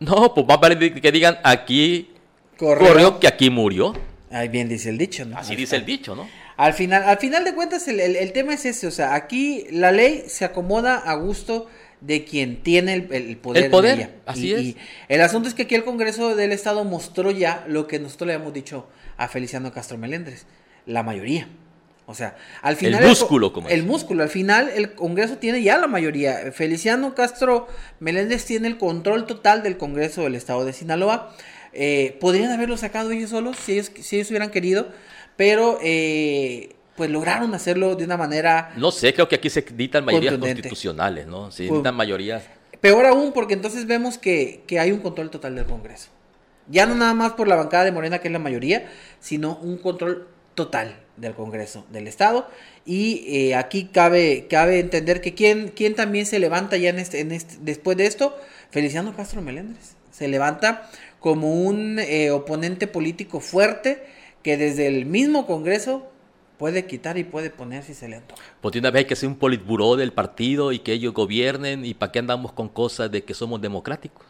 no, 0.00 0.34
pues 0.34 0.44
más 0.48 0.58
vale 0.58 1.00
que 1.00 1.12
digan 1.12 1.38
aquí 1.44 2.10
corrió, 2.58 3.20
que 3.20 3.28
aquí 3.28 3.50
murió. 3.50 3.94
Ahí 4.32 4.48
bien 4.48 4.68
dice 4.68 4.88
el 4.88 4.98
dicho, 4.98 5.24
¿no? 5.24 5.36
Así 5.36 5.54
dice 5.54 5.76
el 5.76 5.84
dicho, 5.84 6.14
¿no? 6.14 6.28
Al 6.56 6.74
final, 6.74 7.02
al 7.04 7.18
final 7.18 7.44
de 7.44 7.54
cuentas, 7.54 7.86
el, 7.88 8.32
tema 8.32 8.54
es 8.54 8.64
ese, 8.64 8.86
o 8.86 8.90
sea, 8.90 9.14
aquí 9.14 9.66
la 9.70 9.90
ley 9.90 10.24
se 10.26 10.44
acomoda 10.44 10.96
a 10.98 11.14
gusto 11.14 11.68
de 12.00 12.24
quien 12.24 12.62
tiene 12.62 12.94
el, 12.94 13.36
poder. 13.36 13.64
El 13.64 13.70
poder, 13.70 14.14
así 14.26 14.48
y, 14.48 14.52
es. 14.52 14.60
Y 14.60 14.76
el 15.08 15.20
asunto 15.22 15.48
es 15.48 15.54
que 15.54 15.62
aquí 15.62 15.74
el 15.74 15.84
Congreso 15.84 16.34
del 16.36 16.52
Estado 16.52 16.84
mostró 16.84 17.30
ya 17.30 17.64
lo 17.68 17.86
que 17.86 17.98
nosotros 17.98 18.26
le 18.26 18.34
habíamos 18.34 18.54
dicho 18.54 18.88
a 19.16 19.28
Feliciano 19.28 19.72
Castro 19.72 19.98
Melendres, 19.98 20.46
la 20.86 21.02
mayoría. 21.02 21.48
O 22.06 22.14
sea, 22.14 22.36
al 22.62 22.76
final... 22.76 23.02
El 23.02 23.08
músculo, 23.08 23.52
como 23.52 23.68
El 23.68 23.84
músculo, 23.84 24.22
al 24.22 24.28
final 24.28 24.70
el 24.74 24.94
Congreso 24.94 25.38
tiene 25.38 25.62
ya 25.62 25.78
la 25.78 25.86
mayoría. 25.86 26.52
Feliciano 26.52 27.14
Castro 27.14 27.68
Meléndez 28.00 28.44
tiene 28.44 28.68
el 28.68 28.76
control 28.76 29.26
total 29.26 29.62
del 29.62 29.78
Congreso 29.78 30.22
del 30.22 30.34
Estado 30.34 30.64
de 30.64 30.72
Sinaloa. 30.72 31.34
Eh, 31.72 32.16
podrían 32.20 32.50
haberlo 32.50 32.76
sacado 32.76 33.10
ellos 33.10 33.30
solos 33.30 33.56
si 33.56 33.72
ellos, 33.72 33.90
si 34.00 34.16
ellos 34.16 34.28
hubieran 34.30 34.50
querido, 34.50 34.88
pero 35.36 35.78
eh, 35.82 36.74
pues 36.96 37.10
lograron 37.10 37.54
hacerlo 37.54 37.96
de 37.96 38.04
una 38.04 38.16
manera... 38.16 38.72
No 38.76 38.90
sé, 38.90 39.14
creo 39.14 39.28
que 39.28 39.36
aquí 39.36 39.50
se 39.50 39.62
dictan 39.62 40.04
mayorías 40.04 40.36
constitucionales, 40.38 41.26
¿no? 41.26 41.50
Se 41.50 41.64
dictan 41.64 41.82
pues, 41.82 41.94
mayorías... 41.94 42.44
Peor 42.80 43.06
aún, 43.06 43.32
porque 43.32 43.54
entonces 43.54 43.86
vemos 43.86 44.18
que, 44.18 44.64
que 44.66 44.80
hay 44.80 44.90
un 44.90 45.00
control 45.00 45.30
total 45.30 45.54
del 45.54 45.66
Congreso. 45.66 46.10
Ya 46.68 46.86
no 46.86 46.94
nada 46.94 47.14
más 47.14 47.32
por 47.32 47.48
la 47.48 47.56
bancada 47.56 47.84
de 47.84 47.92
Morena, 47.92 48.18
que 48.18 48.28
es 48.28 48.32
la 48.32 48.38
mayoría, 48.38 48.90
sino 49.20 49.56
un 49.62 49.78
control 49.78 50.28
total 50.54 50.96
del 51.16 51.34
Congreso 51.34 51.86
del 51.90 52.06
Estado. 52.06 52.48
Y 52.84 53.24
eh, 53.28 53.54
aquí 53.54 53.84
cabe, 53.84 54.46
cabe 54.48 54.80
entender 54.80 55.20
que 55.20 55.34
quién, 55.34 55.68
quién 55.68 55.94
también 55.94 56.26
se 56.26 56.38
levanta 56.38 56.76
ya 56.76 56.90
en 56.90 56.98
este, 56.98 57.20
en 57.20 57.32
este, 57.32 57.56
después 57.60 57.96
de 57.96 58.06
esto, 58.06 58.36
Feliciano 58.70 59.14
Castro 59.14 59.42
Meléndez. 59.42 59.94
Se 60.10 60.28
levanta 60.28 60.90
como 61.22 61.62
un 61.62 61.98
eh, 61.98 62.30
oponente 62.30 62.86
político 62.86 63.40
fuerte 63.40 64.04
que 64.42 64.58
desde 64.58 64.86
el 64.86 65.06
mismo 65.06 65.46
Congreso 65.46 66.06
puede 66.58 66.86
quitar 66.86 67.16
y 67.16 67.24
puede 67.24 67.48
poner 67.48 67.82
si 67.82 67.94
se 67.94 68.08
le 68.08 68.16
antoja. 68.16 68.42
Pues 68.60 68.76
una 68.76 68.90
vez 68.90 69.06
que 69.06 69.16
ser 69.16 69.28
un 69.28 69.36
politburó 69.36 69.96
del 69.96 70.12
partido 70.12 70.72
y 70.72 70.80
que 70.80 70.92
ellos 70.92 71.14
gobiernen 71.14 71.84
y 71.84 71.94
para 71.94 72.12
qué 72.12 72.18
andamos 72.18 72.52
con 72.52 72.68
cosas 72.68 73.10
de 73.10 73.24
que 73.24 73.32
somos 73.32 73.60
democráticos. 73.60 74.26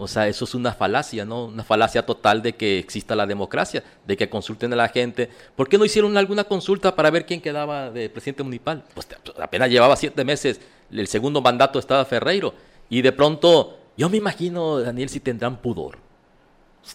O 0.00 0.06
sea, 0.06 0.28
eso 0.28 0.44
es 0.44 0.54
una 0.54 0.72
falacia, 0.72 1.24
¿no? 1.24 1.46
Una 1.46 1.64
falacia 1.64 2.06
total 2.06 2.40
de 2.40 2.54
que 2.54 2.78
exista 2.78 3.16
la 3.16 3.26
democracia, 3.26 3.82
de 4.06 4.16
que 4.16 4.30
consulten 4.30 4.72
a 4.72 4.76
la 4.76 4.88
gente. 4.88 5.28
¿Por 5.56 5.68
qué 5.68 5.76
no 5.76 5.84
hicieron 5.84 6.16
alguna 6.16 6.44
consulta 6.44 6.94
para 6.94 7.10
ver 7.10 7.26
quién 7.26 7.40
quedaba 7.40 7.90
de 7.90 8.08
presidente 8.08 8.44
municipal? 8.44 8.84
Pues 8.94 9.08
apenas 9.40 9.68
llevaba 9.68 9.96
siete 9.96 10.24
meses 10.24 10.60
el 10.90 11.06
segundo 11.06 11.40
mandato 11.40 11.78
estaba 11.78 12.04
Ferreiro. 12.04 12.54
Y 12.88 13.02
de 13.02 13.12
pronto, 13.12 13.78
yo 13.96 14.08
me 14.08 14.16
imagino, 14.16 14.80
Daniel, 14.80 15.08
si 15.08 15.20
tendrán 15.20 15.60
pudor, 15.60 15.98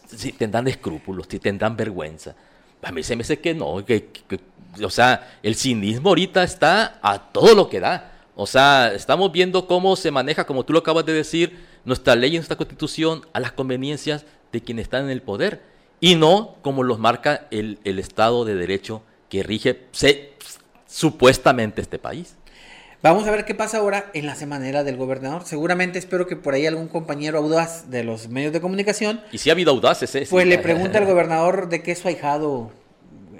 si 0.08 0.32
tendrán 0.32 0.68
escrúpulos, 0.68 1.28
si 1.30 1.40
tendrán 1.40 1.76
vergüenza. 1.76 2.36
A 2.82 2.92
mí 2.92 3.04
se 3.04 3.16
me 3.16 3.24
dice 3.24 3.40
que 3.40 3.54
no, 3.54 3.86
que, 3.86 4.10
o 4.82 4.90
sea, 4.90 5.38
el 5.42 5.56
cinismo 5.56 6.10
ahorita 6.10 6.44
está 6.44 7.00
a 7.02 7.20
todo 7.32 7.56
lo 7.56 7.70
que 7.70 7.80
da. 7.80 8.12
O 8.36 8.48
sea, 8.48 8.94
estamos 8.94 9.32
viendo 9.32 9.68
cómo 9.68 9.96
se 9.96 10.12
maneja, 10.12 10.46
como 10.46 10.66
tú 10.66 10.74
lo 10.74 10.80
acabas 10.80 11.06
de 11.06 11.14
decir, 11.14 11.66
nuestra 11.86 12.16
ley 12.16 12.32
y 12.32 12.38
nuestra 12.38 12.58
constitución 12.58 13.26
a 13.34 13.40
las 13.40 13.52
conveniencias 13.52 14.26
de 14.52 14.62
quienes 14.62 14.84
están 14.84 15.06
en 15.06 15.12
el 15.12 15.22
poder 15.22 15.62
y 16.00 16.16
no 16.16 16.58
como 16.62 16.84
los 16.84 17.00
marca 17.00 17.48
el, 17.52 17.80
Estado 17.86 18.44
de 18.44 18.56
Derecho 18.56 19.04
que 19.30 19.44
rige 19.44 19.88
supuestamente 20.88 21.82
este 21.82 22.00
país. 22.00 22.36
Vamos 23.04 23.28
a 23.28 23.32
ver 23.32 23.44
qué 23.44 23.54
pasa 23.54 23.80
ahora 23.80 24.10
en 24.14 24.26
la 24.26 24.34
semanera 24.34 24.86
del 24.86 24.96
gobernador. 24.96 25.44
Seguramente 25.44 26.00
espero 26.00 26.26
que 26.26 26.38
por 26.38 26.54
ahí 26.54 26.66
algún 26.66 26.88
compañero 26.88 27.38
audaz 27.38 27.90
de 27.90 28.06
los 28.06 28.30
medios 28.30 28.54
de 28.54 28.62
comunicación. 28.62 29.20
Y 29.34 29.40
si 29.40 29.50
ha 29.50 29.52
habido 29.52 29.72
audaces, 29.72 30.16
¿eh? 30.16 30.26
Pues 30.30 30.48
le 30.48 30.58
pregunta 30.58 31.00
al 31.00 31.06
gobernador 31.06 31.68
de 31.68 31.84
qué 31.84 31.92
es 31.92 32.00
su 32.00 32.08
ahijado 32.08 32.72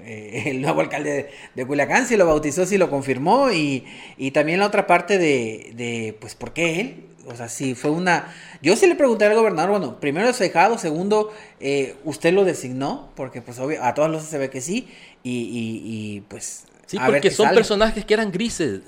eh, 0.04 0.42
el 0.48 0.60
nuevo 0.60 0.82
alcalde 0.82 1.30
de, 1.54 1.66
Culiacán, 1.66 2.06
si 2.06 2.18
lo 2.18 2.26
bautizó, 2.26 2.66
si 2.66 2.76
lo 2.76 2.90
confirmó. 2.90 3.52
Y, 3.52 3.86
y 4.18 4.32
también 4.32 4.58
la 4.58 4.66
otra 4.66 4.86
parte 4.86 5.16
de, 5.16 5.72
de, 5.74 6.14
pues, 6.20 6.34
¿por 6.34 6.52
qué 6.52 6.82
él? 6.82 7.06
O 7.26 7.34
sea, 7.34 7.48
si 7.48 7.74
fue 7.74 7.90
una... 7.90 8.34
Yo 8.60 8.76
sí 8.76 8.86
le 8.86 8.96
pregunté 8.96 9.24
al 9.24 9.34
gobernador, 9.34 9.70
bueno, 9.70 9.98
primero 9.98 10.28
es 10.28 10.38
dejado, 10.38 10.76
segundo, 10.76 11.32
eh, 11.60 11.94
usted 12.04 12.34
lo 12.34 12.44
designó, 12.44 13.08
porque 13.16 13.40
pues 13.40 13.58
obvio, 13.60 13.82
a 13.82 13.94
todas 13.94 14.10
luces 14.10 14.28
se 14.28 14.36
ve 14.36 14.50
que 14.50 14.60
sí, 14.60 14.88
y, 15.22 16.22
pues... 16.28 16.64
Sí, 16.86 16.98
porque 17.04 17.30
son 17.30 17.50
personajes 17.54 18.04
que 18.04 18.14
eran 18.14 18.30
grises, 18.30 18.82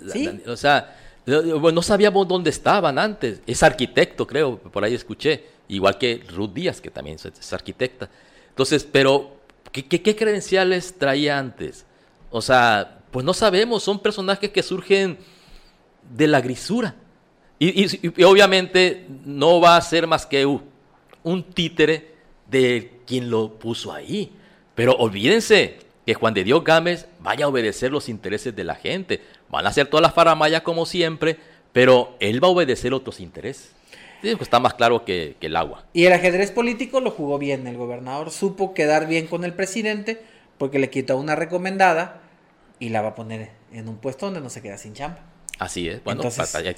o 0.46 0.56
sea, 0.56 0.96
no 1.26 1.82
sabíamos 1.82 2.28
dónde 2.28 2.50
estaban 2.50 2.98
antes, 2.98 3.40
es 3.46 3.62
arquitecto 3.62 4.26
creo, 4.26 4.59
por 4.59 4.85
ahí 4.85 4.94
escuché, 4.94 5.44
igual 5.68 5.98
que 5.98 6.22
Ruth 6.28 6.52
Díaz, 6.52 6.80
que 6.80 6.90
también 6.90 7.16
es 7.16 7.52
arquitecta. 7.52 8.09
Entonces, 8.48 8.87
pero, 8.90 9.37
¿qué, 9.72 9.85
qué, 9.85 10.00
qué 10.00 10.16
credenciales 10.16 10.94
traía 10.98 11.38
antes? 11.38 11.85
O 12.30 12.40
sea, 12.40 13.00
Pues 13.11 13.24
no 13.24 13.32
sabemos, 13.32 13.82
son 13.82 13.98
personajes 14.00 14.50
que 14.50 14.62
surgen 14.62 15.18
de 16.14 16.26
la 16.26 16.40
grisura. 16.40 16.94
Y, 17.59 18.24
obviamente 18.24 19.06
no 19.24 19.61
va 19.61 19.76
a 19.76 19.80
ser 19.80 20.06
más 20.06 20.26
que 20.26 20.44
un, 20.44 21.42
títere 21.54 22.14
de 22.48 23.00
quien 23.06 23.30
lo 23.30 23.59
puso 23.59 23.92
ahí. 23.92 24.32
Pero 24.74 24.92
olvídense 24.92 25.78
que 26.06 26.14
Juan 26.14 26.34
de 26.34 26.44
Dios 26.44 26.62
Gámez 26.62 27.08
vaya 27.18 27.46
a 27.46 27.48
obedecer 27.48 27.90
los 27.90 28.08
intereses 28.08 28.54
de 28.54 28.62
la 28.62 28.76
gente. 28.76 29.20
Van 29.50 29.66
a 29.66 29.70
hacer 29.70 29.88
todas 29.88 30.02
las 30.02 30.14
faramayas 30.14 30.62
como 30.62 30.86
siempre, 30.86 31.36
pero 31.72 32.16
él 32.20 32.42
va 32.42 32.46
a 32.46 32.52
obedecer 32.52 32.94
otros 32.94 33.18
intereses. 33.20 33.72
Pues 34.20 34.40
está 34.40 34.60
más 34.60 34.74
claro 34.74 35.04
que, 35.04 35.36
que, 35.40 35.48
el 35.48 35.56
agua. 35.56 35.84
Y 35.92 36.04
el 36.04 36.12
ajedrez 36.12 36.50
político 36.52 37.00
lo 37.00 37.10
jugó 37.10 37.38
bien. 37.38 37.66
El 37.66 37.76
gobernador 37.76 38.30
supo 38.30 38.72
quedar 38.72 39.08
bien 39.08 39.26
con 39.26 39.44
el 39.44 39.52
presidente 39.52 40.22
porque 40.58 40.78
le 40.78 40.90
quitó 40.90 41.16
una 41.18 41.34
recomendada 41.34 42.22
y 42.78 42.90
la 42.90 43.02
va 43.02 43.10
a 43.10 43.14
poner 43.14 43.50
en 43.72 43.88
un 43.88 43.96
puesto 43.96 44.26
donde 44.26 44.40
no 44.40 44.48
se 44.48 44.62
queda 44.62 44.78
sin 44.78 44.94
chamba. 44.94 45.20
Así 45.58 45.88
es, 45.88 46.04
bueno, 46.04 46.20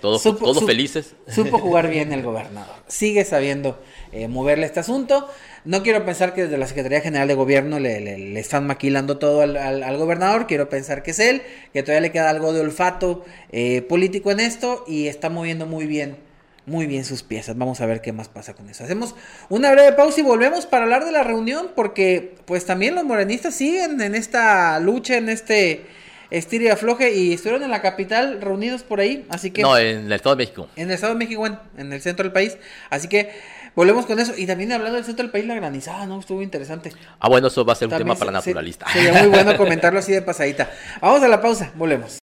todos, 0.00 0.22
todos 0.22 0.64
felices. 0.64 1.14
Supo 1.26 1.58
jugar 1.60 1.90
bien 1.90 2.12
el 2.12 2.22
gobernador. 2.22 2.76
Sigue 2.86 3.24
sabiendo 3.24 3.82
eh, 4.12 4.28
moverle 4.28 4.66
este 4.66 4.78
asunto. 4.78 5.28
No 5.64 5.82
quiero 5.82 6.04
pensar 6.04 6.32
que 6.32 6.44
desde 6.44 6.58
la 6.58 6.68
Secretaría 6.68 7.00
General 7.00 7.26
de 7.26 7.34
Gobierno 7.34 7.80
le, 7.80 8.00
le, 8.00 8.38
están 8.38 8.68
maquilando 8.68 9.18
todo 9.18 9.42
al, 9.42 9.56
al, 9.56 9.96
gobernador. 9.96 10.46
Quiero 10.46 10.68
pensar 10.68 11.02
que 11.02 11.10
es 11.10 11.18
él, 11.18 11.42
que 11.72 11.82
todavía 11.82 12.02
le 12.02 12.12
queda 12.12 12.30
algo 12.30 12.52
de 12.52 12.60
olfato 12.60 13.24
eh, 13.50 13.82
político 13.82 14.30
en 14.30 14.38
esto 14.38 14.84
y 14.86 15.08
está 15.08 15.28
moviendo 15.28 15.66
muy 15.66 15.86
bien, 15.86 16.16
muy 16.64 16.86
bien 16.86 17.04
sus 17.04 17.24
piezas. 17.24 17.58
Vamos 17.58 17.80
a 17.80 17.86
ver 17.86 18.00
qué 18.00 18.12
más 18.12 18.28
pasa 18.28 18.54
con 18.54 18.70
eso. 18.70 18.84
Hacemos 18.84 19.16
una 19.48 19.72
breve 19.72 19.92
pausa 19.92 20.20
y 20.20 20.22
volvemos 20.22 20.66
para 20.66 20.84
hablar 20.84 21.04
de 21.04 21.10
la 21.10 21.24
reunión 21.24 21.70
porque 21.74 22.36
pues 22.44 22.64
también 22.64 22.94
los 22.94 23.04
morenistas 23.04 23.56
siguen 23.56 24.00
en 24.00 24.14
esta 24.14 24.78
lucha, 24.78 25.16
en 25.16 25.28
este 25.28 25.84
estira 26.30 26.64
y 26.64 26.68
afloje 26.68 27.14
y 27.14 27.32
estuvieron 27.32 27.62
en 27.62 27.70
la 27.70 27.82
capital 27.82 28.40
reunidos 28.40 28.82
por 28.82 29.00
ahí, 29.00 29.26
así 29.30 29.50
que... 29.50 29.62
No, 29.62 29.76
en 29.76 30.06
el 30.06 30.12
Estado 30.12 30.36
de 30.36 30.44
México. 30.44 30.68
En 30.76 30.88
el 30.88 30.94
Estado 30.94 31.14
de 31.14 31.18
México, 31.18 31.46
en, 31.46 31.58
en 31.76 31.92
el 31.92 32.00
centro 32.00 32.24
del 32.24 32.32
país, 32.32 32.58
así 32.90 33.08
que 33.08 33.30
volvemos 33.74 34.06
con 34.06 34.18
eso. 34.18 34.32
Y 34.36 34.46
también 34.46 34.72
hablando 34.72 34.96
del 34.96 35.04
centro 35.04 35.22
del 35.22 35.30
país, 35.30 35.46
la 35.46 35.54
granizada, 35.54 36.06
¿no? 36.06 36.18
Estuvo 36.18 36.42
interesante. 36.42 36.92
Ah, 37.20 37.28
bueno, 37.28 37.48
eso 37.48 37.64
va 37.64 37.74
a 37.74 37.76
ser 37.76 37.88
un 37.88 37.96
tema 37.96 38.14
para 38.14 38.32
naturalistas. 38.32 38.92
Sería 38.92 39.12
muy 39.12 39.28
bueno 39.28 39.56
comentarlo 39.56 40.00
así 40.00 40.12
de 40.12 40.22
pasadita. 40.22 40.70
Vamos 41.00 41.22
a 41.22 41.28
la 41.28 41.40
pausa, 41.40 41.72
volvemos. 41.76 42.18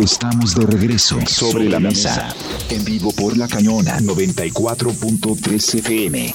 Estamos 0.00 0.54
de 0.54 0.66
regreso 0.66 1.20
sobre 1.26 1.68
la 1.68 1.78
mesa, 1.78 2.34
en 2.70 2.82
vivo 2.84 3.12
por 3.12 3.36
la 3.36 3.46
cañona 3.46 3.98
94.3 4.00 5.78
FM. 5.80 6.34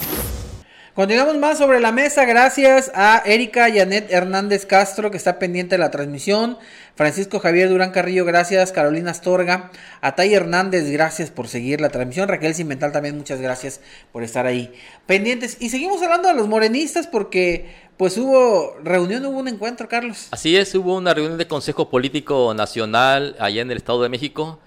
Continuamos 0.98 1.38
más 1.38 1.60
sobre 1.60 1.80
la 1.80 1.92
mesa, 1.92 2.26
gracias 2.26 2.92
a 2.96 3.22
Erika 3.24 3.72
Janet 3.72 4.12
Hernández 4.12 4.66
Castro, 4.66 5.12
que 5.12 5.18
está 5.18 5.38
pendiente 5.38 5.76
de 5.76 5.78
la 5.78 5.92
transmisión. 5.92 6.58
Francisco 6.96 7.40
Javier 7.40 7.70
Durán 7.70 7.92
Carrillo, 7.92 8.26
gracias. 8.26 8.72
Carolina 8.72 9.12
Astorga. 9.12 9.70
Atay 10.02 10.34
Hernández, 10.34 10.90
gracias 10.90 11.30
por 11.30 11.50
seguir 11.50 11.82
la 11.82 11.90
transmisión. 11.90 12.28
Raquel 12.28 12.56
Cimental 12.56 12.94
también, 12.94 13.16
muchas 13.16 13.40
gracias 13.40 13.80
por 14.12 14.24
estar 14.24 14.48
ahí 14.48 14.74
pendientes. 15.06 15.58
Y 15.60 15.70
seguimos 15.70 16.02
hablando 16.02 16.30
de 16.30 16.34
los 16.34 16.48
morenistas 16.48 17.06
porque 17.06 17.76
pues 17.98 18.18
hubo 18.18 18.76
reunión, 18.84 19.24
hubo 19.28 19.38
un 19.38 19.50
encuentro, 19.50 19.88
Carlos. 19.88 20.30
Así 20.32 20.58
es, 20.58 20.74
hubo 20.74 20.96
una 20.96 21.14
reunión 21.14 21.38
de 21.38 21.46
Consejo 21.46 21.92
Político 21.92 22.56
Nacional 22.56 23.36
allá 23.38 23.62
en 23.62 23.70
el 23.70 23.78
Estado 23.78 24.02
de 24.02 24.10
México, 24.10 24.58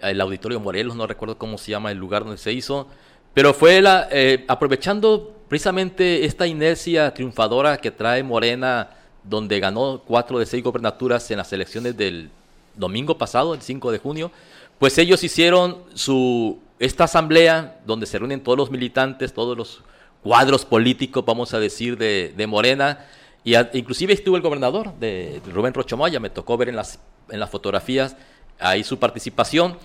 el 0.00 0.20
Auditorio 0.20 0.60
Morelos, 0.60 0.96
no 0.96 1.06
recuerdo 1.06 1.38
cómo 1.38 1.56
se 1.56 1.70
llama 1.70 1.90
el 1.90 1.96
lugar 1.96 2.24
donde 2.24 2.36
se 2.36 2.52
hizo, 2.52 2.88
pero 3.34 3.54
fue 3.54 3.80
la, 3.80 4.08
eh, 4.10 4.44
aprovechando 4.48 5.36
precisamente 5.48 6.24
esta 6.24 6.46
inercia 6.46 7.12
triunfadora 7.14 7.76
que 7.78 7.90
trae 7.90 8.22
Morena, 8.22 8.90
donde 9.24 9.60
ganó 9.60 10.02
cuatro 10.06 10.38
de 10.38 10.46
seis 10.46 10.62
gobernaturas 10.62 11.30
en 11.30 11.38
las 11.38 11.52
elecciones 11.52 11.96
del 11.96 12.30
domingo 12.74 13.18
pasado, 13.18 13.54
el 13.54 13.60
5 13.60 13.92
de 13.92 13.98
junio, 13.98 14.30
pues 14.78 14.96
ellos 14.98 15.22
hicieron 15.24 15.82
su 15.94 16.60
esta 16.78 17.04
asamblea 17.04 17.80
donde 17.84 18.06
se 18.06 18.18
reúnen 18.18 18.40
todos 18.40 18.56
los 18.56 18.70
militantes, 18.70 19.32
todos 19.34 19.56
los 19.56 19.82
cuadros 20.22 20.64
políticos, 20.64 21.24
vamos 21.26 21.52
a 21.54 21.58
decir, 21.58 21.98
de, 21.98 22.46
Morena, 22.46 23.04
y 23.44 23.56
inclusive 23.76 24.12
estuvo 24.12 24.36
el 24.36 24.42
gobernador 24.42 24.94
de, 24.98 25.40
Rubén 25.52 25.74
Rochomoya, 25.74 26.20
me 26.20 26.30
tocó 26.30 26.56
ver 26.56 26.68
en 26.68 26.76
las, 26.76 27.00
en 27.30 27.40
las 27.40 27.50
fotografías 27.50 28.16
ahí 28.60 28.84
su 28.84 28.98
participación. 28.98 29.76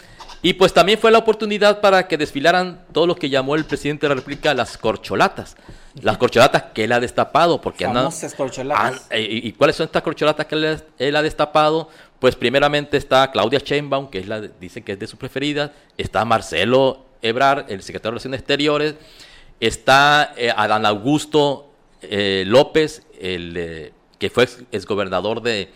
Y 0.45 0.53
pues 0.53 0.73
también 0.73 0.99
fue 0.99 1.09
la 1.09 1.19
oportunidad 1.19 1.79
para 1.79 2.05
que 2.05 2.17
desfilaran 2.17 2.85
todo 2.91 3.07
lo 3.07 3.15
que 3.15 3.29
llamó 3.29 3.55
el 3.55 3.63
presidente 3.63 4.05
de 4.05 4.09
la 4.09 4.15
República 4.15 4.53
las 4.53 4.77
corcholatas. 4.77 5.55
Las 6.01 6.17
corcholatas 6.17 6.63
que 6.73 6.83
él 6.83 6.91
ha 6.91 6.99
destapado. 6.99 7.61
Porque 7.61 7.85
Famosas 7.85 8.35
corcholatas. 8.35 9.07
Eh, 9.09 9.25
y, 9.25 9.53
cuáles 9.53 9.77
son 9.77 9.85
estas 9.85 10.03
corcholatas 10.03 10.45
que 10.45 10.55
él, 10.97 11.15
ha 11.15 11.21
destapado? 11.21 11.87
Pues 12.19 12.35
primeramente 12.35 12.97
está 12.97 13.31
Claudia 13.31 13.59
Sheinbaum, 13.63 14.09
que 14.09 14.19
es 14.19 14.27
la, 14.27 14.41
dice 14.41 14.81
que 14.81 14.91
es 14.91 14.99
de 14.99 15.07
sus 15.07 15.17
preferidas. 15.17 15.71
Está 15.97 16.25
Marcelo 16.25 17.05
Ebrar, 17.21 17.65
el 17.69 17.81
secretario 17.81 18.11
de 18.11 18.15
Relaciones 18.15 18.39
Exteriores. 18.41 18.95
Está 19.61 20.33
eh, 20.35 20.51
Adán 20.53 20.85
Augusto 20.85 21.71
eh, 22.01 22.43
López, 22.45 23.03
el, 23.17 23.93
que 24.19 24.29
fue 24.29 24.49
exgobernador 24.73 25.41
de, 25.41 25.71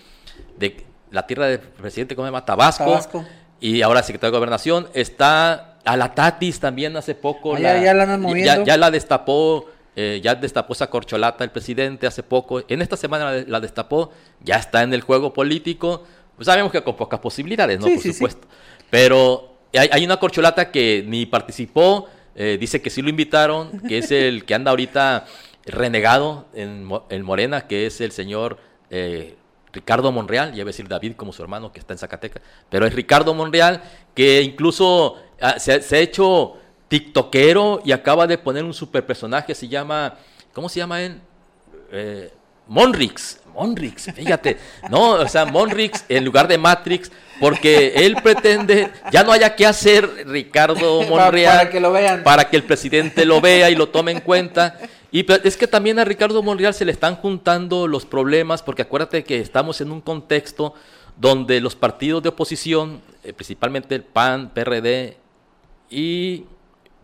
de 0.58 0.86
la 1.10 1.26
tierra 1.26 1.48
del 1.48 1.60
presidente, 1.60 2.18
¿cómo 2.18 2.26
se 2.26 2.32
llama? 2.32 2.44
Tabasco. 2.44 3.24
Y 3.60 3.82
ahora 3.82 4.04
secretario 4.04 4.32
de 4.32 4.38
Gobernación. 4.38 4.88
Está 4.94 5.78
Alatatis 5.86 6.60
también 6.60 6.96
hace 6.98 7.16
poco. 7.16 7.56
Ah, 7.56 7.60
ya, 7.60 7.94
la 7.94 8.64
ya, 8.64 8.78
la 8.78 8.92
destapó, 8.92 9.66
eh, 9.96 10.20
ya 10.24 10.36
destapó 10.36 10.74
esa 10.74 10.90
corcholata 10.90 11.44
el 11.44 11.52
presidente 11.52 12.08
hace 12.08 12.24
poco. 12.24 12.64
En 12.68 12.82
esta 12.82 12.98
semana 12.98 13.44
la, 13.48 13.60
destapó, 13.60 14.12
ya 14.44 14.56
está 14.58 14.84
en 14.84 14.94
el 14.94 15.02
juego 15.02 15.34
político. 15.34 16.04
Pues 16.36 16.46
sabemos 16.46 16.72
que 16.72 16.84
con 16.84 16.96
pocas 16.96 17.20
posibilidades, 17.20 17.80
¿no? 17.80 17.88
Por 17.88 18.02
supuesto. 18.02 18.48
Pero 18.90 19.58
hay, 19.74 20.06
una 20.06 20.18
corcholata 20.18 20.72
que 20.72 21.04
ni 21.08 21.26
participó, 21.26 22.08
eh, 22.36 22.58
dice 22.60 22.82
que 22.82 22.90
sí 22.90 23.02
lo 23.02 23.10
invitaron, 23.10 23.82
que 23.88 23.98
es 23.98 24.12
el 24.12 24.46
que 24.46 24.54
anda 24.54 24.70
ahorita 24.70 25.26
renegado 25.66 26.46
en, 26.54 26.88
en 27.10 27.22
Morena, 27.24 27.68
que 27.68 27.88
es 27.88 28.00
el 28.02 28.12
señor 28.12 28.58
eh, 28.90 29.36
Ricardo 29.78 30.12
Monreal, 30.12 30.54
ya 30.54 30.62
iba 30.62 30.70
a 30.70 30.74
decir 30.74 30.88
David 30.88 31.14
como 31.16 31.32
su 31.32 31.44
hermano 31.44 31.72
que 31.72 31.80
está 31.80 31.94
en 31.94 32.00
Zacatecas, 32.00 32.42
pero 32.68 32.88
es 32.88 32.94
Ricardo 32.96 33.36
Monreal 33.36 33.84
que 34.16 34.42
incluso 34.42 35.18
ah, 35.40 35.60
se, 35.60 35.74
ha 35.74 36.00
hecho 36.00 36.58
tiktokero 36.88 37.82
y 37.86 37.92
acaba 37.92 38.26
de 38.26 38.40
poner 38.40 38.64
un 38.64 38.74
super 38.74 39.06
personaje, 39.06 39.54
se 39.54 39.68
llama, 39.68 40.16
¿cómo 40.52 40.68
se 40.68 40.80
llama 40.80 41.02
él? 41.04 41.22
Eh, 41.92 42.34
Monrix, 42.68 43.40
Monrix, 43.54 44.12
fíjate, 44.16 44.58
no, 44.90 45.12
o 45.12 45.28
sea, 45.28 45.46
Monrix 45.46 46.04
en 46.10 46.26
lugar 46.26 46.48
de 46.48 46.58
Matrix, 46.58 47.12
porque 47.40 47.94
él 47.98 48.18
pretende, 48.24 48.90
ya 49.12 49.24
no 49.24 49.32
haya 49.32 49.56
que 49.56 49.68
hacer 49.68 50.10
Ricardo 50.26 51.04
Monreal 51.10 51.58
para 51.58 51.70
que 51.70 51.80
lo 51.80 51.92
vean, 51.92 52.24
para 52.24 52.50
que 52.50 52.58
el 52.58 52.64
presidente 52.64 53.26
lo 53.26 53.42
vea 53.42 53.70
y 53.70 53.76
lo 53.76 53.90
tome 53.90 54.12
en 54.12 54.22
cuenta. 54.22 54.80
Y 55.12 55.26
es 55.44 55.56
que 55.56 55.68
también 55.68 56.00
a 56.00 56.06
Ricardo 56.06 56.44
Monreal 56.44 56.74
se 56.74 56.86
le 56.86 56.92
están 56.92 57.16
juntando 57.16 57.88
los 57.88 58.06
problemas, 58.06 58.62
porque 58.62 58.82
acuérdate 58.82 59.24
que 59.24 59.40
estamos 59.40 59.80
en 59.82 59.92
un 59.92 60.02
contexto 60.02 60.74
donde 61.16 61.62
los 61.62 61.76
partidos 61.76 62.22
de 62.24 62.30
oposición, 62.30 63.02
eh, 63.24 63.34
principalmente 63.34 63.96
el 63.96 64.04
PAN, 64.04 64.52
PRD 64.54 65.18
y... 65.90 66.46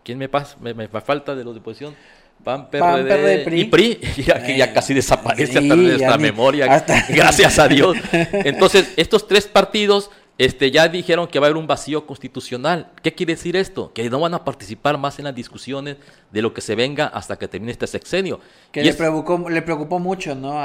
¿Quién 0.04 0.18
me 0.18 0.28
pasa? 0.28 0.58
Me, 0.60 0.86
falta 0.88 1.34
de 1.34 1.44
los 1.44 1.54
de 1.54 1.60
oposición. 1.60 1.96
PAN, 2.42 2.68
PRD, 2.70 3.56
y 3.56 3.64
PRI, 3.64 4.00
ya, 4.18 4.46
ya 4.46 4.72
casi 4.74 4.92
desaparece 4.92 5.58
hasta 5.58 5.74
nuestra 5.74 6.18
memoria, 6.18 6.84
gracias 7.08 7.58
a 7.58 7.66
Dios. 7.68 7.96
Entonces, 8.12 8.92
estos 8.98 9.26
tres 9.26 9.46
partidos 9.46 10.10
este, 10.36 10.70
ya 10.70 10.88
dijeron 10.88 11.28
que 11.28 11.38
va 11.38 11.46
a 11.46 11.48
haber 11.50 11.56
un 11.56 11.66
vacío 11.66 12.06
constitucional. 12.06 12.90
¿Qué 13.02 13.14
quiere 13.14 13.34
decir 13.34 13.56
esto? 13.56 13.92
Que 13.92 14.08
no 14.10 14.20
van 14.20 14.34
a 14.34 14.44
participar 14.44 14.98
más 14.98 15.18
en 15.18 15.26
las 15.26 15.34
discusiones 15.34 15.96
de 16.32 16.42
lo 16.42 16.52
que 16.52 16.60
se 16.60 16.74
venga 16.74 17.06
hasta 17.06 17.36
que 17.36 17.46
termine 17.46 17.72
este 17.72 17.86
sexenio. 17.86 18.40
Que 18.72 18.82
le, 18.82 18.94
preocupó, 18.94 19.48
le 19.48 19.62
preocupó 19.62 19.98
mucho, 19.98 20.34
¿no? 20.34 20.60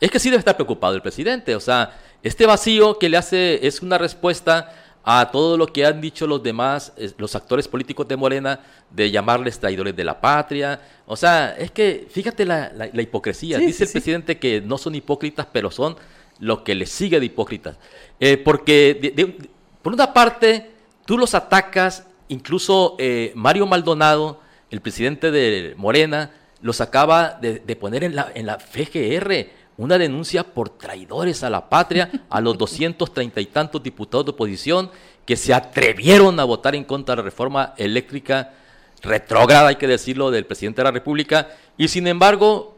Es 0.00 0.10
que 0.10 0.18
sí 0.18 0.30
debe 0.30 0.38
estar 0.38 0.54
preocupado 0.54 0.94
el 0.94 1.02
presidente. 1.02 1.56
O 1.56 1.60
sea, 1.60 1.98
este 2.22 2.46
vacío 2.46 2.98
que 2.98 3.08
le 3.08 3.16
hace 3.16 3.66
es 3.66 3.82
una 3.82 3.98
respuesta 3.98 4.72
a 5.04 5.30
todo 5.32 5.56
lo 5.56 5.66
que 5.66 5.84
han 5.84 6.00
dicho 6.00 6.26
los 6.26 6.42
demás, 6.42 6.92
los 7.18 7.34
actores 7.34 7.66
políticos 7.66 8.06
de 8.06 8.16
Morena, 8.16 8.60
de 8.90 9.10
llamarles 9.10 9.58
traidores 9.58 9.96
de 9.96 10.04
la 10.04 10.20
patria. 10.20 10.80
O 11.06 11.16
sea, 11.16 11.56
es 11.58 11.70
que 11.72 12.06
fíjate 12.08 12.44
la, 12.44 12.90
hipocresía. 12.94 13.58
Dice 13.58 13.84
el 13.84 13.90
presidente 13.90 14.38
que 14.38 14.60
no 14.60 14.78
son 14.78 14.94
hipócritas, 14.94 15.46
pero 15.52 15.70
son 15.70 15.96
lo 16.42 16.64
que 16.64 16.74
les 16.74 16.90
sigue 16.90 17.20
de 17.20 17.26
hipócritas. 17.26 17.78
Eh, 18.18 18.36
porque, 18.36 19.32
por 19.80 19.92
una 19.92 20.12
parte, 20.12 20.72
tú 21.06 21.16
los 21.16 21.36
atacas, 21.36 22.04
incluso 22.28 22.96
eh, 22.98 23.30
Mario 23.36 23.64
Maldonado, 23.64 24.40
el 24.68 24.80
presidente 24.80 25.30
de 25.30 25.74
Morena, 25.76 26.32
los 26.60 26.80
acaba 26.80 27.38
de, 27.40 27.60
poner 27.76 28.02
en 28.02 28.16
la, 28.16 28.32
en 28.34 28.46
la 28.46 28.58
FGR 28.58 29.50
una 29.76 29.98
denuncia 29.98 30.42
por 30.42 30.70
traidores 30.70 31.44
a 31.44 31.50
la 31.50 31.68
patria 31.68 32.10
a 32.28 32.40
los 32.40 32.58
230 32.58 33.40
y 33.40 33.46
tantos 33.46 33.80
diputados 33.80 34.26
de 34.26 34.32
oposición 34.32 34.90
que 35.24 35.36
se 35.36 35.54
atrevieron 35.54 36.40
a 36.40 36.44
votar 36.44 36.74
en 36.74 36.82
contra 36.84 37.14
de 37.14 37.22
la 37.22 37.24
reforma 37.24 37.74
eléctrica 37.76 38.52
retrógrada, 39.00 39.68
hay 39.68 39.76
que 39.76 39.86
decirlo, 39.86 40.32
del 40.32 40.46
presidente 40.46 40.80
de 40.80 40.84
la 40.84 40.90
República, 40.90 41.50
y 41.76 41.86
sin 41.86 42.08
embargo 42.08 42.71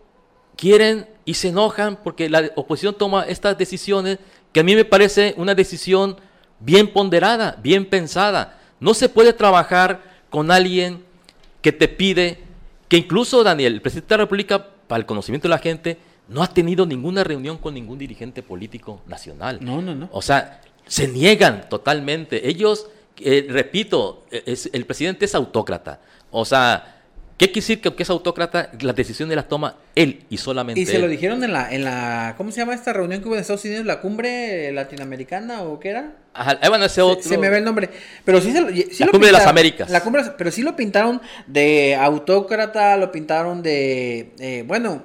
quieren 0.57 1.07
y 1.25 1.35
se 1.35 1.49
enojan 1.49 1.99
porque 2.03 2.29
la 2.29 2.51
oposición 2.57 2.95
toma 2.97 3.25
estas 3.25 3.57
decisiones 3.57 4.19
que 4.53 4.61
a 4.61 4.65
mí 4.65 4.75
me 4.75 4.85
parece 4.85 5.35
una 5.37 5.55
decisión 5.55 6.17
bien 6.61 6.93
ponderada, 6.93 7.59
bien 7.63 7.87
pensada. 7.87 8.61
No 8.81 8.95
se 8.95 9.09
puede 9.09 9.33
trabajar 9.33 10.03
con 10.31 10.51
alguien 10.51 11.05
que 11.61 11.73
te 11.73 11.89
pide, 11.89 12.39
que 12.89 12.97
incluso 12.97 13.43
Daniel, 13.43 13.75
el 13.75 13.83
presidente 13.83 14.15
de 14.15 14.19
la 14.19 14.25
República, 14.25 14.67
para 14.87 15.01
el 15.01 15.07
conocimiento 15.07 15.49
de 15.49 15.51
la 15.51 15.59
gente, 15.59 15.99
no 16.29 16.43
ha 16.43 16.47
tenido 16.47 16.87
ninguna 16.87 17.25
reunión 17.25 17.59
con 17.59 17.75
ningún 17.75 17.99
dirigente 17.99 18.43
político 18.43 19.03
nacional. 19.07 19.59
No, 19.61 19.83
no, 19.83 19.95
no. 19.95 20.09
O 20.13 20.23
sea, 20.23 20.61
se 20.87 21.09
niegan 21.09 21.69
totalmente. 21.69 22.49
Ellos, 22.49 22.89
eh, 23.19 23.47
repito, 23.49 24.25
es, 24.31 24.71
el 24.73 24.87
presidente 24.87 25.25
es 25.25 25.35
autócrata. 25.35 26.01
O 26.31 26.45
sea, 26.45 26.94
¿Qué 27.37 27.47
quiere 27.47 27.67
decir 27.67 27.81
que, 27.81 28.03
es 28.03 28.11
autócrata? 28.11 28.71
Las 28.81 28.95
decisiones 28.95 29.35
las 29.35 29.49
toma 29.49 29.77
él 29.97 30.25
y 30.31 30.37
solamente 30.37 30.81
Y 30.81 30.87
se 30.87 31.01
lo 31.01 31.09
dijeron 31.09 31.43
en 31.43 31.53
la, 31.53 31.73
en 31.73 31.83
la, 31.83 32.35
¿cómo 32.37 32.53
se 32.53 32.59
llama 32.59 32.75
esta 32.75 32.93
reunión 32.93 33.21
que 33.21 33.27
hubo 33.27 33.35
en 33.35 33.41
Estados 33.41 33.65
Unidos? 33.65 33.85
¿La 33.85 34.01
cumbre 34.01 34.71
latinoamericana 34.71 35.63
o 35.63 35.81
qué 35.81 35.89
era? 35.89 36.13
Ajá, 36.33 36.59
bueno, 36.69 36.85
ese 36.85 37.03
otro... 37.03 37.29
Se, 37.29 37.37
me 37.37 37.51
ve 37.51 37.59
el 37.59 37.65
nombre. 37.65 37.91
Pero 38.25 38.41
sí, 38.41 38.53
se, 38.53 38.95
sí 38.95 39.05
la 39.05 39.11
cumbre 39.11 39.29
de 39.29 39.33
las 39.33 39.47
Américas. 39.47 39.91
La 39.91 40.01
cumbre, 40.03 40.23
pero 40.39 40.53
sí 40.53 40.63
lo 40.63 40.77
pintaron 40.77 41.21
de 41.49 41.97
autócrata, 41.97 42.97
lo 42.97 43.11
pintaron 43.11 43.63
de, 43.63 44.33
eh, 44.39 44.63
bueno, 44.65 45.03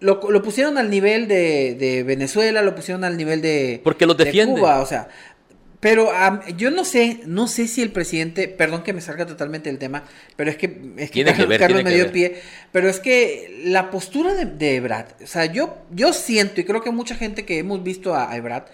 lo, 0.00 0.20
lo, 0.30 0.42
pusieron 0.42 0.78
al 0.78 0.90
nivel 0.90 1.28
de, 1.28 1.76
de, 1.78 2.02
Venezuela, 2.02 2.62
lo 2.62 2.74
pusieron 2.74 3.04
al 3.04 3.16
nivel 3.16 3.40
de, 3.40 3.80
Porque 3.84 4.04
lo 4.04 4.14
defiende. 4.14 4.54
De 4.54 4.60
Cuba, 4.60 4.80
o 4.80 4.86
sea, 4.86 5.08
pero 5.82 6.12
yo 6.56 6.70
no 6.70 6.84
sé, 6.84 7.22
no 7.26 7.48
sé 7.48 7.66
si 7.66 7.82
el 7.82 7.90
presidente, 7.90 8.46
perdón 8.46 8.84
que 8.84 8.92
me 8.92 9.00
salga 9.00 9.26
totalmente 9.26 9.68
el 9.68 9.78
tema, 9.78 10.04
pero 10.36 10.48
es 10.48 10.56
que, 10.56 10.80
es 10.96 11.10
que 11.10 11.24
Carlos, 11.24 11.82
me 11.82 11.92
dio 11.92 12.12
pie, 12.12 12.40
pero 12.70 12.88
es 12.88 13.00
que 13.00 13.62
la 13.64 13.90
postura 13.90 14.32
de, 14.32 14.44
de 14.44 15.04
o 15.24 15.26
sea, 15.26 15.46
yo, 15.46 15.78
yo 15.90 16.12
siento 16.12 16.60
y 16.60 16.64
creo 16.64 16.82
que 16.82 16.92
mucha 16.92 17.16
gente 17.16 17.44
que 17.44 17.58
hemos 17.58 17.82
visto 17.82 18.14
a, 18.14 18.30
a 18.30 18.64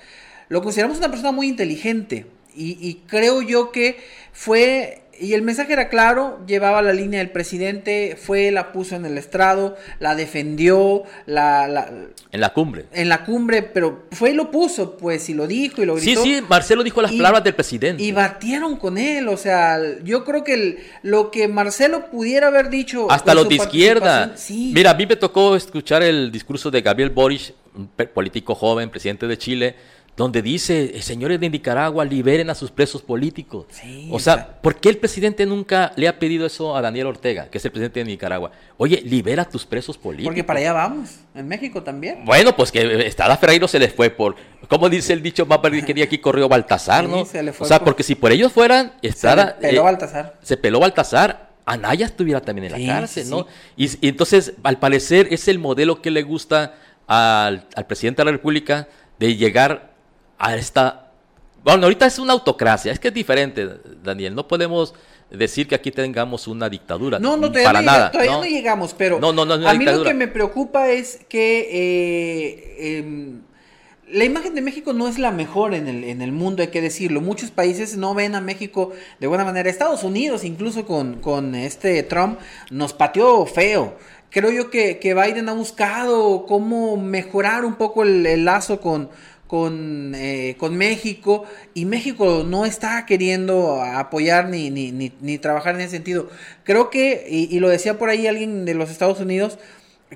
lo 0.50 0.60
consideramos 0.60 0.98
una 0.98 1.08
persona 1.08 1.32
muy 1.32 1.48
inteligente 1.48 2.26
y, 2.54 2.76
y 2.78 3.02
creo 3.06 3.40
yo 3.40 3.72
que 3.72 3.96
fue 4.34 5.00
y 5.20 5.34
el 5.34 5.42
mensaje 5.42 5.72
era 5.72 5.88
claro, 5.88 6.40
llevaba 6.46 6.82
la 6.82 6.92
línea 6.92 7.18
del 7.20 7.30
presidente, 7.30 8.16
fue, 8.20 8.50
la 8.50 8.72
puso 8.72 8.96
en 8.96 9.04
el 9.04 9.18
estrado, 9.18 9.76
la 10.00 10.14
defendió, 10.14 11.04
la, 11.26 11.90
En 12.30 12.40
la 12.40 12.52
cumbre. 12.52 12.86
En 12.92 13.08
la 13.08 13.24
cumbre, 13.24 13.62
pero 13.62 14.06
fue 14.12 14.30
y 14.30 14.34
lo 14.34 14.50
puso, 14.50 14.96
pues, 14.96 15.28
y 15.28 15.34
lo 15.34 15.46
dijo 15.46 15.82
y 15.82 15.86
lo 15.86 15.96
gritó. 15.96 16.22
Sí, 16.22 16.36
sí, 16.36 16.44
Marcelo 16.48 16.82
dijo 16.82 17.02
las 17.02 17.12
palabras 17.12 17.44
del 17.44 17.54
presidente. 17.54 18.02
Y 18.02 18.12
batieron 18.12 18.76
con 18.76 18.98
él, 18.98 19.28
o 19.28 19.36
sea, 19.36 19.78
yo 20.04 20.24
creo 20.24 20.44
que 20.44 20.84
lo 21.02 21.30
que 21.30 21.48
Marcelo 21.48 22.10
pudiera 22.10 22.48
haber 22.48 22.70
dicho... 22.70 23.10
Hasta 23.10 23.34
los 23.34 23.48
de 23.48 23.56
izquierda. 23.56 24.34
Mira, 24.48 24.90
a 24.92 24.94
mí 24.94 25.06
me 25.06 25.16
tocó 25.16 25.56
escuchar 25.56 26.02
el 26.02 26.30
discurso 26.30 26.70
de 26.70 26.82
Gabriel 26.82 27.10
Boric, 27.10 27.54
un 27.74 27.88
político 27.88 28.54
joven, 28.54 28.90
presidente 28.90 29.26
de 29.26 29.38
Chile, 29.38 29.76
donde 30.18 30.42
dice, 30.42 30.96
eh, 30.96 31.00
señores 31.00 31.38
de 31.38 31.48
Nicaragua, 31.48 32.04
liberen 32.04 32.50
a 32.50 32.54
sus 32.56 32.72
presos 32.72 33.02
políticos. 33.02 33.66
o 34.10 34.18
sea, 34.18 34.60
¿por 34.60 34.74
qué 34.74 34.88
el 34.88 34.98
presidente 34.98 35.46
nunca 35.46 35.92
le 35.94 36.08
ha 36.08 36.18
pedido 36.18 36.44
eso 36.44 36.76
a 36.76 36.82
Daniel 36.82 37.06
Ortega, 37.06 37.48
que 37.48 37.58
es 37.58 37.64
el 37.64 37.70
presidente 37.70 38.00
de 38.00 38.06
Nicaragua? 38.06 38.50
Oye, 38.78 39.00
libera 39.00 39.42
a 39.42 39.48
tus 39.48 39.64
presos 39.64 39.96
políticos. 39.96 40.30
Porque 40.30 40.42
para 40.42 40.58
allá 40.58 40.72
vamos, 40.72 41.20
en 41.36 41.46
México 41.46 41.84
también. 41.84 42.24
Bueno, 42.24 42.56
pues 42.56 42.72
que 42.72 43.06
Estada 43.06 43.36
Ferreiro 43.36 43.68
se 43.68 43.78
les 43.78 43.94
fue 43.94 44.10
por, 44.10 44.34
como 44.68 44.88
dice 44.88 45.12
el 45.12 45.22
dicho, 45.22 45.46
más 45.46 45.60
quería 45.86 46.06
aquí 46.06 46.18
corrió 46.18 46.48
Baltasar, 46.48 47.08
¿no? 47.08 47.20
o 47.20 47.64
sea, 47.64 47.78
porque 47.84 48.02
si 48.02 48.16
por 48.16 48.32
ellos 48.32 48.52
fueran, 48.52 48.94
Estada... 49.02 49.56
Se 49.60 49.68
peló 49.68 49.82
eh, 49.82 49.84
Baltasar. 49.84 50.38
Se 50.42 50.56
peló 50.56 50.80
Baltasar, 50.80 51.50
Anaya 51.64 52.06
estuviera 52.06 52.40
también 52.40 52.72
en 52.72 52.88
la 52.88 52.94
cárcel, 52.94 53.30
¿no? 53.30 53.46
Y, 53.76 54.08
entonces, 54.08 54.54
al 54.64 54.80
parecer, 54.80 55.28
es 55.30 55.46
el 55.46 55.60
modelo 55.60 56.02
que 56.02 56.10
le 56.10 56.24
gusta 56.24 56.74
al, 57.06 57.68
al 57.72 57.86
presidente 57.86 58.22
de 58.22 58.24
la 58.24 58.32
República 58.32 58.88
de 59.20 59.36
llegar 59.36 59.87
a 60.38 60.56
esta... 60.56 61.12
Bueno, 61.62 61.84
ahorita 61.84 62.06
es 62.06 62.18
una 62.18 62.32
autocracia, 62.32 62.92
es 62.92 62.98
que 63.00 63.08
es 63.08 63.14
diferente, 63.14 63.68
Daniel, 64.02 64.34
no 64.34 64.46
podemos 64.46 64.94
decir 65.30 65.68
que 65.68 65.74
aquí 65.74 65.90
tengamos 65.90 66.46
una 66.46 66.68
dictadura. 66.68 67.18
No, 67.18 67.36
no, 67.36 67.52
para 67.52 67.80
no, 67.80 67.86
nada, 67.86 68.10
todavía 68.10 68.32
no, 68.32 68.44
llegamos, 68.44 68.94
pero 68.96 69.20
no, 69.20 69.32
no, 69.32 69.42
a 69.52 69.74
mí 69.74 69.84
lo 69.84 70.04
que 70.04 70.14
me 70.14 70.28
preocupa 70.28 70.88
es 70.88 71.20
que 71.28 71.68
eh, 71.70 72.98
em, 72.98 73.40
la 74.10 74.24
imagen 74.24 74.54
de 74.54 74.62
México 74.62 74.92
no 74.92 75.06
es 75.06 75.18
la 75.18 75.30
mejor 75.30 75.74
en 75.74 75.86
el, 75.86 76.04
en 76.04 76.22
el 76.22 76.32
mundo, 76.32 76.62
hay 76.62 76.68
que 76.68 76.80
decirlo. 76.80 77.20
Muchos 77.20 77.50
países 77.50 77.96
no 77.96 78.14
ven 78.14 78.34
a 78.34 78.40
México 78.40 78.92
de 79.20 79.26
buena 79.26 79.44
manera. 79.44 79.68
Estados 79.68 80.02
Unidos, 80.02 80.44
incluso 80.44 80.86
con, 80.86 81.20
con 81.20 81.54
este 81.54 82.02
Trump, 82.04 82.38
nos 82.70 82.94
pateó 82.94 83.44
feo. 83.44 83.96
Creo 84.30 84.50
yo 84.50 84.70
que, 84.70 84.98
que 84.98 85.14
Biden 85.14 85.48
ha 85.48 85.54
buscado 85.54 86.44
cómo 86.46 86.96
mejorar 86.96 87.64
un 87.64 87.76
poco 87.76 88.02
el 88.02 88.44
lazo 88.44 88.80
con, 88.80 89.10
con, 89.48 90.14
eh, 90.14 90.54
con 90.58 90.76
México 90.76 91.44
y 91.74 91.86
México 91.86 92.44
no 92.46 92.66
está 92.66 93.06
queriendo 93.06 93.82
apoyar 93.82 94.48
ni, 94.48 94.70
ni, 94.70 94.92
ni, 94.92 95.10
ni 95.20 95.38
trabajar 95.38 95.74
en 95.74 95.80
ese 95.80 95.92
sentido. 95.92 96.28
Creo 96.62 96.90
que, 96.90 97.26
y, 97.28 97.54
y, 97.54 97.58
lo 97.58 97.68
decía 97.68 97.98
por 97.98 98.10
ahí 98.10 98.26
alguien 98.26 98.66
de 98.66 98.74
los 98.74 98.90
Estados 98.90 99.20
Unidos, 99.20 99.58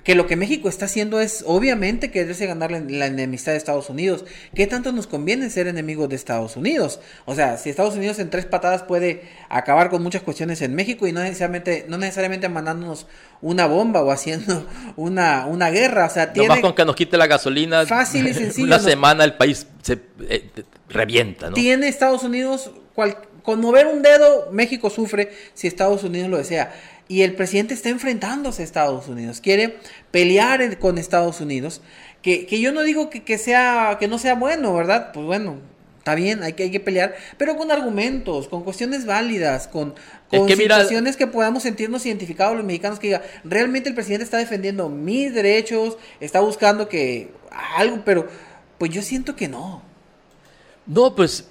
que 0.05 0.15
lo 0.15 0.27
que 0.27 0.37
México 0.37 0.71
está 0.71 0.87
haciendo 0.87 1.21
es 1.21 1.45
obviamente 1.47 2.11
quererse 2.11 2.47
ganar 2.47 2.71
la, 2.71 3.07
enemistad 3.07 3.53
de 3.53 3.59
Estados 3.59 3.91
Unidos. 3.91 4.25
¿Qué 4.55 4.67
tanto 4.67 4.91
nos 4.91 5.07
conviene 5.07 5.51
ser 5.51 5.67
enemigos 5.67 6.09
de 6.09 6.17
Estados 6.17 6.57
Unidos? 6.57 7.01
O 7.27 7.35
sea, 7.35 7.59
si 7.59 7.69
Estados 7.69 7.95
Unidos 7.95 8.19
en 8.19 8.31
tres 8.31 8.47
patadas 8.47 8.85
puede 8.85 9.23
acabar 9.51 9.91
con 9.91 10.03
muchas 10.03 10.23
cuestiones 10.23 10.63
en 10.63 10.75
México 10.75 11.07
y 11.07 11.13
no 11.13 11.21
necesariamente, 11.21 11.85
no 11.89 11.99
necesariamente 11.99 12.49
mandándonos 12.49 13.07
una 13.43 13.67
bomba 13.67 14.03
o 14.03 14.11
haciendo 14.11 14.67
una, 14.97 15.47
una 15.47 15.69
guerra. 15.71 16.07
O 16.07 16.11
sea, 16.11 16.33
tiene... 16.33 16.63
con 16.63 16.75
que 16.75 16.87
nos 16.87 16.97
quite 16.97 17.19
la 17.19 17.27
gasolina. 17.27 17.85
Fácil 17.85 18.27
y 18.27 18.35
sencillo. 18.35 18.69
Una 18.69 18.79
semana 18.79 19.25
el 19.25 19.35
país 19.35 19.67
se 19.83 19.99
eh, 20.29 20.49
revienta, 20.89 21.51
¿no? 21.51 21.55
Tiene 21.55 21.89
Estados 21.89 22.23
Unidos, 22.23 22.71
con 23.43 23.61
mover 23.61 23.87
un 23.89 24.03
dedo, 24.03 24.49
México 24.53 24.89
sufre 24.89 25.33
si 25.55 25.67
Estados 25.67 26.05
Unidos 26.05 26.31
lo 26.31 26.39
desea 26.39 26.73
y 27.09 27.23
el 27.23 27.35
presidente 27.35 27.75
está 27.75 27.89
enfrentándose 27.89 28.63
a 28.63 28.65
Estados 28.65 29.09
Unidos, 29.09 29.41
quiere 29.41 29.79
pelear 30.11 30.79
con 30.79 30.99
Estados 30.99 31.41
Unidos, 31.41 31.83
que, 32.23 32.47
que 32.47 32.61
yo 32.61 32.73
no 32.73 32.83
digo 32.83 33.11
que, 33.11 33.23
que, 33.23 33.39
sea, 33.39 33.97
que 33.99 34.09
no 34.09 34.19
sea 34.19 34.35
bueno, 34.35 34.75
¿verdad? 34.75 35.11
Pues 35.13 35.27
bueno, 35.27 35.59
está 35.99 36.17
bien, 36.17 36.43
hay 36.43 36.55
que, 36.55 36.65
hay 36.65 36.71
que 36.71 36.81
pelear, 36.81 37.15
pero 37.39 37.57
con 37.57 37.71
argumentos, 37.71 38.49
con 38.49 38.65
cuestiones 38.65 39.07
válidas, 39.07 39.69
con, 39.69 39.95
con 40.31 40.47
que 40.47 40.57
situaciones 40.57 41.17
que 41.17 41.29
podamos 41.29 41.63
sentirnos 41.63 42.05
identificados 42.07 42.57
los 42.57 42.65
mexicanos, 42.65 42.99
que 42.99 43.07
diga, 43.09 43.23
realmente 43.45 43.89
el 43.89 43.95
presidente 43.95 44.25
está 44.25 44.39
defendiendo 44.39 44.89
mis 44.89 45.33
derechos, 45.33 45.99
está 46.19 46.41
buscando 46.41 46.89
que 46.89 47.31
algo, 47.77 48.03
pero 48.05 48.27
pues 48.79 48.91
yo 48.91 49.03
siento 49.03 49.37
que 49.37 49.49
no. 49.49 49.83
No, 50.87 51.15
pues 51.15 51.47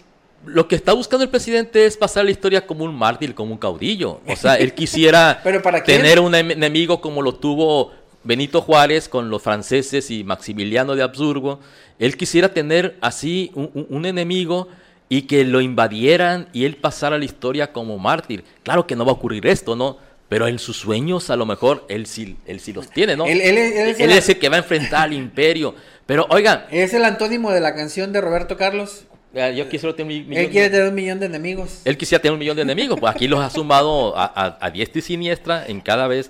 lo 0.46 0.68
que 0.68 0.76
está 0.76 0.94
buscando 0.94 1.24
el 1.24 1.30
presidente 1.30 1.86
es 1.86 1.98
pasar 1.98 2.26
la 2.26 2.32
historia 2.32 2.66
como 2.66 2.84
un 2.84 2.96
mártir, 2.96 3.36
como 3.36 3.52
un 3.52 3.58
caudillo. 3.58 4.22
O 4.28 4.36
sea, 4.36 4.56
él 4.56 4.74
quisiera 4.76 5.42
tener 5.86 6.20
un 6.20 6.34
enemigo 6.36 7.02
como 7.02 7.22
lo 7.22 7.36
tuvo 7.36 7.92
Benito 8.24 8.62
Juárez 8.62 9.10
con 9.10 9.30
los 9.30 9.42
franceses 9.42 10.12
y 10.12 10.24
Maximiliano 10.24 10.96
de 10.96 11.04
Habsburgo. 11.04 11.60
Él 12.00 12.18
quisiera 12.18 12.54
tener 12.54 12.98
así 13.02 13.52
un, 13.54 14.06
enemigo 14.06 14.68
y 15.10 15.24
que 15.24 15.44
lo 15.44 15.62
invadieran 15.62 16.48
y 16.54 16.66
él 16.66 16.76
pasara 16.76 17.18
la 17.18 17.26
historia 17.26 17.72
como 17.72 17.98
mártir. 17.98 18.44
Claro 18.64 18.88
que 18.88 18.96
no 18.96 19.06
va 19.06 19.12
a 19.12 19.16
ocurrir 19.16 19.46
esto, 19.48 19.76
¿no? 19.76 19.98
Pero 20.30 20.48
en 20.48 20.60
sus 20.60 20.78
sueños 20.78 21.30
a 21.30 21.36
lo 21.36 21.46
mejor 21.46 21.86
él 21.90 22.06
sí, 22.06 22.38
él 22.46 22.60
sí 22.60 22.74
los 22.74 22.90
tiene, 22.90 23.18
¿no? 23.18 23.26
Él, 23.26 23.42
es, 23.42 24.30
el 24.30 24.40
que 24.40 24.50
va 24.50 24.56
a 24.56 24.60
enfrentar 24.60 25.04
al 25.04 25.14
imperio. 25.14 25.76
Pero 26.06 26.26
oigan. 26.30 26.66
Es 26.72 26.94
el 26.94 27.04
antónimo 27.04 27.52
de 27.52 27.60
la 27.60 27.76
canción 27.76 28.14
de 28.14 28.22
Roberto 28.22 28.56
Carlos. 28.56 29.06
Yo 29.34 29.70
quisiera 29.70 29.96
tener 29.96 30.22
un 30.24 30.28
millón. 30.28 30.44
Él 30.44 30.50
quiere 30.50 30.70
tener 30.70 30.90
un 30.90 30.96
millón 30.96 31.20
de 31.20 31.26
enemigos. 31.26 31.82
Él 31.86 31.98
quisiera 31.98 32.22
tener 32.22 32.34
un 32.34 32.40
millón 32.40 32.56
de 32.58 32.64
enemigos. 32.64 33.00
Pues 33.00 33.16
aquí 33.16 33.28
los 33.28 33.40
ha 33.40 33.50
sumado 33.50 34.14
a, 34.16 34.70
diestra 34.72 35.00
y 35.00 35.02
siniestra 35.02 35.66
en 35.66 35.80
cada 35.80 36.08
vez. 36.08 36.30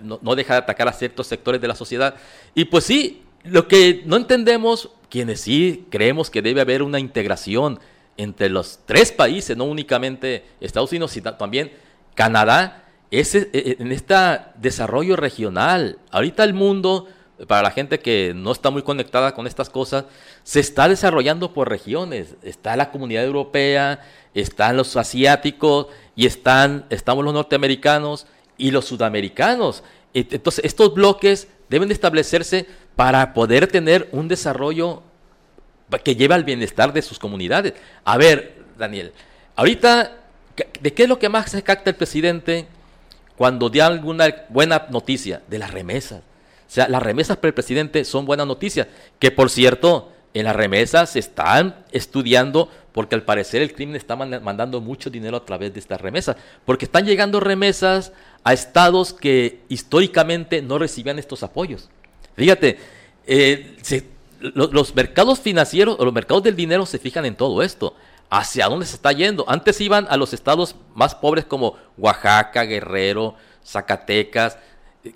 no, 0.00 0.34
deja 0.34 0.54
de 0.54 0.58
atacar 0.60 0.88
a 0.88 0.92
ciertos 0.92 1.26
sectores 1.26 1.60
de 1.60 1.68
la 1.68 1.74
sociedad. 1.74 2.14
Y 2.54 2.64
pues 2.64 2.84
sí, 2.84 3.22
lo 3.42 3.68
que 3.68 4.02
no 4.06 4.16
entendemos, 4.16 4.90
quienes 5.10 5.42
sí 5.42 5.86
creemos 5.90 6.30
que 6.30 6.40
debe 6.40 6.62
haber 6.62 6.82
una 6.82 6.98
integración 6.98 7.78
entre 8.16 8.48
los 8.48 8.80
tres 8.86 9.12
países, 9.12 9.56
no 9.56 9.64
únicamente 9.64 10.44
Estados 10.60 10.92
Unidos, 10.92 11.10
sino 11.10 11.34
también 11.34 11.72
Canadá, 12.14 12.84
es 13.10 13.34
e, 13.34 13.50
e, 13.52 13.76
en 13.80 13.92
este 13.92 14.14
desarrollo 14.56 15.16
regional. 15.16 15.98
Ahorita 16.10 16.42
el 16.42 16.54
mundo 16.54 17.06
para 17.46 17.62
la 17.62 17.70
gente 17.70 17.98
que 17.98 18.32
no 18.34 18.52
está 18.52 18.70
muy 18.70 18.82
conectada 18.82 19.34
con 19.34 19.46
estas 19.46 19.68
cosas, 19.68 20.04
se 20.44 20.60
está 20.60 20.88
desarrollando 20.88 21.52
por 21.52 21.68
regiones. 21.68 22.34
Está 22.42 22.76
la 22.76 22.90
comunidad 22.90 23.24
europea, 23.24 24.00
están 24.34 24.76
los 24.76 24.96
asiáticos 24.96 25.88
y 26.14 26.26
están, 26.26 26.86
estamos 26.90 27.24
los 27.24 27.34
norteamericanos 27.34 28.26
y 28.56 28.70
los 28.70 28.84
sudamericanos. 28.84 29.82
Entonces, 30.14 30.64
estos 30.64 30.94
bloques 30.94 31.48
deben 31.68 31.88
de 31.88 31.94
establecerse 31.94 32.66
para 32.94 33.34
poder 33.34 33.66
tener 33.66 34.08
un 34.12 34.28
desarrollo 34.28 35.02
que 36.04 36.16
lleve 36.16 36.34
al 36.34 36.44
bienestar 36.44 36.92
de 36.92 37.02
sus 37.02 37.18
comunidades. 37.18 37.74
A 38.04 38.16
ver, 38.16 38.62
Daniel, 38.78 39.12
ahorita, 39.56 40.12
¿de 40.80 40.92
qué 40.92 41.02
es 41.04 41.08
lo 41.08 41.18
que 41.18 41.28
más 41.28 41.50
se 41.50 41.62
capta 41.62 41.90
el 41.90 41.96
presidente 41.96 42.66
cuando 43.36 43.68
da 43.70 43.86
alguna 43.86 44.32
buena 44.48 44.86
noticia? 44.90 45.42
De 45.48 45.58
las 45.58 45.72
remesas. 45.72 46.22
O 46.66 46.70
sea, 46.74 46.88
las 46.88 47.02
remesas 47.02 47.36
para 47.36 47.48
el 47.48 47.54
presidente 47.54 48.04
son 48.04 48.26
buenas 48.26 48.46
noticias. 48.46 48.86
Que 49.18 49.30
por 49.30 49.50
cierto, 49.50 50.10
en 50.34 50.44
las 50.44 50.56
remesas 50.56 51.10
se 51.10 51.20
están 51.20 51.84
estudiando 51.92 52.68
porque 52.92 53.16
al 53.16 53.22
parecer 53.22 53.60
el 53.60 53.74
crimen 53.74 53.96
está 53.96 54.14
mandando 54.14 54.80
mucho 54.80 55.10
dinero 55.10 55.36
a 55.36 55.44
través 55.44 55.74
de 55.74 55.80
estas 55.80 56.00
remesas, 56.00 56.36
porque 56.64 56.84
están 56.84 57.04
llegando 57.04 57.40
remesas 57.40 58.12
a 58.44 58.52
estados 58.52 59.12
que 59.12 59.62
históricamente 59.68 60.62
no 60.62 60.78
recibían 60.78 61.18
estos 61.18 61.42
apoyos. 61.42 61.90
Fíjate, 62.36 62.78
eh, 63.26 63.76
los, 64.40 64.94
mercados 64.94 65.40
financieros 65.40 65.96
o 65.98 66.04
los 66.04 66.14
mercados 66.14 66.42
del 66.42 66.54
dinero 66.54 66.86
se 66.86 66.98
fijan 66.98 67.24
en 67.24 67.34
todo 67.34 67.62
esto. 67.62 67.96
¿Hacia 68.30 68.68
dónde 68.68 68.86
se 68.86 68.96
está 68.96 69.12
yendo? 69.12 69.44
Antes 69.48 69.80
iban 69.80 70.06
a 70.08 70.16
los 70.16 70.32
estados 70.32 70.76
más 70.94 71.14
pobres 71.14 71.44
como 71.44 71.76
Oaxaca, 71.96 72.62
Guerrero, 72.62 73.34
Zacatecas, 73.64 74.58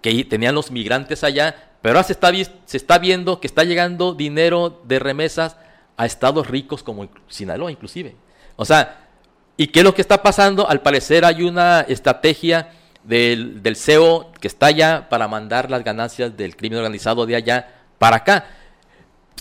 que 0.01 0.25
tenían 0.25 0.55
los 0.55 0.71
migrantes 0.71 1.25
allá, 1.25 1.73
pero 1.81 1.97
ahora 1.97 2.07
se 2.07 2.13
está, 2.13 2.33
se 2.33 2.77
está 2.77 2.99
viendo 2.99 3.41
que 3.41 3.47
está 3.47 3.65
llegando 3.65 4.15
dinero 4.15 4.83
de 4.85 4.99
remesas 4.99 5.57
a 5.97 6.07
estados 6.07 6.47
ricos 6.47 6.83
como 6.83 7.09
Sinaloa 7.29 7.71
inclusive. 7.71 8.17
O 8.57 8.65
sea, 8.65 9.09
¿y 9.57 9.69
qué 9.69 9.81
es 9.81 9.85
lo 9.85 9.95
que 9.95 10.03
está 10.03 10.23
pasando? 10.23 10.69
Al 10.69 10.83
parecer 10.83 11.25
hay 11.25 11.43
una 11.43 11.81
estrategia 11.81 12.73
del, 13.05 13.63
del 13.63 13.77
CEO 13.77 14.33
que 14.41 14.49
está 14.49 14.67
allá 14.67 15.09
para 15.09 15.29
mandar 15.29 15.71
las 15.71 15.83
ganancias 15.85 16.37
del 16.37 16.57
crimen 16.57 16.79
organizado 16.79 17.25
de 17.27 17.37
allá 17.37 17.69
para 17.99 18.17
acá. 18.17 18.47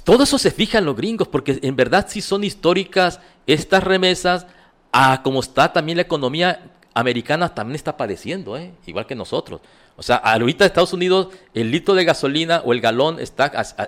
Todo 0.04 0.24
eso 0.24 0.38
se 0.38 0.52
fija 0.52 0.78
en 0.78 0.86
los 0.86 0.96
gringos, 0.96 1.28
porque 1.28 1.60
en 1.62 1.76
verdad 1.76 2.06
sí 2.08 2.22
son 2.22 2.44
históricas 2.44 3.20
estas 3.46 3.84
remesas, 3.84 4.48
a 4.92 5.22
como 5.22 5.42
está 5.42 5.74
también 5.74 5.98
la 5.98 6.04
economía 6.04 6.72
americana, 6.94 7.54
también 7.54 7.76
está 7.76 7.98
padeciendo, 7.98 8.58
¿eh? 8.58 8.74
igual 8.86 9.06
que 9.06 9.16
nosotros. 9.16 9.62
O 9.98 10.04
sea, 10.04 10.18
ahorita 10.18 10.64
en 10.64 10.68
Estados 10.68 10.94
Unidos 10.94 11.30
el 11.54 11.72
litro 11.72 11.96
de 11.96 12.06
gasolina 12.06 12.62
o 12.64 12.72
el 12.72 12.82
galón 12.82 13.20
está 13.20 13.46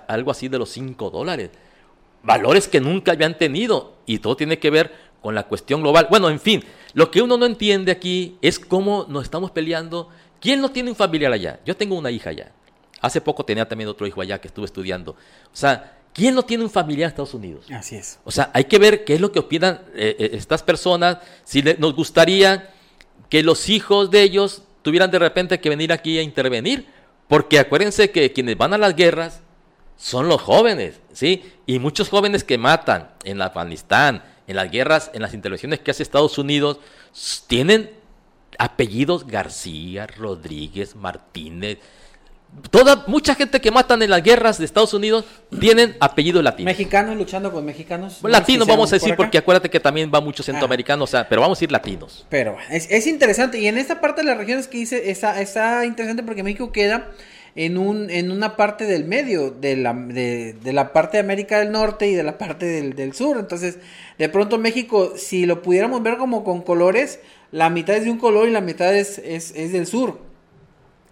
algo 0.08 0.32
así 0.32 0.48
de 0.48 0.58
los 0.58 0.68
5 0.70 1.08
dólares. 1.10 1.50
Valores 2.22 2.68
que 2.68 2.80
nunca 2.80 3.12
habían 3.12 3.38
tenido. 3.38 3.94
Y 4.06 4.18
todo 4.18 4.36
tiene 4.36 4.58
que 4.58 4.70
ver 4.70 4.92
con 5.22 5.34
la 5.36 5.44
cuestión 5.44 5.82
global. 5.82 6.08
Bueno, 6.10 6.28
en 6.28 6.40
fin, 6.40 6.64
lo 6.94 7.10
que 7.12 7.22
uno 7.22 7.36
no 7.36 7.46
entiende 7.46 7.92
aquí 7.92 8.36
es 8.42 8.58
cómo 8.58 9.06
nos 9.08 9.22
estamos 9.22 9.52
peleando. 9.52 10.08
¿Quién 10.40 10.60
no 10.60 10.70
tiene 10.70 10.90
un 10.90 10.96
familiar 10.96 11.32
allá? 11.32 11.60
Yo 11.64 11.76
tengo 11.76 11.96
una 11.96 12.10
hija 12.10 12.30
allá. 12.30 12.50
Hace 13.00 13.20
poco 13.20 13.44
tenía 13.44 13.68
también 13.68 13.88
otro 13.88 14.06
hijo 14.06 14.20
allá 14.20 14.40
que 14.40 14.48
estuve 14.48 14.66
estudiando. 14.66 15.12
O 15.12 15.56
sea, 15.56 15.98
¿quién 16.12 16.34
no 16.34 16.42
tiene 16.42 16.64
un 16.64 16.70
familiar 16.70 17.04
en 17.04 17.10
Estados 17.10 17.34
Unidos? 17.34 17.66
Así 17.72 17.94
es. 17.94 18.18
O 18.24 18.32
sea, 18.32 18.50
hay 18.52 18.64
que 18.64 18.78
ver 18.78 19.04
qué 19.04 19.14
es 19.14 19.20
lo 19.20 19.30
que 19.30 19.38
opinan 19.38 19.80
eh, 19.94 20.16
eh, 20.18 20.30
estas 20.32 20.62
personas. 20.64 21.18
Si 21.44 21.62
nos 21.62 21.94
gustaría 21.94 22.70
que 23.28 23.44
los 23.44 23.68
hijos 23.68 24.10
de 24.10 24.22
ellos 24.22 24.64
tuvieran 24.82 25.10
de 25.10 25.18
repente 25.18 25.60
que 25.60 25.68
venir 25.68 25.92
aquí 25.92 26.18
a 26.18 26.22
intervenir. 26.22 26.86
Porque 27.28 27.58
acuérdense 27.58 28.10
que 28.10 28.32
quienes 28.32 28.58
van 28.58 28.74
a 28.74 28.78
las 28.78 28.96
guerras 28.96 29.42
son 29.96 30.28
los 30.28 30.40
jóvenes, 30.40 31.00
¿sí? 31.12 31.44
Y 31.66 31.78
muchos 31.78 32.08
jóvenes 32.08 32.42
que 32.42 32.58
matan 32.58 33.10
en 33.22 33.40
Afganistán, 33.40 34.24
en 34.46 34.56
las 34.56 34.70
guerras, 34.70 35.10
en 35.14 35.22
las 35.22 35.34
intervenciones 35.34 35.78
que 35.78 35.90
hace 35.90 36.02
Estados 36.02 36.38
Unidos, 36.38 36.80
tienen 37.46 37.90
apellidos 38.58 39.26
García, 39.26 40.06
Rodríguez, 40.06 40.96
Martínez, 40.96 41.78
Toda, 42.70 43.04
mucha 43.06 43.34
gente 43.34 43.60
que 43.60 43.70
matan 43.70 44.02
en 44.02 44.10
las 44.10 44.22
guerras 44.22 44.58
de 44.58 44.64
Estados 44.64 44.94
Unidos 44.94 45.24
tienen 45.58 45.96
apellidos 45.98 46.42
latinos. 46.42 46.66
Mexicanos 46.66 47.16
luchando 47.16 47.52
con 47.52 47.64
mexicanos. 47.64 48.18
latinos 48.22 48.66
vamos 48.68 48.92
a 48.92 48.96
decir, 48.96 49.16
porque 49.16 49.38
acuérdate 49.38 49.68
que 49.70 49.80
también 49.80 50.10
va 50.14 50.20
mucho 50.20 50.42
centroamericano, 50.42 51.04
o 51.04 51.06
sea, 51.06 51.28
pero 51.28 51.40
vamos 51.40 51.60
a 51.60 51.64
ir 51.64 51.72
latinos. 51.72 52.26
Pero 52.28 52.56
es, 52.70 52.88
es, 52.90 53.06
interesante, 53.06 53.58
y 53.58 53.66
en 53.66 53.78
esta 53.78 54.00
parte 54.00 54.20
de 54.20 54.28
las 54.28 54.36
regiones 54.36 54.68
que 54.68 54.78
dice, 54.78 55.10
está, 55.10 55.40
está 55.40 55.84
interesante 55.84 56.22
porque 56.22 56.42
México 56.42 56.70
queda 56.70 57.10
en, 57.56 57.78
un, 57.78 58.10
en 58.10 58.30
una 58.30 58.56
parte 58.56 58.84
del 58.84 59.04
medio, 59.04 59.50
de 59.50 59.76
la, 59.76 59.92
de, 59.92 60.56
la 60.64 60.92
parte 60.92 61.16
de 61.16 61.22
América 61.22 61.58
del 61.58 61.72
Norte 61.72 62.08
y 62.08 62.14
de 62.14 62.22
la 62.22 62.38
parte 62.38 62.66
del, 62.66 62.94
del 62.94 63.14
sur. 63.14 63.38
Entonces, 63.38 63.78
de 64.18 64.28
pronto 64.28 64.58
México, 64.58 65.14
si 65.16 65.46
lo 65.46 65.62
pudiéramos 65.62 66.02
ver 66.02 66.18
como 66.18 66.44
con 66.44 66.62
colores, 66.62 67.20
la 67.50 67.70
mitad 67.70 67.96
es 67.96 68.04
de 68.04 68.10
un 68.10 68.18
color 68.18 68.48
y 68.48 68.52
la 68.52 68.60
mitad 68.60 68.94
es, 68.94 69.18
es, 69.18 69.52
es 69.56 69.72
del 69.72 69.86
sur. 69.86 70.29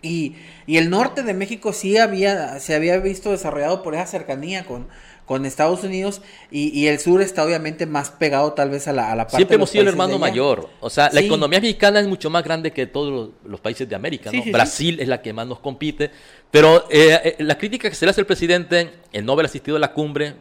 Y, 0.02 0.36
el 0.66 0.90
norte 0.90 1.22
de 1.22 1.34
México 1.34 1.72
sí 1.72 1.96
había, 1.96 2.60
se 2.60 2.74
había 2.74 2.98
visto 2.98 3.30
desarrollado 3.30 3.82
por 3.82 3.94
esa 3.94 4.06
cercanía 4.06 4.64
con, 4.64 4.86
con 5.24 5.44
Estados 5.44 5.82
Unidos 5.82 6.22
y, 6.50 6.86
el 6.86 6.98
sur 6.98 7.20
está 7.20 7.44
obviamente 7.44 7.86
más 7.86 8.10
pegado 8.10 8.52
tal 8.52 8.70
vez 8.70 8.86
a 8.86 8.92
la, 8.92 9.10
a 9.10 9.16
la 9.16 9.24
parte 9.24 9.36
Siempre 9.36 9.56
hemos 9.56 9.70
sido 9.70 9.82
el 9.82 9.88
hermano 9.88 10.18
mayor. 10.18 10.68
O 10.80 10.88
sea, 10.90 11.10
la 11.12 11.20
economía 11.20 11.60
mexicana 11.60 12.00
es 12.00 12.06
mucho 12.06 12.30
más 12.30 12.44
grande 12.44 12.70
que 12.72 12.86
todos 12.86 13.30
los, 13.44 13.60
países 13.60 13.88
de 13.88 13.96
América. 13.96 14.30
Brasil 14.52 15.00
es 15.00 15.08
la 15.08 15.20
que 15.20 15.32
más 15.32 15.46
nos 15.46 15.58
compite. 15.58 16.10
Pero 16.50 16.86
eh, 16.90 17.20
eh, 17.38 17.42
la 17.42 17.58
crítica 17.58 17.88
que 17.88 17.96
se 17.96 18.06
le 18.06 18.10
hace 18.10 18.20
al 18.20 18.26
presidente 18.26 18.90
en 19.12 19.26
no 19.26 19.32
haber 19.32 19.46
asistido 19.46 19.76
a 19.76 19.80
la 19.80 19.92
cumbre, 19.92 20.34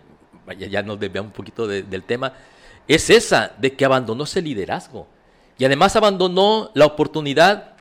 ya, 0.58 0.68
ya 0.68 0.84
nos 0.84 1.00
desviamos 1.00 1.30
un 1.32 1.36
poquito 1.36 1.68
del 1.68 2.04
tema, 2.04 2.34
es 2.88 3.10
esa, 3.10 3.54
de 3.58 3.74
que 3.74 3.86
abandonó 3.86 4.24
ese 4.26 4.42
liderazgo. 4.42 5.08
Y 5.58 5.66
además 5.66 5.96
abandonó 5.96 6.70
la 6.76 6.86
oportunidad 6.86 7.77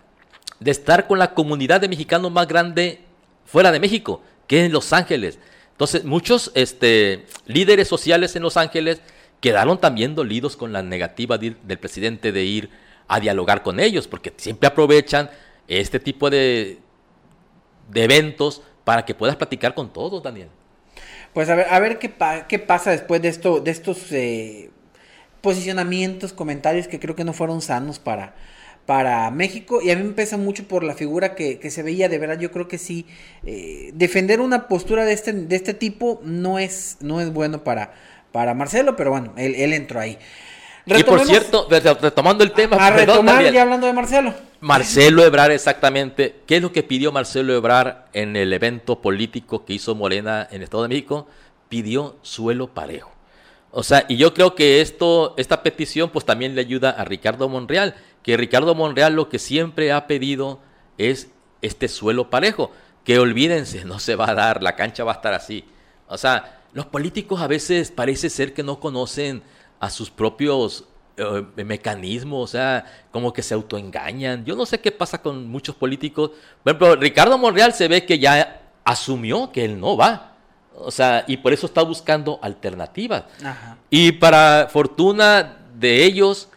de 0.61 0.70
estar 0.70 1.07
con 1.07 1.18
la 1.18 1.34
comunidad 1.34 1.80
de 1.80 1.88
mexicanos 1.88 2.30
más 2.30 2.46
grande 2.46 3.00
fuera 3.44 3.72
de 3.72 3.80
México, 3.80 4.22
que 4.46 4.61
es 4.61 4.66
en 4.66 4.72
Los 4.72 4.92
Ángeles. 4.92 5.38
Entonces, 5.72 6.04
muchos 6.04 6.52
este, 6.54 7.26
líderes 7.46 7.88
sociales 7.88 8.34
en 8.36 8.42
Los 8.42 8.57
Ángeles 8.57 9.00
quedaron 9.40 9.78
también 9.78 10.14
dolidos 10.14 10.57
con 10.57 10.72
la 10.72 10.82
negativa 10.82 11.38
del 11.38 11.78
presidente 11.78 12.32
de 12.32 12.44
ir 12.44 12.70
a 13.09 13.20
dialogar 13.20 13.62
con 13.62 13.78
ellos, 13.78 14.09
porque 14.09 14.32
siempre 14.36 14.66
aprovechan 14.66 15.30
este 15.68 16.00
tipo 16.00 16.30
de, 16.30 16.78
de 17.90 18.04
eventos 18.04 18.62
para 18.84 19.04
que 19.04 19.14
puedas 19.14 19.36
platicar 19.36 19.74
con 19.74 19.92
todos, 19.92 20.22
Daniel. 20.22 20.48
Pues 21.34 21.50
a 21.50 21.54
ver, 21.54 21.66
a 21.68 21.78
ver 21.80 21.98
qué, 21.98 22.14
qué 22.48 22.59
pasa 22.59 22.90
después 22.92 23.20
de 23.20 23.28
esto, 23.28 23.61
de 23.61 23.70
estos 23.70 24.11
eh, 24.12 24.70
posicionamientos, 25.40 26.32
comentarios 26.32 26.88
que 26.88 26.98
creo 26.98 27.14
que 27.14 27.24
no 27.24 27.32
fueron 27.32 27.61
sanos 27.61 27.98
para, 27.98 28.34
para 28.87 29.28
México 29.32 29.82
y 29.82 29.91
a 29.91 29.97
mí 29.97 30.05
me 30.05 30.12
pesa 30.12 30.37
mucho 30.37 30.64
por 30.64 30.84
la 30.84 30.95
figura 30.95 31.34
que, 31.34 31.70
se 31.70 31.82
veía, 31.82 32.09
de 32.09 32.18
verdad 32.18 32.39
yo 32.39 32.53
creo 32.53 32.68
que 32.68 32.78
sí, 32.78 33.05
eh, 33.45 33.91
defender 33.95 34.41
una 34.41 34.68
postura 34.68 35.05
de 35.05 35.12
este, 35.12 35.32
de 35.32 35.57
este 35.57 35.74
tipo 35.74 36.20
no 36.24 36.61
es, 36.61 36.97
no 37.01 37.20
es 37.20 37.32
bueno 37.32 37.64
para, 37.64 37.93
para 38.30 38.55
Marcelo, 38.55 38.95
pero 38.97 39.11
bueno, 39.11 39.32
él, 39.37 39.72
entró 39.72 39.99
ahí. 39.99 40.16
y 40.87 41.03
por 41.03 41.24
cierto, 41.26 41.66
retomando 41.68 42.45
el 42.45 42.53
tema, 42.53 42.76
a 42.76 42.91
retomar 42.91 43.53
ya 43.53 43.62
hablando 43.62 43.89
de 43.89 43.93
Marcelo. 43.93 44.32
Marcelo 44.61 45.24
Ebrar, 45.24 45.51
exactamente. 45.51 46.37
¿Qué 46.47 46.57
es 46.57 46.62
lo 46.62 46.72
que 46.72 46.82
pidió 46.82 47.12
Marcelo 47.12 47.55
Ebrar 47.55 48.07
en 48.12 48.37
el 48.37 48.53
evento 48.53 49.01
político 49.01 49.64
que 49.64 49.74
hizo 49.74 49.95
Morena 49.95 50.47
en 50.51 50.62
Estado 50.62 50.84
de 50.84 50.89
México? 50.89 51.26
Pidió 51.68 52.16
suelo 52.22 52.68
parejo. 52.68 53.11
O 53.78 53.82
sea, 53.82 54.07
y 54.09 54.16
yo 54.16 54.32
creo 54.32 54.55
que 54.55 54.80
esto, 54.80 55.34
esta 55.37 55.62
petición, 55.62 56.09
pues 56.09 56.24
también 56.24 56.55
le 56.55 56.62
ayuda 56.62 56.91
a 56.91 57.05
Ricardo 57.05 57.49
Monreal, 57.49 57.95
que 58.27 58.37
Ricardo 58.37 58.74
Monreal 58.74 59.14
lo 59.14 59.29
que 59.29 59.39
siempre 59.39 59.93
ha 59.93 60.09
pedido 60.09 60.59
es 60.99 61.29
este 61.62 61.87
suelo 61.87 62.29
parejo. 62.29 62.72
Que 63.05 63.20
olvídense, 63.20 63.85
no 63.85 64.01
se 64.01 64.16
va 64.16 64.31
a 64.31 64.35
dar, 64.35 64.64
la 64.64 64.74
cancha 64.74 65.05
va 65.05 65.12
a 65.12 65.14
estar 65.14 65.33
así. 65.33 65.64
O 66.09 66.18
sea, 66.18 66.64
los 66.72 66.87
políticos 66.87 67.41
a 67.41 67.47
veces 67.47 67.93
parece 67.93 68.29
ser 68.29 68.53
que 68.53 68.64
no 68.64 68.81
conocen 68.81 69.45
a 69.79 69.91
sus 69.91 70.11
propios 70.11 70.87
eh, 71.16 71.64
mecanismos, 71.64 72.43
o 72.43 72.47
sea, 72.49 72.85
como 73.12 73.33
que 73.33 73.45
se 73.45 73.55
autoengañan. 73.55 74.45
Yo 74.45 74.57
no 74.57 74.66
sé 74.66 74.81
qué 74.81 74.91
pasa 74.91 75.22
con 75.22 75.49
muchos 75.49 75.77
políticos. 75.77 76.33
Por 76.64 76.72
ejemplo, 76.72 76.97
Ricardo 76.97 77.39
Monreal 77.39 77.74
se 77.74 77.87
ve 77.87 78.05
que 78.05 78.18
ya 78.18 78.72
asumió 78.83 79.53
que 79.53 79.64
él 79.64 79.79
no 79.79 79.97
va. 79.97 80.33
O 80.74 80.91
sea, 80.91 81.24
y 81.29 81.37
por 81.37 81.53
eso 81.53 81.66
está 81.66 81.83
buscando 81.83 82.41
alternativas. 82.43 83.22
Y 83.89 84.11
para 84.11 84.66
fortuna 84.68 85.59
de 85.79 86.05
ellos, 86.05 86.49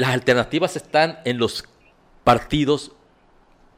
las 0.00 0.10
alternativas 0.10 0.76
están 0.76 1.18
en 1.26 1.36
los 1.36 1.64
partidos 2.24 2.92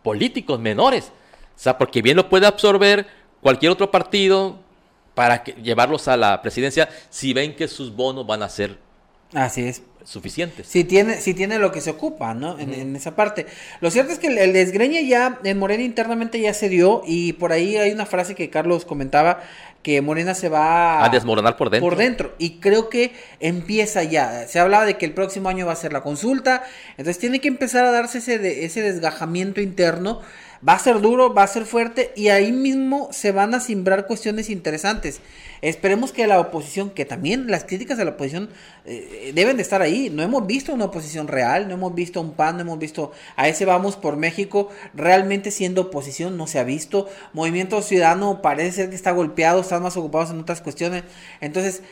políticos 0.05 0.61
menores. 0.61 1.11
O 1.57 1.59
sea, 1.59 1.77
porque 1.77 2.01
bien 2.01 2.16
lo 2.16 2.29
puede 2.29 2.47
absorber 2.47 3.09
cualquier 3.41 3.73
otro 3.73 3.91
partido 3.91 4.61
para 5.14 5.43
llevarlos 5.43 6.07
a 6.07 6.16
la 6.16 6.41
presidencia 6.41 6.89
si 7.11 7.33
ven 7.33 7.57
que 7.57 7.66
sus 7.66 7.93
bonos 7.95 8.25
van 8.25 8.45
a 8.45 8.49
ser 8.49 8.79
Así 9.35 9.64
es. 9.64 9.83
suficientes. 10.05 10.68
Si 10.68 10.85
tiene, 10.85 11.20
si 11.20 11.35
tiene 11.35 11.59
lo 11.59 11.73
que 11.73 11.81
se 11.81 11.91
ocupa, 11.91 12.35
¿no? 12.35 12.57
En, 12.57 12.95
esa 12.95 13.16
parte. 13.16 13.47
Lo 13.81 13.91
cierto 13.91 14.12
es 14.12 14.20
que 14.20 14.29
el, 14.29 14.53
desgreñe 14.53 15.05
ya 15.09 15.41
en 15.43 15.59
Morena 15.59 15.83
internamente 15.83 16.41
ya 16.41 16.55
se 16.55 16.68
dio 16.68 17.03
y 17.05 17.33
por 17.33 17.51
ahí 17.51 17.77
hay 17.77 17.91
una 17.91 18.07
frase 18.07 18.37
que 18.37 18.49
Carlos 18.49 18.85
comentaba 18.85 19.43
que 19.83 20.01
Morena 20.01 20.35
se 20.35 20.49
va 20.49 21.05
a 21.05 21.09
desmoronar 21.09 21.57
por 21.57 21.70
dentro. 21.70 21.89
Por 21.89 21.99
dentro. 21.99 22.35
Y 22.39 22.61
creo 22.61 22.89
que 22.89 23.12
empieza 23.41 24.03
ya. 24.05 24.47
Se 24.47 24.59
hablaba 24.59 24.85
de 24.85 24.97
que 24.97 25.07
el 25.07 25.12
próximo 25.12 25.49
año 25.49 25.66
va 25.66 25.72
a 25.72 25.76
ser 25.76 25.93
la 25.93 26.03
consulta. 26.03 26.62
Entonces 26.93 27.18
tiene 27.18 27.41
que 27.41 27.49
empezar 27.49 27.85
a 27.85 27.91
darse 27.91 28.18
ese, 28.18 28.64
ese 28.64 28.83
desgajamiento 28.83 29.61
interno. 29.61 30.20
Va 30.66 30.74
a 30.74 30.78
ser 30.78 31.00
duro, 31.00 31.34
va 31.34 31.42
a 31.42 31.48
ser 31.48 31.64
fuerte 31.64 32.12
y 32.14 32.28
ahí 32.28 32.52
mismo 32.52 33.08
se 33.10 33.32
van 33.32 33.52
a 33.52 33.58
simbrar 33.58 34.06
cuestiones 34.06 34.48
interesantes. 34.48 35.20
Esperemos 35.60 36.12
que 36.12 36.26
la 36.28 36.38
oposición, 36.38 36.90
que 36.90 37.04
también 37.04 37.50
las 37.50 37.64
críticas 37.64 37.98
de 37.98 38.04
la 38.04 38.12
oposición 38.12 38.48
eh, 38.84 39.32
deben 39.34 39.56
de 39.56 39.62
estar 39.62 39.82
ahí. 39.82 40.08
No 40.08 40.22
hemos 40.22 40.46
visto 40.46 40.72
una 40.72 40.84
oposición 40.84 41.26
real, 41.26 41.66
no 41.66 41.74
hemos 41.74 41.94
visto 41.96 42.20
un 42.20 42.34
PAN, 42.34 42.56
no 42.56 42.62
hemos 42.62 42.78
visto 42.78 43.10
a 43.34 43.48
ese 43.48 43.64
Vamos 43.64 43.96
por 43.96 44.16
México 44.16 44.70
realmente 44.94 45.50
siendo 45.50 45.82
oposición, 45.82 46.36
no 46.36 46.46
se 46.46 46.60
ha 46.60 46.64
visto. 46.64 47.08
Movimiento 47.32 47.82
Ciudadano 47.82 48.40
parece 48.40 48.72
ser 48.72 48.90
que 48.90 48.96
está 48.96 49.10
golpeado, 49.10 49.60
están 49.62 49.82
más 49.82 49.96
ocupados 49.96 50.30
en 50.30 50.38
otras 50.38 50.60
cuestiones. 50.60 51.02
Entonces, 51.40 51.82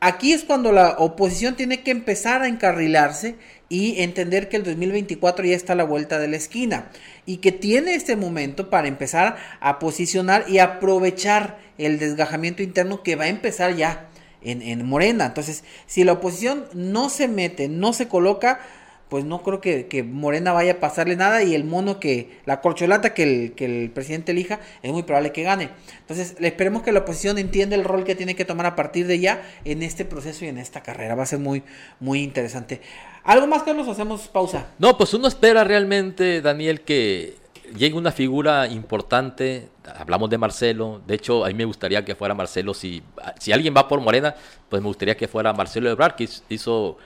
aquí 0.00 0.32
es 0.32 0.44
cuando 0.44 0.72
la 0.72 0.96
oposición 0.98 1.56
tiene 1.56 1.82
que 1.82 1.90
empezar 1.90 2.42
a 2.42 2.48
encarrilarse 2.48 3.36
y 3.68 4.00
entender 4.02 4.48
que 4.48 4.56
el 4.56 4.64
2024 4.64 5.44
ya 5.44 5.56
está 5.56 5.72
a 5.72 5.76
la 5.76 5.84
vuelta 5.84 6.18
de 6.18 6.28
la 6.28 6.36
esquina 6.36 6.90
y 7.24 7.38
que 7.38 7.52
tiene 7.52 7.94
este 7.94 8.16
momento 8.16 8.70
para 8.70 8.88
empezar 8.88 9.36
a 9.60 9.78
posicionar 9.78 10.44
y 10.48 10.58
aprovechar 10.58 11.58
el 11.78 11.98
desgajamiento 11.98 12.62
interno 12.62 13.02
que 13.02 13.16
va 13.16 13.24
a 13.24 13.28
empezar 13.28 13.74
ya 13.74 14.08
en, 14.42 14.84
Morena. 14.86 15.26
Entonces, 15.26 15.64
si 15.86 16.04
la 16.04 16.12
oposición 16.12 16.66
no 16.72 17.08
se 17.08 17.26
mete, 17.26 17.68
no 17.68 17.92
se 17.92 18.06
coloca, 18.06 18.60
pues 19.08 19.24
no 19.24 19.42
creo 19.42 19.60
que, 19.60 20.02
Morena 20.02 20.52
vaya 20.52 20.72
a 20.72 20.80
pasarle 20.80 21.16
nada 21.16 21.42
y 21.42 21.54
el 21.54 21.64
mono 21.64 22.00
que, 22.00 22.40
la 22.44 22.60
corcholata 22.60 23.14
que 23.14 23.22
el, 23.22 23.52
que 23.52 23.64
el 23.64 23.90
presidente 23.90 24.32
elija, 24.32 24.60
es 24.82 24.92
muy 24.92 25.04
probable 25.04 25.32
que 25.32 25.42
gane. 25.42 25.70
Entonces, 26.00 26.36
esperemos 26.40 26.82
que 26.82 26.92
la 26.92 27.00
oposición 27.00 27.38
entienda 27.38 27.76
el 27.76 27.84
rol 27.84 28.04
que 28.04 28.16
tiene 28.16 28.34
que 28.34 28.44
tomar 28.44 28.66
a 28.66 28.74
partir 28.74 29.06
de 29.06 29.20
ya 29.20 29.42
en 29.64 29.82
este 29.82 30.04
proceso 30.04 30.44
y 30.44 30.48
en 30.48 30.58
esta 30.58 30.82
carrera. 30.82 31.14
Va 31.14 31.22
a 31.22 31.26
ser 31.26 31.38
muy, 31.38 31.62
muy 32.00 32.22
interesante. 32.22 32.80
¿Algo 33.22 33.46
más, 33.46 33.62
Carlos? 33.62 33.88
Hacemos 33.88 34.28
pausa. 34.28 34.66
No, 34.78 34.96
pues 34.98 35.14
uno 35.14 35.28
espera 35.28 35.62
realmente, 35.64 36.40
Daniel, 36.40 36.80
que 36.80 37.34
llegue 37.76 37.94
una 37.94 38.12
figura 38.12 38.66
importante. 38.66 39.68
Hablamos 39.98 40.30
de 40.30 40.38
Marcelo. 40.38 41.00
De 41.06 41.14
hecho, 41.14 41.44
a 41.44 41.48
mí 41.48 41.54
me 41.54 41.64
gustaría 41.64 42.04
que 42.04 42.14
fuera 42.14 42.34
Marcelo. 42.34 42.74
Si, 42.74 43.02
si 43.38 43.52
alguien 43.52 43.74
va 43.76 43.88
por 43.88 44.00
Morena, 44.00 44.34
pues 44.68 44.82
me 44.82 44.88
gustaría 44.88 45.16
que 45.16 45.28
fuera 45.28 45.52
Marcelo 45.52 45.90
Ebrard, 45.90 46.14
que 46.14 46.28
hizo, 46.48 46.98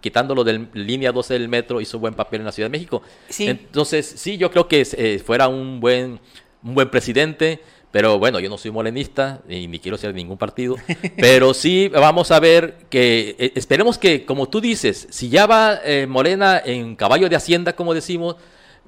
quitándolo 0.00 0.44
de 0.44 0.66
línea 0.74 1.12
12 1.12 1.34
del 1.34 1.48
metro, 1.48 1.80
hizo 1.80 1.98
buen 1.98 2.14
papel 2.14 2.40
en 2.40 2.46
la 2.46 2.52
Ciudad 2.52 2.66
de 2.68 2.78
México. 2.78 3.02
Entonces, 3.38 4.06
sí, 4.16 4.36
yo 4.36 4.50
creo 4.50 4.68
que 4.68 4.86
eh, 4.96 5.18
fuera 5.24 5.48
un 5.48 5.80
buen, 5.80 6.20
un 6.62 6.74
buen 6.74 6.90
presidente. 6.90 7.60
Pero 7.92 8.18
bueno, 8.18 8.40
yo 8.40 8.50
no 8.50 8.58
soy 8.58 8.70
morenista 8.70 9.40
y 9.48 9.68
ni 9.68 9.78
quiero 9.78 9.96
ser 9.96 10.12
de 10.12 10.18
ningún 10.18 10.36
partido. 10.36 10.76
Pero 11.16 11.54
sí 11.54 11.88
vamos 11.88 12.30
a 12.30 12.40
ver 12.40 12.76
que 12.90 13.36
eh, 13.38 13.52
esperemos 13.54 13.96
que, 13.96 14.26
como 14.26 14.50
tú 14.50 14.60
dices, 14.60 15.06
si 15.10 15.30
ya 15.30 15.46
va 15.46 15.80
eh, 15.82 16.06
Morena 16.06 16.60
en 16.62 16.94
caballo 16.94 17.30
de 17.30 17.36
hacienda, 17.36 17.74
como 17.74 17.94
decimos, 17.94 18.36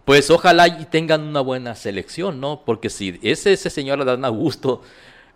pues 0.04 0.30
ojalá 0.30 0.68
y 0.68 0.84
tengan 0.86 1.22
una 1.22 1.40
buena 1.40 1.74
selección, 1.74 2.40
¿no? 2.40 2.62
Porque 2.66 2.90
si 2.90 3.18
ese, 3.22 3.52
ese 3.52 3.70
señor 3.70 4.04
Dan 4.04 4.24
Augusto, 4.24 4.82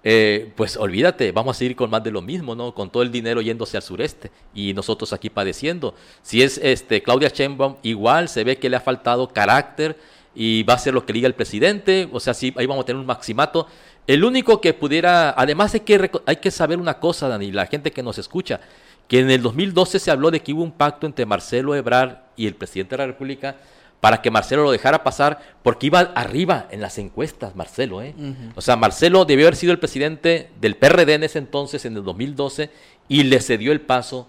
eh, 0.05 0.53
pues 0.57 0.77
olvídate, 0.77 1.31
vamos 1.31 1.57
a 1.57 1.59
seguir 1.59 1.77
con 1.77 1.89
más 1.89 2.03
de 2.03 2.11
lo 2.11 2.23
mismo, 2.23 2.55
¿no? 2.55 2.75
Con 2.75 2.91
todo 2.91 3.03
el 3.03 3.13
dinero 3.13 3.41
yéndose 3.41 3.77
al 3.77 3.83
sureste 3.83 4.31
y 4.55 4.75
nosotros 4.75 5.13
aquí 5.13 5.31
padeciendo. 5.31 5.95
Si 6.23 6.43
es 6.43 6.59
este 6.59 7.03
Claudia 7.03 7.29
Sheinbaum, 7.29 7.77
igual 7.83 8.29
se 8.29 8.43
ve 8.43 8.59
que 8.59 8.69
le 8.69 8.77
ha 8.77 8.81
faltado 8.81 9.29
carácter 9.29 9.97
y 10.35 10.65
va 10.65 10.75
a 10.75 10.79
ser 10.79 10.95
lo 10.95 11.07
que 11.07 11.13
diga 11.13 11.29
el 11.29 11.35
presidente, 11.35 12.09
o 12.13 12.19
sea, 12.19 12.35
sí, 12.35 12.53
ahí 12.57 12.67
vamos 12.67 12.83
a 12.83 12.87
tener 12.87 13.01
un 13.01 13.07
maximato. 13.07 13.67
El 14.07 14.25
único 14.25 14.61
que 14.61 14.75
pudiera, 14.75 15.31
además 15.31 15.75
hay 15.75 15.81
que, 15.81 16.11
hay 16.27 16.37
que 16.37 16.51
saber 16.51 16.79
una 16.79 16.99
cosa, 16.99 17.29
Dani, 17.29 17.53
la 17.53 17.67
gente 17.67 17.93
que 17.93 18.03
nos 18.03 18.19
escucha, 18.19 18.61
que 19.07 19.21
en 19.21 19.31
el 19.31 19.43
2012 19.43 20.01
se 20.01 20.11
habló 20.11 20.31
de 20.31 20.41
que 20.41 20.53
hubo 20.53 20.63
un 20.63 20.73
pacto 20.73 21.07
entre 21.07 21.27
Marcelo 21.27 21.77
Ebrard 21.77 22.17
y 22.37 22.47
el 22.47 22.55
presidente 22.55 22.97
de 22.97 23.03
la 23.03 23.07
República 23.07 23.57
para 24.03 24.21
que 24.21 24.33
Marcelo 24.33 24.65
lo 24.65 24.73
dejara 24.73 25.05
pasar, 25.05 25.39
porque 25.63 25.87
iba 25.87 26.01
arriba 26.01 26.67
en 26.73 26.81
las 26.81 26.99
encuestas, 26.99 27.55
Marcelo. 27.55 28.03
¿eh? 28.03 28.17
O 28.57 28.61
sea, 28.61 28.75
Marcelo 28.75 29.25
debió 29.25 29.47
haber 29.47 29.55
sido 29.55 29.71
el 29.71 29.79
presidente 29.79 30.49
del 30.61 30.75
PRD 30.75 31.15
en 31.15 31.23
ese 31.23 31.39
entonces, 31.39 31.85
en 31.85 31.97
el 31.97 32.03
2012, 32.03 32.69
y 33.07 33.23
le 33.23 33.41
cedió 33.41 33.71
el 33.71 33.81
paso 33.81 34.27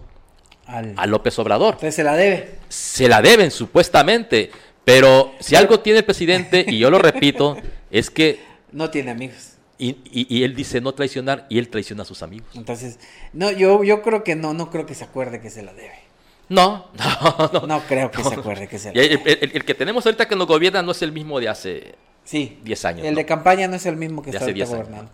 a 0.68 1.08
López 1.08 1.40
Obrador. 1.40 1.74
Entonces 1.74 1.96
se 1.96 2.04
la 2.04 2.16
debe. 2.16 2.52
Se 2.70 3.08
la 3.08 3.24
deben, 3.24 3.50
supuestamente. 3.50 4.52
Pero 4.86 5.34
si 5.40 5.56
algo 5.56 5.80
tiene 5.80 6.00
el 6.00 6.06
presidente, 6.06 6.64
y 6.68 6.78
yo 6.78 6.92
lo 6.92 7.00
repito, 7.00 7.58
es 7.90 8.12
que... 8.12 8.42
No 8.72 8.92
tiene 8.92 9.10
amigos. 9.10 9.54
Y, 9.80 10.44
él 10.44 10.56
dice 10.56 10.82
no 10.82 10.94
traicionar 10.94 11.48
y 11.50 11.58
él 11.58 11.70
traiciona 11.70 12.04
a 12.04 12.06
sus 12.06 12.22
amigos. 12.22 12.50
Entonces, 12.54 13.00
no, 13.34 13.50
yo, 13.50 13.84
yo 13.84 14.04
creo 14.04 14.24
que 14.24 14.36
no, 14.36 14.54
no 14.54 14.70
creo 14.70 14.86
que 14.86 14.94
se 14.94 15.04
acuerde 15.04 15.42
que 15.42 15.50
se 15.50 15.64
la 15.64 15.74
debe. 15.74 16.03
No, 16.50 16.88
no, 16.98 17.50
no. 17.54 17.68
No 17.68 17.80
creo 17.88 18.12
que 18.12 18.24
se 18.24 18.34
acuerde 18.34 18.68
que 18.68 18.78
se 18.78 18.94
la 18.94 19.02
debe. 19.02 19.40
El, 19.42 19.66
que 19.66 19.74
tenemos 19.74 20.06
ahorita 20.06 20.28
que 20.28 20.36
nos 20.36 20.48
gobierna 20.48 20.82
no 20.82 20.92
es 20.92 21.02
el 21.02 21.12
mismo 21.12 21.40
de 21.40 21.50
hace 21.50 21.96
sí, 22.24 22.60
10 22.64 22.86
años. 22.86 23.06
El 23.06 23.16
de 23.16 23.26
campaña 23.26 23.68
no 23.68 23.76
es 23.76 23.86
el 23.86 23.96
mismo 23.96 24.22
que 24.22 24.32
está 24.32 24.46
ahorita 24.46 24.66
gobernando. 24.66 25.10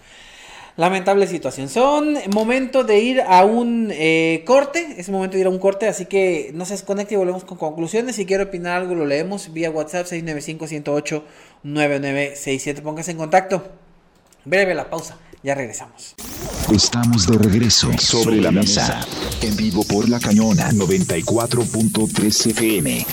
Lamentable 0.79 1.27
situación. 1.27 1.67
Son 1.67 2.17
momento 2.33 2.85
de 2.85 2.99
ir 2.99 3.21
a 3.21 3.43
un 3.43 3.89
eh, 3.91 4.43
corte. 4.45 4.95
Es 4.97 5.09
momento 5.09 5.33
de 5.33 5.41
ir 5.41 5.47
a 5.47 5.49
un 5.49 5.59
corte, 5.59 5.89
así 5.89 6.05
que 6.05 6.51
no 6.53 6.63
se 6.63 6.71
desconecte 6.73 7.15
y 7.15 7.17
volvemos 7.17 7.43
con 7.43 7.57
conclusiones. 7.57 8.15
Si 8.15 8.25
quiere 8.25 8.43
opinar 8.43 8.81
algo, 8.81 8.95
lo 8.95 9.05
leemos 9.05 9.51
vía 9.51 9.69
WhatsApp 9.71 10.05
695-108-9967. 10.05 12.81
Póngase 12.81 13.11
en 13.11 13.17
contacto. 13.17 13.67
Breve 14.45 14.73
la 14.73 14.89
pausa. 14.89 15.17
Ya 15.41 15.55
regresamos. 15.55 16.15
Estamos 16.73 17.25
de 17.25 17.37
regreso 17.37 17.89
sobre 17.97 18.41
la 18.41 18.51
mesa. 18.51 18.99
En 19.41 19.55
vivo 19.55 19.85
por 19.85 20.09
la 20.09 20.19
cañona 20.19 20.69
94.3 20.71 22.49
FM. 22.51 23.05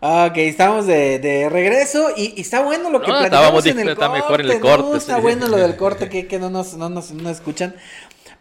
Ok, 0.00 0.36
estamos 0.36 0.86
de, 0.86 1.48
regreso 1.50 2.08
y, 2.16 2.38
está 2.40 2.60
bueno 2.62 2.90
lo 2.90 3.00
que 3.00 3.06
no, 3.06 3.18
platicamos 3.20 3.64
en 3.66 3.78
el 3.78 3.96
corte. 3.96 4.12
Mejor 4.12 4.40
en 4.40 4.50
el 4.50 4.60
corte 4.60 4.98
está 4.98 5.18
bueno 5.20 5.46
lo 5.46 5.56
del 5.56 5.76
corte 5.76 6.08
que, 6.28 6.38
no, 6.40 6.50
nos, 6.50 6.74
no, 6.74 6.88
nos, 6.90 7.10
escuchan. 7.10 7.76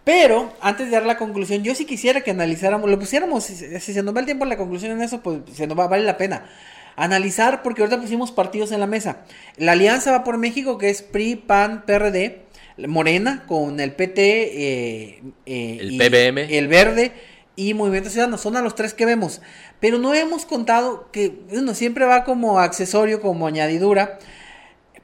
Pero 0.04 0.52
antes 0.60 0.88
de 0.88 0.94
dar 0.94 1.06
la 1.06 1.18
conclusión, 1.18 1.64
yo 1.64 1.76
sí 1.76 1.86
quisiera 1.86 2.22
que 2.22 2.32
analizáramos, 2.32 2.90
lo 2.90 2.98
pusiéramos, 2.98 3.44
si, 3.44 3.56
se 3.56 4.04
nos 4.04 4.16
va 4.16 4.22
el 4.22 4.26
tiempo 4.26 4.44
en 4.44 4.50
la 4.50 4.58
conclusión 4.58 4.92
en 4.92 5.04
eso, 5.04 5.22
pues 5.22 5.40
se 5.54 5.68
nos 5.68 5.78
va, 5.78 5.88
vale 5.88 6.04
la 6.04 6.18
pena. 6.18 6.50
Analizar, 6.96 7.62
porque 7.62 7.82
ahorita 7.82 8.02
pusimos 8.02 8.32
partidos 8.32 8.72
en 8.72 8.80
la 8.80 8.88
mesa. 8.88 9.20
La 9.56 9.72
alianza 9.72 10.12
va 10.12 10.24
por 10.24 10.38
México, 10.38 10.78
que 10.78 10.90
es 10.90 11.02
PRI, 11.02 11.36
PAN, 11.36 11.86
PRD, 11.86 12.43
Morena, 12.78 13.46
con 13.48 13.80
el 13.80 13.94
PT, 13.94 14.22
eh, 14.22 15.22
eh, 15.46 15.78
el 15.80 15.98
PBM, 15.98 16.58
el 16.58 16.68
Verde 16.68 17.12
y 17.56 17.74
Movimiento 17.74 18.10
Ciudadano. 18.10 18.38
Son 18.38 18.58
a 18.58 18.62
los 18.62 18.76
tres 18.76 18.94
que 18.94 19.06
vemos. 19.06 19.42
Pero 19.80 19.98
no 19.98 20.14
hemos 20.14 20.46
contado 20.46 21.10
que 21.12 21.40
uno 21.52 21.74
siempre 21.74 22.06
va 22.06 22.24
como 22.24 22.60
accesorio, 22.60 23.22
como 23.22 23.48
añadidura. 23.48 24.20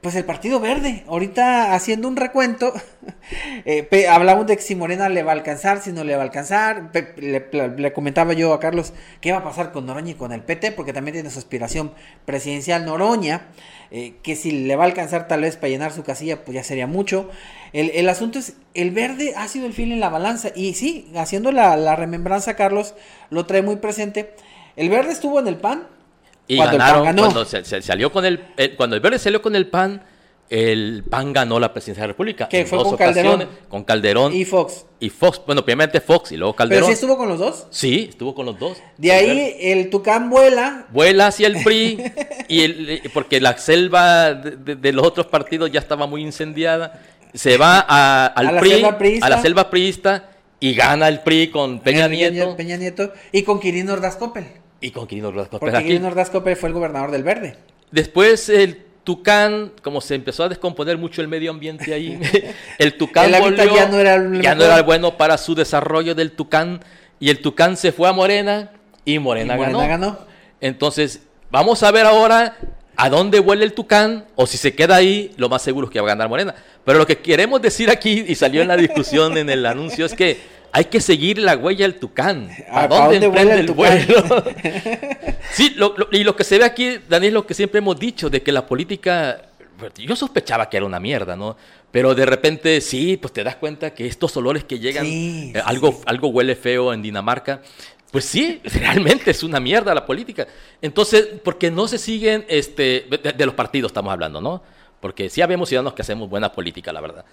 Pues 0.00 0.14
el 0.14 0.24
Partido 0.24 0.60
Verde, 0.60 1.04
ahorita 1.08 1.74
haciendo 1.74 2.08
un 2.08 2.16
recuento, 2.16 2.72
eh, 3.66 4.06
hablamos 4.08 4.46
de 4.46 4.56
que 4.56 4.62
si 4.62 4.74
Morena 4.74 5.10
le 5.10 5.22
va 5.22 5.32
a 5.32 5.34
alcanzar, 5.34 5.82
si 5.82 5.92
no 5.92 6.04
le 6.04 6.14
va 6.14 6.22
a 6.22 6.24
alcanzar. 6.24 6.90
le, 7.16 7.92
comentaba 7.92 8.32
yo 8.32 8.54
a 8.54 8.60
Carlos 8.60 8.94
qué 9.20 9.32
va 9.32 9.38
a 9.38 9.44
pasar 9.44 9.72
con 9.72 9.84
Noroña 9.84 10.12
y 10.12 10.14
con 10.14 10.32
el 10.32 10.42
PT, 10.42 10.72
porque 10.72 10.94
también 10.94 11.14
tiene 11.14 11.28
su 11.28 11.38
aspiración 11.38 11.92
presidencial 12.24 12.86
Noroña, 12.86 13.48
eh, 13.90 14.14
que 14.22 14.36
si 14.36 14.52
le 14.52 14.74
va 14.74 14.84
a 14.84 14.86
alcanzar 14.86 15.28
tal 15.28 15.42
vez 15.42 15.56
para 15.56 15.68
llenar 15.68 15.92
su 15.92 16.02
casilla, 16.02 16.44
pues 16.44 16.54
ya 16.54 16.64
sería 16.64 16.86
mucho. 16.86 17.28
El, 17.74 17.90
el, 17.90 18.08
asunto 18.08 18.38
es, 18.38 18.54
el 18.72 18.92
verde 18.92 19.34
ha 19.36 19.48
sido 19.48 19.66
el 19.66 19.74
fin 19.74 19.92
en 19.92 20.00
la 20.00 20.08
balanza. 20.08 20.48
Y 20.54 20.72
sí, 20.74 21.12
haciendo 21.14 21.52
la, 21.52 21.76
la 21.76 21.94
remembranza, 21.94 22.56
Carlos, 22.56 22.94
lo 23.28 23.44
trae 23.44 23.60
muy 23.60 23.76
presente 23.76 24.34
el 24.76 24.88
verde 24.88 25.12
estuvo 25.12 25.38
en 25.38 25.46
el 25.46 25.56
PAN. 25.56 25.86
Y 26.50 26.56
ganaron, 26.56 27.16
cuando 27.16 27.44
se, 27.44 27.62
salió 27.80 28.10
con 28.10 28.24
el, 28.24 28.40
cuando 28.76 28.96
el 28.96 29.02
verde 29.02 29.20
salió 29.20 29.40
con 29.40 29.54
el 29.54 29.68
PAN, 29.68 30.02
el 30.48 31.04
PAN 31.08 31.32
ganó 31.32 31.60
la 31.60 31.72
presidencia 31.72 32.02
de 32.02 32.08
la 32.08 32.12
República. 32.12 32.48
Que 32.48 32.66
fue 32.66 32.82
con 32.82 32.96
Calderón. 32.96 33.48
Con 33.68 33.84
Calderón. 33.84 34.34
Y 34.34 34.44
Fox. 34.44 34.84
Y 34.98 35.10
Fox, 35.10 35.40
bueno, 35.46 35.64
primeramente 35.64 36.00
Fox 36.00 36.32
y 36.32 36.36
luego 36.36 36.56
Calderón. 36.56 36.82
¿Pero 36.82 36.86
sí 36.88 36.94
estuvo 36.94 37.16
con 37.16 37.28
los 37.28 37.38
dos? 37.38 37.68
Sí, 37.70 38.08
estuvo 38.10 38.34
con 38.34 38.46
los 38.46 38.58
dos. 38.58 38.78
De 38.98 39.12
ahí 39.12 39.56
el 39.60 39.90
Tucán 39.90 40.28
vuela. 40.28 40.86
Vuela 40.90 41.28
hacia 41.28 41.46
el 41.46 41.62
PRI, 41.62 42.02
y 42.48 42.62
el, 42.62 43.02
porque 43.14 43.40
la 43.40 43.56
selva 43.56 44.34
de, 44.34 44.92
los 44.92 45.06
otros 45.06 45.26
partidos 45.26 45.70
ya 45.70 45.78
estaba 45.78 46.08
muy 46.08 46.22
incendiada. 46.22 47.00
Se 47.32 47.58
va 47.58 47.84
a, 47.88 48.26
al 48.26 48.58
PRI, 48.58 49.20
a 49.22 49.28
la 49.28 49.40
selva 49.40 49.70
priista, 49.70 50.30
y 50.58 50.74
gana 50.74 51.06
el 51.06 51.20
PRI 51.20 51.50
con 51.50 51.78
Peña, 51.78 52.08
Nieto. 52.08 52.56
Peña 52.56 52.76
Nieto 52.76 53.12
y 53.30 53.44
con 53.44 53.60
Quirino 53.60 53.92
Ordaz 53.92 54.16
Coppel. 54.16 54.59
Y 54.80 54.90
con 54.90 55.06
Quirino 55.06 55.28
Ordaz 55.28 55.48
Porque 55.48 55.82
Quirino 55.82 56.08
Ordaz 56.08 56.30
fue 56.30 56.68
el 56.68 56.72
gobernador 56.72 57.10
del 57.10 57.22
Verde. 57.22 57.56
Después 57.90 58.48
el 58.48 58.82
Tucán, 59.04 59.72
como 59.82 60.00
se 60.00 60.14
empezó 60.14 60.44
a 60.44 60.48
descomponer 60.48 60.98
mucho 60.98 61.20
el 61.20 61.28
medio 61.28 61.50
ambiente 61.50 61.92
ahí, 61.92 62.20
el 62.78 62.96
Tucán 62.96 63.32
volvió, 63.40 63.74
ya 63.74 63.88
no 63.88 63.98
era, 63.98 64.14
el 64.14 64.40
ya 64.40 64.54
no 64.54 64.64
era 64.64 64.82
bueno 64.82 65.16
para 65.16 65.38
su 65.38 65.54
desarrollo 65.54 66.14
del 66.14 66.32
Tucán 66.32 66.80
y 67.18 67.30
el 67.30 67.40
Tucán 67.40 67.76
se 67.76 67.92
fue 67.92 68.08
a 68.08 68.12
Morena 68.12 68.70
y 69.04 69.18
Morena, 69.18 69.56
Morena 69.56 69.86
ganó. 69.86 70.18
Entonces, 70.60 71.22
vamos 71.50 71.82
a 71.82 71.90
ver 71.90 72.06
ahora 72.06 72.56
a 72.96 73.08
dónde 73.08 73.40
vuelve 73.40 73.64
el 73.64 73.72
Tucán 73.72 74.26
o 74.36 74.46
si 74.46 74.58
se 74.58 74.74
queda 74.74 74.96
ahí, 74.96 75.32
lo 75.36 75.48
más 75.48 75.62
seguro 75.62 75.86
es 75.86 75.92
que 75.92 76.00
va 76.00 76.06
a 76.06 76.14
ganar 76.14 76.28
Morena. 76.28 76.54
Pero 76.84 76.98
lo 76.98 77.06
que 77.06 77.18
queremos 77.18 77.60
decir 77.62 77.90
aquí, 77.90 78.24
y 78.26 78.34
salió 78.34 78.62
en 78.62 78.68
la 78.68 78.76
discusión 78.76 79.36
en 79.38 79.48
el 79.48 79.64
anuncio, 79.64 80.04
es 80.06 80.14
que 80.14 80.38
hay 80.72 80.84
que 80.86 81.00
seguir 81.00 81.38
la 81.38 81.56
huella 81.56 81.86
del 81.86 81.98
tucán. 81.98 82.50
¿A, 82.70 82.86
dónde, 82.86 83.16
emprende 83.16 83.60
el, 83.60 83.72
vuelo? 83.72 84.44
sí, 85.52 85.76
y 86.12 86.24
lo 86.24 86.36
que 86.36 86.44
se 86.44 86.58
ve 86.58 86.64
aquí, 86.64 86.98
Daniel, 87.08 87.34
lo 87.34 87.46
que 87.46 87.54
siempre 87.54 87.78
hemos 87.78 87.98
dicho, 87.98 88.30
de 88.30 88.42
que 88.42 88.52
la 88.52 88.66
política, 88.66 89.42
yo 89.96 90.16
sospechaba 90.16 90.68
que 90.68 90.76
era 90.76 90.86
una 90.86 91.00
mierda, 91.00 91.36
¿no? 91.36 91.56
Pero 91.90 92.14
de 92.14 92.24
repente, 92.24 92.80
sí, 92.80 93.16
pues 93.16 93.32
te 93.32 93.42
das 93.42 93.56
cuenta 93.56 93.92
que 93.92 94.06
estos 94.06 94.36
olores 94.36 94.64
que 94.64 94.78
llegan, 94.78 95.06
eh, 95.06 95.54
algo, 95.64 96.00
algo 96.06 96.28
huele 96.28 96.54
feo 96.54 96.92
en 96.92 97.02
Dinamarca. 97.02 97.62
Pues 98.10 98.24
sí, 98.24 98.60
realmente 98.64 99.30
es 99.30 99.42
una 99.42 99.58
mierda 99.60 99.94
la 99.94 100.06
política. 100.06 100.46
Entonces, 100.80 101.28
porque 101.44 101.70
no 101.70 101.88
se 101.88 101.98
siguen, 101.98 102.44
este, 102.48 103.06
de, 103.36 103.46
los 103.46 103.54
partidos 103.54 103.90
estamos 103.90 104.12
hablando, 104.12 104.40
¿no? 104.40 104.62
Porque 105.00 105.30
sí 105.30 105.40
habemos 105.40 105.68
ciudadanos 105.68 105.94
que 105.94 106.02
hacemos 106.02 106.28
buena 106.28 106.52
política, 106.52 106.92
la 106.92 107.00
verdad. 107.00 107.24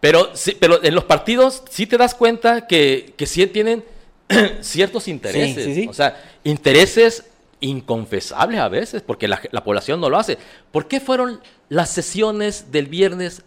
Pero, 0.00 0.30
sí, 0.34 0.56
pero 0.58 0.82
en 0.82 0.94
los 0.94 1.04
partidos 1.04 1.62
sí 1.68 1.86
te 1.86 1.98
das 1.98 2.14
cuenta 2.14 2.66
que, 2.66 3.14
que 3.16 3.26
sí 3.26 3.46
tienen 3.48 3.84
ciertos 4.60 5.08
intereses. 5.08 5.88
O 5.88 5.92
sea, 5.92 6.22
intereses 6.44 7.24
inconfesables 7.60 8.60
a 8.60 8.68
veces, 8.68 9.02
porque 9.02 9.26
la, 9.26 9.40
la 9.50 9.64
población 9.64 10.00
no 10.00 10.08
lo 10.08 10.18
hace. 10.18 10.38
¿Por 10.70 10.86
qué 10.86 11.00
fueron 11.00 11.40
las 11.68 11.90
sesiones 11.90 12.70
del 12.70 12.86
viernes 12.86 13.42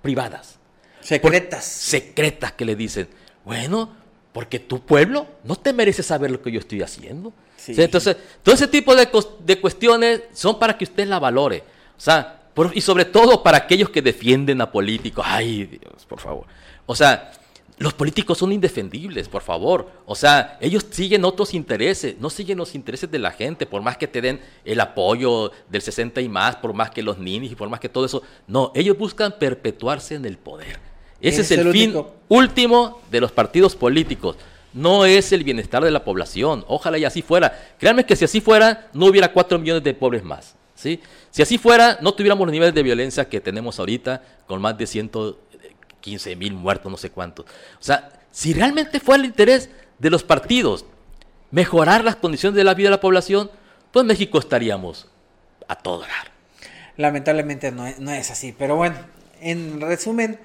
privadas? 0.00 0.58
Secretas. 1.00 1.64
secretas 1.64 2.52
que 2.52 2.64
le 2.64 2.76
dicen. 2.76 3.08
Bueno, 3.44 3.90
porque 4.32 4.58
tu 4.58 4.80
pueblo 4.80 5.26
no 5.44 5.56
te 5.56 5.72
merece 5.72 6.02
saber 6.02 6.30
lo 6.30 6.42
que 6.42 6.52
yo 6.52 6.60
estoy 6.60 6.82
haciendo. 6.82 7.32
Entonces, 7.66 8.16
todo 8.42 8.54
ese 8.54 8.68
tipo 8.68 8.94
de, 8.94 9.08
de, 9.44 9.60
cuestiones 9.60 10.22
son 10.32 10.58
para 10.58 10.76
que 10.76 10.84
usted 10.84 11.06
la 11.06 11.18
valore. 11.18 11.64
O 11.96 12.00
sea, 12.00 12.37
y 12.74 12.80
sobre 12.80 13.04
todo 13.04 13.42
para 13.42 13.58
aquellos 13.58 13.90
que 13.90 14.02
defienden 14.02 14.60
a 14.60 14.70
políticos. 14.70 15.24
Ay, 15.28 15.64
Dios, 15.64 16.04
por 16.06 16.20
favor. 16.20 16.46
O 16.86 16.94
sea, 16.94 17.32
los 17.78 17.94
políticos 17.94 18.38
son 18.38 18.52
indefendibles, 18.52 19.28
por 19.28 19.42
favor. 19.42 19.88
O 20.04 20.16
sea, 20.16 20.58
ellos 20.60 20.84
siguen 20.90 21.24
otros 21.24 21.54
intereses, 21.54 22.16
no 22.18 22.28
siguen 22.28 22.58
los 22.58 22.74
intereses 22.74 23.10
de 23.10 23.18
la 23.20 23.30
gente, 23.30 23.66
por 23.66 23.82
más 23.82 23.96
que 23.96 24.08
te 24.08 24.20
den 24.20 24.40
el 24.64 24.80
apoyo 24.80 25.52
del 25.68 25.82
60 25.82 26.20
y 26.20 26.28
más, 26.28 26.56
por 26.56 26.72
más 26.74 26.90
que 26.90 27.02
los 27.02 27.18
ninis 27.18 27.52
y 27.52 27.54
por 27.54 27.68
más 27.68 27.78
que 27.78 27.88
todo 27.88 28.04
eso. 28.04 28.22
No, 28.48 28.72
ellos 28.74 28.98
buscan 28.98 29.34
perpetuarse 29.38 30.16
en 30.16 30.24
el 30.24 30.38
poder. 30.38 30.80
Ese 31.20 31.42
es, 31.42 31.50
el, 31.52 31.70
fin 31.72 31.94
último 32.28 33.00
de 33.10 33.20
los 33.20 33.32
partidos 33.32 33.76
políticos. 33.76 34.36
No 34.72 35.04
es 35.04 35.32
el 35.32 35.44
bienestar 35.44 35.82
de 35.84 35.90
la 35.90 36.04
población. 36.04 36.64
Ojalá 36.68 36.98
y 36.98 37.04
así 37.04 37.22
fuera. 37.22 37.74
Créanme 37.78 38.06
que 38.06 38.16
si 38.16 38.24
así 38.24 38.40
fuera, 38.40 38.88
no 38.92 39.06
hubiera 39.06 39.32
cuatro 39.32 39.58
millones 39.58 39.82
de 39.82 39.94
pobres 39.94 40.22
más. 40.22 40.54
Si 40.78 41.42
así 41.42 41.58
fuera, 41.58 41.98
no 42.00 42.14
tuviéramos 42.14 42.46
los 42.46 42.52
niveles 42.52 42.74
de 42.74 42.82
violencia 42.82 43.28
que 43.28 43.40
tenemos 43.40 43.78
ahorita, 43.78 44.22
con 44.46 44.60
más 44.60 44.78
de 44.78 44.86
115 44.86 46.36
mil 46.36 46.54
muertos, 46.54 46.90
no 46.90 46.96
sé 46.96 47.10
cuántos. 47.10 47.46
O 47.46 47.82
sea, 47.82 48.12
si 48.30 48.54
realmente 48.54 49.00
fuera 49.00 49.20
el 49.20 49.26
interés 49.26 49.70
de 49.98 50.10
los 50.10 50.22
partidos 50.22 50.84
mejorar 51.50 52.04
las 52.04 52.16
condiciones 52.16 52.56
de 52.56 52.64
la 52.64 52.74
vida 52.74 52.88
de 52.88 52.96
la 52.96 53.00
población, 53.00 53.50
pues 53.90 54.04
México 54.04 54.38
estaríamos 54.38 55.08
a 55.66 55.74
todo 55.76 56.00
dar. 56.00 56.30
Lamentablemente 56.96 57.72
no 57.72 57.84
no 57.98 58.12
es 58.12 58.30
así. 58.30 58.54
Pero 58.56 58.76
bueno, 58.76 58.96
en 59.40 59.80
resumen 59.80 60.38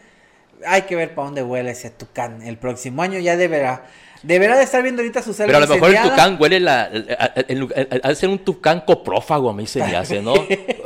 hay 0.65 0.83
que 0.83 0.95
ver 0.95 1.13
para 1.15 1.25
dónde 1.25 1.43
huele 1.43 1.71
ese 1.71 1.89
tucán 1.89 2.41
el 2.41 2.57
próximo 2.57 3.01
año. 3.01 3.19
Ya 3.19 3.35
deberá. 3.37 3.85
Deberá 4.23 4.55
de 4.55 4.63
estar 4.63 4.81
viendo 4.81 5.01
ahorita 5.01 5.21
su 5.21 5.35
Pero 5.35 5.57
a 5.57 5.61
lo 5.61 5.67
mejor 5.67 5.93
el 5.93 6.01
tucán 6.01 6.37
huele 6.39 6.59
la. 6.59 6.89
Al 8.03 8.15
ser 8.15 8.29
un 8.29 8.39
tucán 8.39 8.81
coprófago, 8.81 9.49
a 9.49 9.53
mí 9.53 9.67
se 9.67 9.79
me 9.79 9.95
hace, 9.97 10.21
¿no? 10.21 10.33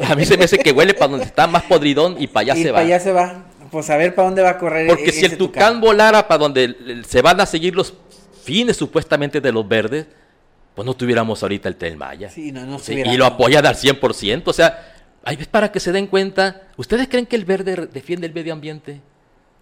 A 0.08 0.16
mí 0.16 0.26
se 0.26 0.38
me 0.38 0.46
hace 0.46 0.58
que 0.58 0.72
huele 0.72 0.96
para 0.96 1.12
donde 1.12 1.26
está 1.26 1.46
más 1.46 1.64
podridón 1.64 2.16
y 2.20 2.28
para 2.28 2.54
allá 2.54 2.56
se 2.56 2.72
va. 2.72 2.78
Para 2.78 2.86
allá 2.86 3.00
se 3.00 3.12
va. 3.12 3.46
Pues 3.70 3.90
a 3.90 3.98
ver 3.98 4.16
para 4.16 4.28
dónde 4.28 4.42
va 4.42 4.52
a 4.52 4.58
correr. 4.58 4.88
Porque 4.88 5.12
si 5.12 5.26
el 5.26 5.38
tucán, 5.38 5.80
volara 5.80 6.28
para 6.28 6.40
donde 6.40 7.04
se 7.08 7.22
van 7.22 7.40
a 7.40 7.46
seguir 7.46 7.76
los 7.76 7.94
fines 8.44 8.78
supuestamente 8.78 9.40
de 9.40 9.52
los 9.52 9.68
verdes, 9.68 10.08
pues 10.74 10.86
no 10.86 10.96
tuviéramos 10.96 11.44
ahorita 11.44 11.70
el 11.70 11.76
Tel 11.76 11.98
Maya. 11.98 12.30
Sí, 12.30 12.52
no, 12.52 12.66
no 12.66 12.80
Y 12.88 13.18
lo 13.18 13.26
apoya 13.26 13.60
al 13.60 13.76
100%. 13.76 14.44
O 14.46 14.54
sea, 14.54 14.96
hay 15.24 15.38
para 15.38 15.72
que 15.72 15.80
se 15.80 15.92
den 15.92 16.08
cuenta. 16.08 16.62
¿Ustedes 16.78 17.08
creen 17.08 17.26
que 17.26 17.36
el 17.36 17.46
verde 17.46 17.88
defiende 17.92 18.26
el 18.26 18.34
medio 18.34 18.54
ambiente? 18.54 19.02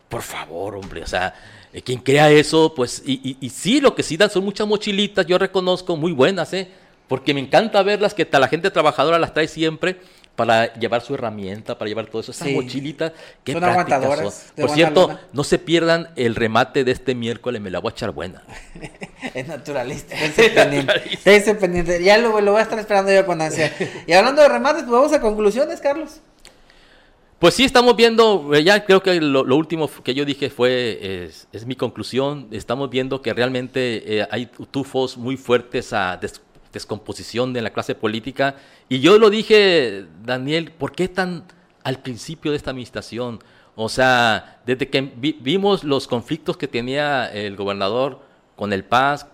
Por 0.10 0.22
favor, 0.22 0.76
hombre, 0.76 1.04
o 1.04 1.08
sea, 1.08 1.34
eh, 1.74 1.82
quien 1.82 2.00
crea 2.00 2.30
eso, 2.30 2.74
pues, 2.76 3.02
y, 3.06 3.38
y, 3.40 3.50
sí, 3.50 3.82
lo 3.82 3.96
que 3.96 4.04
sí 4.04 4.18
dan 4.18 4.30
son 4.30 4.44
muchas 4.44 4.68
mochilitas, 4.68 5.26
yo 5.26 5.38
reconozco, 5.38 5.96
muy 5.96 6.12
buenas, 6.12 6.54
¿eh? 6.54 6.70
Porque 7.08 7.34
me 7.34 7.40
encanta 7.40 7.84
verlas, 7.84 8.14
que 8.14 8.28
la 8.32 8.48
gente 8.48 8.72
trabajadora 8.72 9.20
las 9.20 9.34
trae 9.34 9.48
siempre 9.48 9.98
para 10.36 10.74
llevar 10.74 11.02
su 11.02 11.14
herramienta, 11.14 11.78
para 11.78 11.88
llevar 11.88 12.08
todo 12.08 12.22
eso. 12.22 12.32
Esas 12.32 12.50
mochilitas, 12.50 13.14
qué 13.44 13.54
son 13.54 13.64
aguantadoras. 13.64 14.52
Por 14.56 14.70
cierto, 14.72 15.20
no 15.32 15.44
se 15.44 15.60
pierdan 15.60 16.10
el 16.16 16.36
remate 16.36 16.84
de 16.84 16.92
este 16.92 17.16
miércoles, 17.16 17.62
me 17.62 17.70
la 17.70 17.80
voy 17.80 17.92
a 17.92 17.94
echar 17.94 18.12
buena. 18.12 18.44
es 19.34 19.48
naturalista, 19.48 20.16
ese 20.24 20.50
pendiente. 20.50 21.56
pendiente. 21.60 22.04
Ya 22.04 22.18
lo, 22.18 22.40
lo, 22.42 22.52
voy 22.52 22.60
a 22.60 22.64
estar 22.64 22.80
esperando 22.80 23.14
yo 23.14 23.26
con 23.26 23.42
ansia. 23.42 23.74
Y 24.08 24.14
hablando 24.14 24.42
de 24.42 24.50
remates, 24.50 24.84
pues 24.84 24.92
vamos 24.92 25.14
a 25.14 25.22
conclusiones, 25.22 25.80
Carlos. 25.80 26.20
Pues 27.46 27.54
sí, 27.54 27.64
estamos 27.64 27.96
viendo, 27.96 28.56
eh, 28.56 28.64
ya 28.64 28.84
creo 28.86 29.04
que 29.04 29.22
lo, 29.22 29.44
último 29.56 29.88
que 30.04 30.16
yo 30.16 30.26
dije 30.26 30.50
fue, 30.50 31.28
es, 31.52 31.66
mi 31.68 31.76
conclusión, 31.76 32.48
estamos 32.50 32.90
viendo 32.90 33.22
que 33.22 33.36
realmente 33.36 34.18
eh, 34.22 34.28
hay 34.32 34.48
tufos 34.72 35.16
muy 35.16 35.38
fuertes 35.38 35.94
a 35.94 36.20
descomposición 36.74 37.54
de 37.54 37.62
la 37.62 37.70
clase 37.70 37.94
política. 37.94 38.56
Y 38.90 39.00
yo 39.00 39.20
lo 39.20 39.30
dije, 39.30 40.08
Daniel, 40.24 40.72
¿por 40.72 40.94
qué 40.94 41.08
tan 41.08 41.44
al 41.84 42.00
principio 42.00 42.50
de 42.50 42.58
esta 42.58 42.72
administración? 42.72 43.44
O 43.76 43.90
sea, 43.90 44.60
desde 44.66 44.90
que 44.90 45.02
vimos 45.02 45.84
los 45.84 46.08
conflictos 46.08 46.58
que 46.58 46.68
tenía 46.68 47.32
el 47.32 47.56
gobernador 47.56 48.22
con 48.56 48.74
el 48.74 48.84
Paz, 48.84 49.28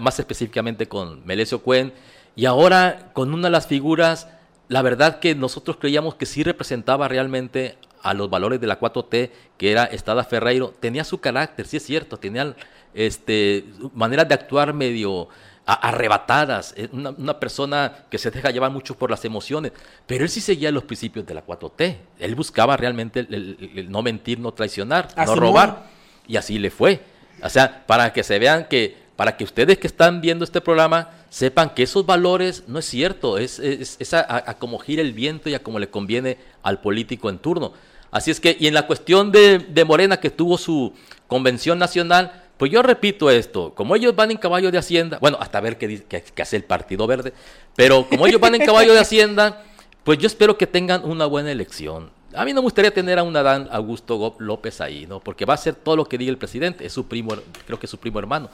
más 0.00 0.18
específicamente 0.18 0.88
con 0.88 1.24
Melesio 1.24 1.62
Cuen, 1.62 1.92
y 2.34 2.46
ahora 2.46 3.12
con 3.12 3.32
una 3.32 3.46
de 3.46 3.52
las 3.52 3.68
figuras 3.68 4.26
la 4.72 4.80
verdad 4.80 5.20
que 5.20 5.34
nosotros 5.34 5.76
creíamos 5.78 6.14
que 6.14 6.24
sí 6.24 6.42
representaba 6.42 7.06
realmente 7.06 7.76
a 8.02 8.14
los 8.14 8.30
valores 8.30 8.58
de 8.58 8.66
la 8.66 8.80
4T, 8.80 9.30
que 9.58 9.70
era 9.70 9.84
Estada 9.84 10.24
Ferreiro, 10.24 10.72
tenía 10.80 11.04
su 11.04 11.20
carácter, 11.20 11.66
sí 11.66 11.76
es 11.76 11.84
cierto, 11.84 12.16
tenía 12.16 12.56
este, 12.94 13.66
maneras 13.94 14.26
de 14.28 14.34
actuar 14.34 14.72
medio 14.72 15.28
arrebatadas, 15.66 16.72
eh, 16.78 16.88
una, 16.90 17.38
persona 17.38 18.06
que 18.10 18.16
se 18.16 18.30
deja 18.30 18.50
llevar 18.50 18.70
mucho 18.70 18.96
por 18.96 19.10
las 19.10 19.22
emociones, 19.26 19.72
pero 20.06 20.24
él 20.24 20.30
sí 20.30 20.40
seguía 20.40 20.72
los 20.72 20.84
principios 20.84 21.26
de 21.26 21.34
la 21.34 21.44
4T, 21.44 21.96
él 22.18 22.34
buscaba 22.34 22.74
realmente 22.74 23.20
el, 23.20 23.88
no 23.90 24.00
mentir, 24.02 24.40
no 24.40 24.52
traicionar, 24.52 25.08
no 25.18 25.34
robar, 25.34 25.84
y 26.26 26.36
así 26.36 26.58
le 26.58 26.70
fue. 26.70 27.02
O 27.42 27.48
sea, 27.50 27.84
para 27.86 28.10
que 28.14 28.22
se 28.22 28.38
vean 28.38 28.68
que, 28.70 29.01
para 29.16 29.36
que 29.36 29.44
ustedes 29.44 29.78
que 29.78 29.86
están 29.86 30.20
viendo 30.20 30.44
este 30.44 30.60
programa, 30.60 31.10
sepan 31.28 31.70
que 31.70 31.82
esos 31.82 32.04
valores 32.06 32.64
no 32.66 32.78
es 32.78 32.84
cierto, 32.86 33.38
es, 33.38 33.58
es, 33.58 34.14
a, 34.14 34.54
como 34.58 34.78
gira 34.78 35.02
el 35.02 35.12
viento 35.12 35.48
y 35.48 35.54
a 35.54 35.62
como 35.62 35.78
le 35.78 35.88
conviene 35.88 36.38
al 36.62 36.80
político 36.80 37.30
en 37.30 37.38
turno. 37.38 37.72
Así 38.10 38.30
es 38.30 38.40
que, 38.40 38.56
y 38.58 38.66
en 38.66 38.74
la 38.74 38.86
cuestión 38.86 39.32
de, 39.32 39.84
Morena 39.86 40.18
que 40.18 40.30
tuvo 40.30 40.58
su 40.58 40.92
convención 41.26 41.78
nacional, 41.78 42.42
pues 42.56 42.70
yo 42.70 42.82
repito 42.82 43.30
esto, 43.30 43.74
como 43.74 43.96
ellos 43.96 44.14
van 44.14 44.30
en 44.30 44.36
caballo 44.36 44.70
de 44.70 44.78
Hacienda, 44.78 45.18
bueno, 45.20 45.38
hasta 45.40 45.60
ver 45.60 45.78
qué, 45.78 46.04
qué, 46.04 46.42
hace 46.42 46.56
el 46.56 46.64
Partido 46.64 47.06
Verde, 47.06 47.32
pero 47.74 48.06
como 48.08 48.26
ellos 48.26 48.40
van 48.40 48.54
en 48.54 48.64
caballo 48.64 48.92
de 48.92 49.00
Hacienda, 49.00 49.64
pues 50.04 50.18
yo 50.18 50.26
espero 50.26 50.58
que 50.58 50.66
tengan 50.66 51.04
una 51.04 51.26
buena 51.26 51.50
elección. 51.50 52.10
A 52.34 52.44
mí 52.44 52.52
no 52.52 52.60
me 52.60 52.64
gustaría 52.64 52.92
tener 52.92 53.18
a 53.18 53.22
un 53.22 53.36
Adán 53.36 53.68
Augusto 53.70 54.36
López 54.38 54.80
ahí, 54.80 55.06
¿no? 55.06 55.20
Porque 55.20 55.44
va 55.44 55.54
a 55.54 55.58
ser 55.58 55.74
todo 55.74 55.96
lo 55.96 56.06
que 56.06 56.18
diga 56.18 56.30
el 56.30 56.38
presidente, 56.38 56.86
es 56.86 56.92
su 56.92 57.06
primo, 57.06 57.34
creo 57.66 57.78
que 57.78 57.86
es 57.86 57.90
su 57.90 57.98
primo 57.98 58.18
hermano. 58.18 58.48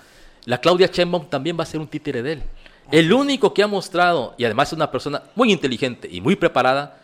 La 0.49 0.63
Claudia 0.63 0.87
Sheinbaum 0.87 1.29
también 1.29 1.59
va 1.59 1.65
a 1.65 1.67
ser 1.67 1.79
un 1.79 1.87
títere 1.87 2.23
de 2.23 2.33
él. 2.33 2.43
El 2.91 3.13
único 3.13 3.53
que 3.53 3.63
ha 3.63 3.67
mostrado, 3.67 4.35
y 4.39 4.47
además 4.47 4.71
es 4.71 4.73
una 4.73 4.91
persona 4.91 5.23
muy 5.35 5.53
inteligente 5.53 6.09
y 6.11 6.23
muy 6.23 6.37
preparada, 6.37 7.03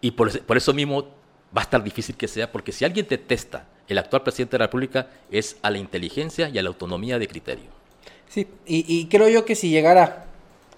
y 0.00 0.12
por, 0.12 0.30
eso 0.56 0.72
mismo 0.72 1.02
va 1.02 1.62
a 1.62 1.64
estar 1.64 1.82
difícil 1.82 2.14
que 2.14 2.28
sea, 2.28 2.52
porque 2.52 2.70
si 2.70 2.84
alguien 2.84 3.04
detesta 3.10 3.66
el 3.88 3.98
actual 3.98 4.22
presidente 4.22 4.52
de 4.52 4.58
la 4.60 4.66
República 4.66 5.08
es 5.28 5.56
a 5.62 5.70
la 5.70 5.78
inteligencia 5.78 6.48
y 6.48 6.56
a 6.56 6.62
la 6.62 6.68
autonomía 6.68 7.18
de 7.18 7.26
criterio. 7.26 7.64
Sí, 8.28 8.46
y, 8.64 9.06
creo 9.06 9.28
yo 9.28 9.44
que 9.44 9.56
si 9.56 9.70
llegara 9.70 10.26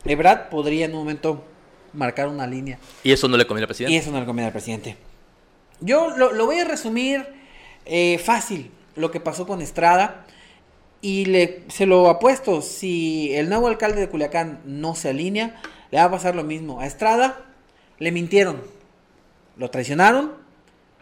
Ebrad 0.06 0.48
podría 0.48 0.86
en 0.86 0.92
un 0.92 1.00
momento 1.00 1.44
marcar 1.92 2.28
una 2.28 2.46
línea. 2.46 2.78
Y 3.04 3.12
eso 3.12 3.28
no 3.28 3.36
le 3.36 3.46
conviene 3.46 3.64
al 3.64 3.68
presidente. 3.68 3.92
Y 3.94 3.98
eso 3.98 4.10
no 4.10 4.20
le 4.20 4.24
conviene 4.24 4.46
al 4.46 4.52
presidente. 4.52 4.96
Yo 5.80 6.16
lo, 6.16 6.46
voy 6.46 6.60
a 6.60 6.64
resumir 6.64 7.26
eh, 7.84 8.16
fácil, 8.16 8.70
lo 8.94 9.10
que 9.10 9.20
pasó 9.20 9.46
con 9.46 9.60
Estrada. 9.60 10.24
Y 11.06 11.26
le, 11.26 11.62
se 11.68 11.86
lo 11.86 12.10
apuesto, 12.10 12.62
si 12.62 13.32
el 13.32 13.48
nuevo 13.48 13.68
alcalde 13.68 14.00
de 14.00 14.08
Culiacán 14.08 14.58
no 14.64 14.96
se 14.96 15.10
alinea, 15.10 15.54
le 15.92 15.98
va 15.98 16.04
a 16.06 16.10
pasar 16.10 16.34
lo 16.34 16.42
mismo. 16.42 16.80
A 16.80 16.86
Estrada 16.86 17.46
le 18.00 18.10
mintieron, 18.10 18.60
lo 19.56 19.70
traicionaron 19.70 20.32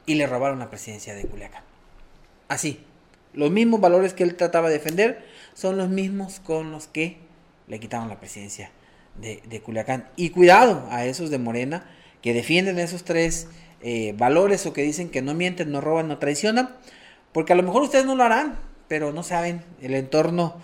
y 0.05 0.17
le 0.17 0.27
robaron 0.27 0.59
la 0.59 0.69
presidencia 0.69 1.15
de 1.15 1.25
Culiacán. 1.25 1.63
Así, 2.49 2.85
los 3.33 3.51
mismos 3.51 3.81
valores 3.81 4.13
que 4.13 4.25
él 4.25 4.35
trataba 4.35 4.69
de 4.69 4.75
defender 4.75 5.25
son 5.55 5.79
los 5.79 5.89
mismos 5.89 6.39
con 6.39 6.71
los 6.71 6.87
que 6.87 7.17
le 7.67 7.81
quitaron 7.81 8.11
la 8.11 8.21
presidencia 8.21 8.73
de, 9.17 9.63
Culiacán. 9.63 10.11
Y 10.17 10.29
cuidado 10.29 10.87
a 10.91 11.07
esos 11.07 11.31
de 11.31 11.39
Morena 11.39 11.91
que 12.21 12.35
defienden 12.35 12.79
esos 12.79 13.05
tres 13.05 13.49
eh, 13.81 14.15
valores 14.19 14.67
o 14.67 14.75
que 14.75 14.83
dicen 14.83 15.09
que 15.09 15.23
no 15.23 15.33
mienten, 15.33 15.73
no 15.73 15.81
roban, 15.81 16.09
no 16.09 16.19
traicionan, 16.19 16.77
porque 17.33 17.55
a 17.55 17.57
lo 17.57 17.63
mejor 17.63 17.81
ustedes 17.81 18.05
no 18.05 18.17
lo 18.17 18.25
harán 18.25 18.74
pero 18.95 19.11
no 19.11 19.25
saben 19.25 19.65
el 19.83 19.93
entorno 19.93 20.55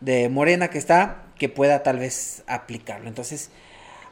de 0.00 0.28
Morena 0.28 0.70
que 0.70 0.78
está 0.78 1.22
que 1.38 1.48
pueda 1.48 1.84
tal 1.84 2.00
vez 2.00 2.42
aplicarlo. 2.48 3.06
Entonces, 3.06 3.50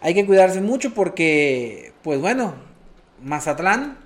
hay 0.01 0.15
que 0.15 0.25
cuidarse 0.25 0.61
mucho 0.61 0.95
porque, 0.95 1.93
pues 2.05 2.21
bueno, 2.21 2.55
Mazatlán 3.21 3.99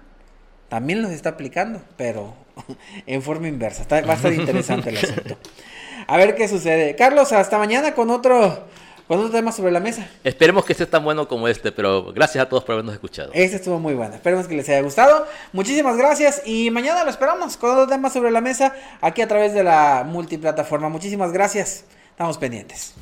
también 0.71 1.03
los 1.03 1.11
está 1.11 1.29
aplicando, 1.29 1.83
pero 1.99 2.33
en 3.07 3.21
forma 3.21 3.47
inversa. 3.47 3.85
va 3.91 4.15
a 4.15 4.17
estar 4.17 4.33
interesante 4.33 4.89
el 4.89 4.97
asunto. 4.97 5.37
A 6.07 6.17
ver 6.17 6.35
qué 6.35 6.49
sucede. 6.49 6.97
Carlos, 6.97 7.33
hasta 7.33 7.59
mañana 7.59 7.93
con 7.93 8.09
otro, 8.09 8.69
con 9.09 9.19
otro 9.19 9.31
tema 9.31 9.51
sobre 9.51 9.73
la 9.73 9.81
mesa. 9.81 10.07
Esperemos 10.23 10.65
que 10.65 10.75
esté 10.75 10.87
tan 10.87 11.03
bueno 11.03 11.27
como 11.27 11.49
este, 11.49 11.73
pero 11.73 12.13
gracias 12.13 12.45
a 12.45 12.49
todos 12.49 12.63
por 12.63 12.75
habernos 12.75 12.95
escuchado. 12.95 13.31
Este 13.33 13.57
estuvo 13.57 13.81
muy 13.81 13.95
bueno. 13.95 14.15
Esperemos 14.15 14.47
que 14.47 14.55
les 14.55 14.69
haya 14.69 14.83
gustado. 14.83 15.27
Muchísimas 15.53 15.97
gracias 15.97 16.43
y 16.45 16.71
mañana 16.71 17.03
lo 17.05 17.11
esperamos 17.11 17.57
con 17.57 17.71
otro 17.71 17.87
tema 17.89 18.11
sobre 18.11 18.31
la 18.31 18.43
mesa 18.43 18.75
aquí 19.01 19.23
a 19.23 19.27
través 19.27 19.55
de 19.55 19.65
la 19.65 20.05
multiplataforma. 20.07 20.91
Muchísimas 20.91 21.33
gracias. 21.33 21.85
Estamos 22.11 22.37
pendientes. 22.37 22.93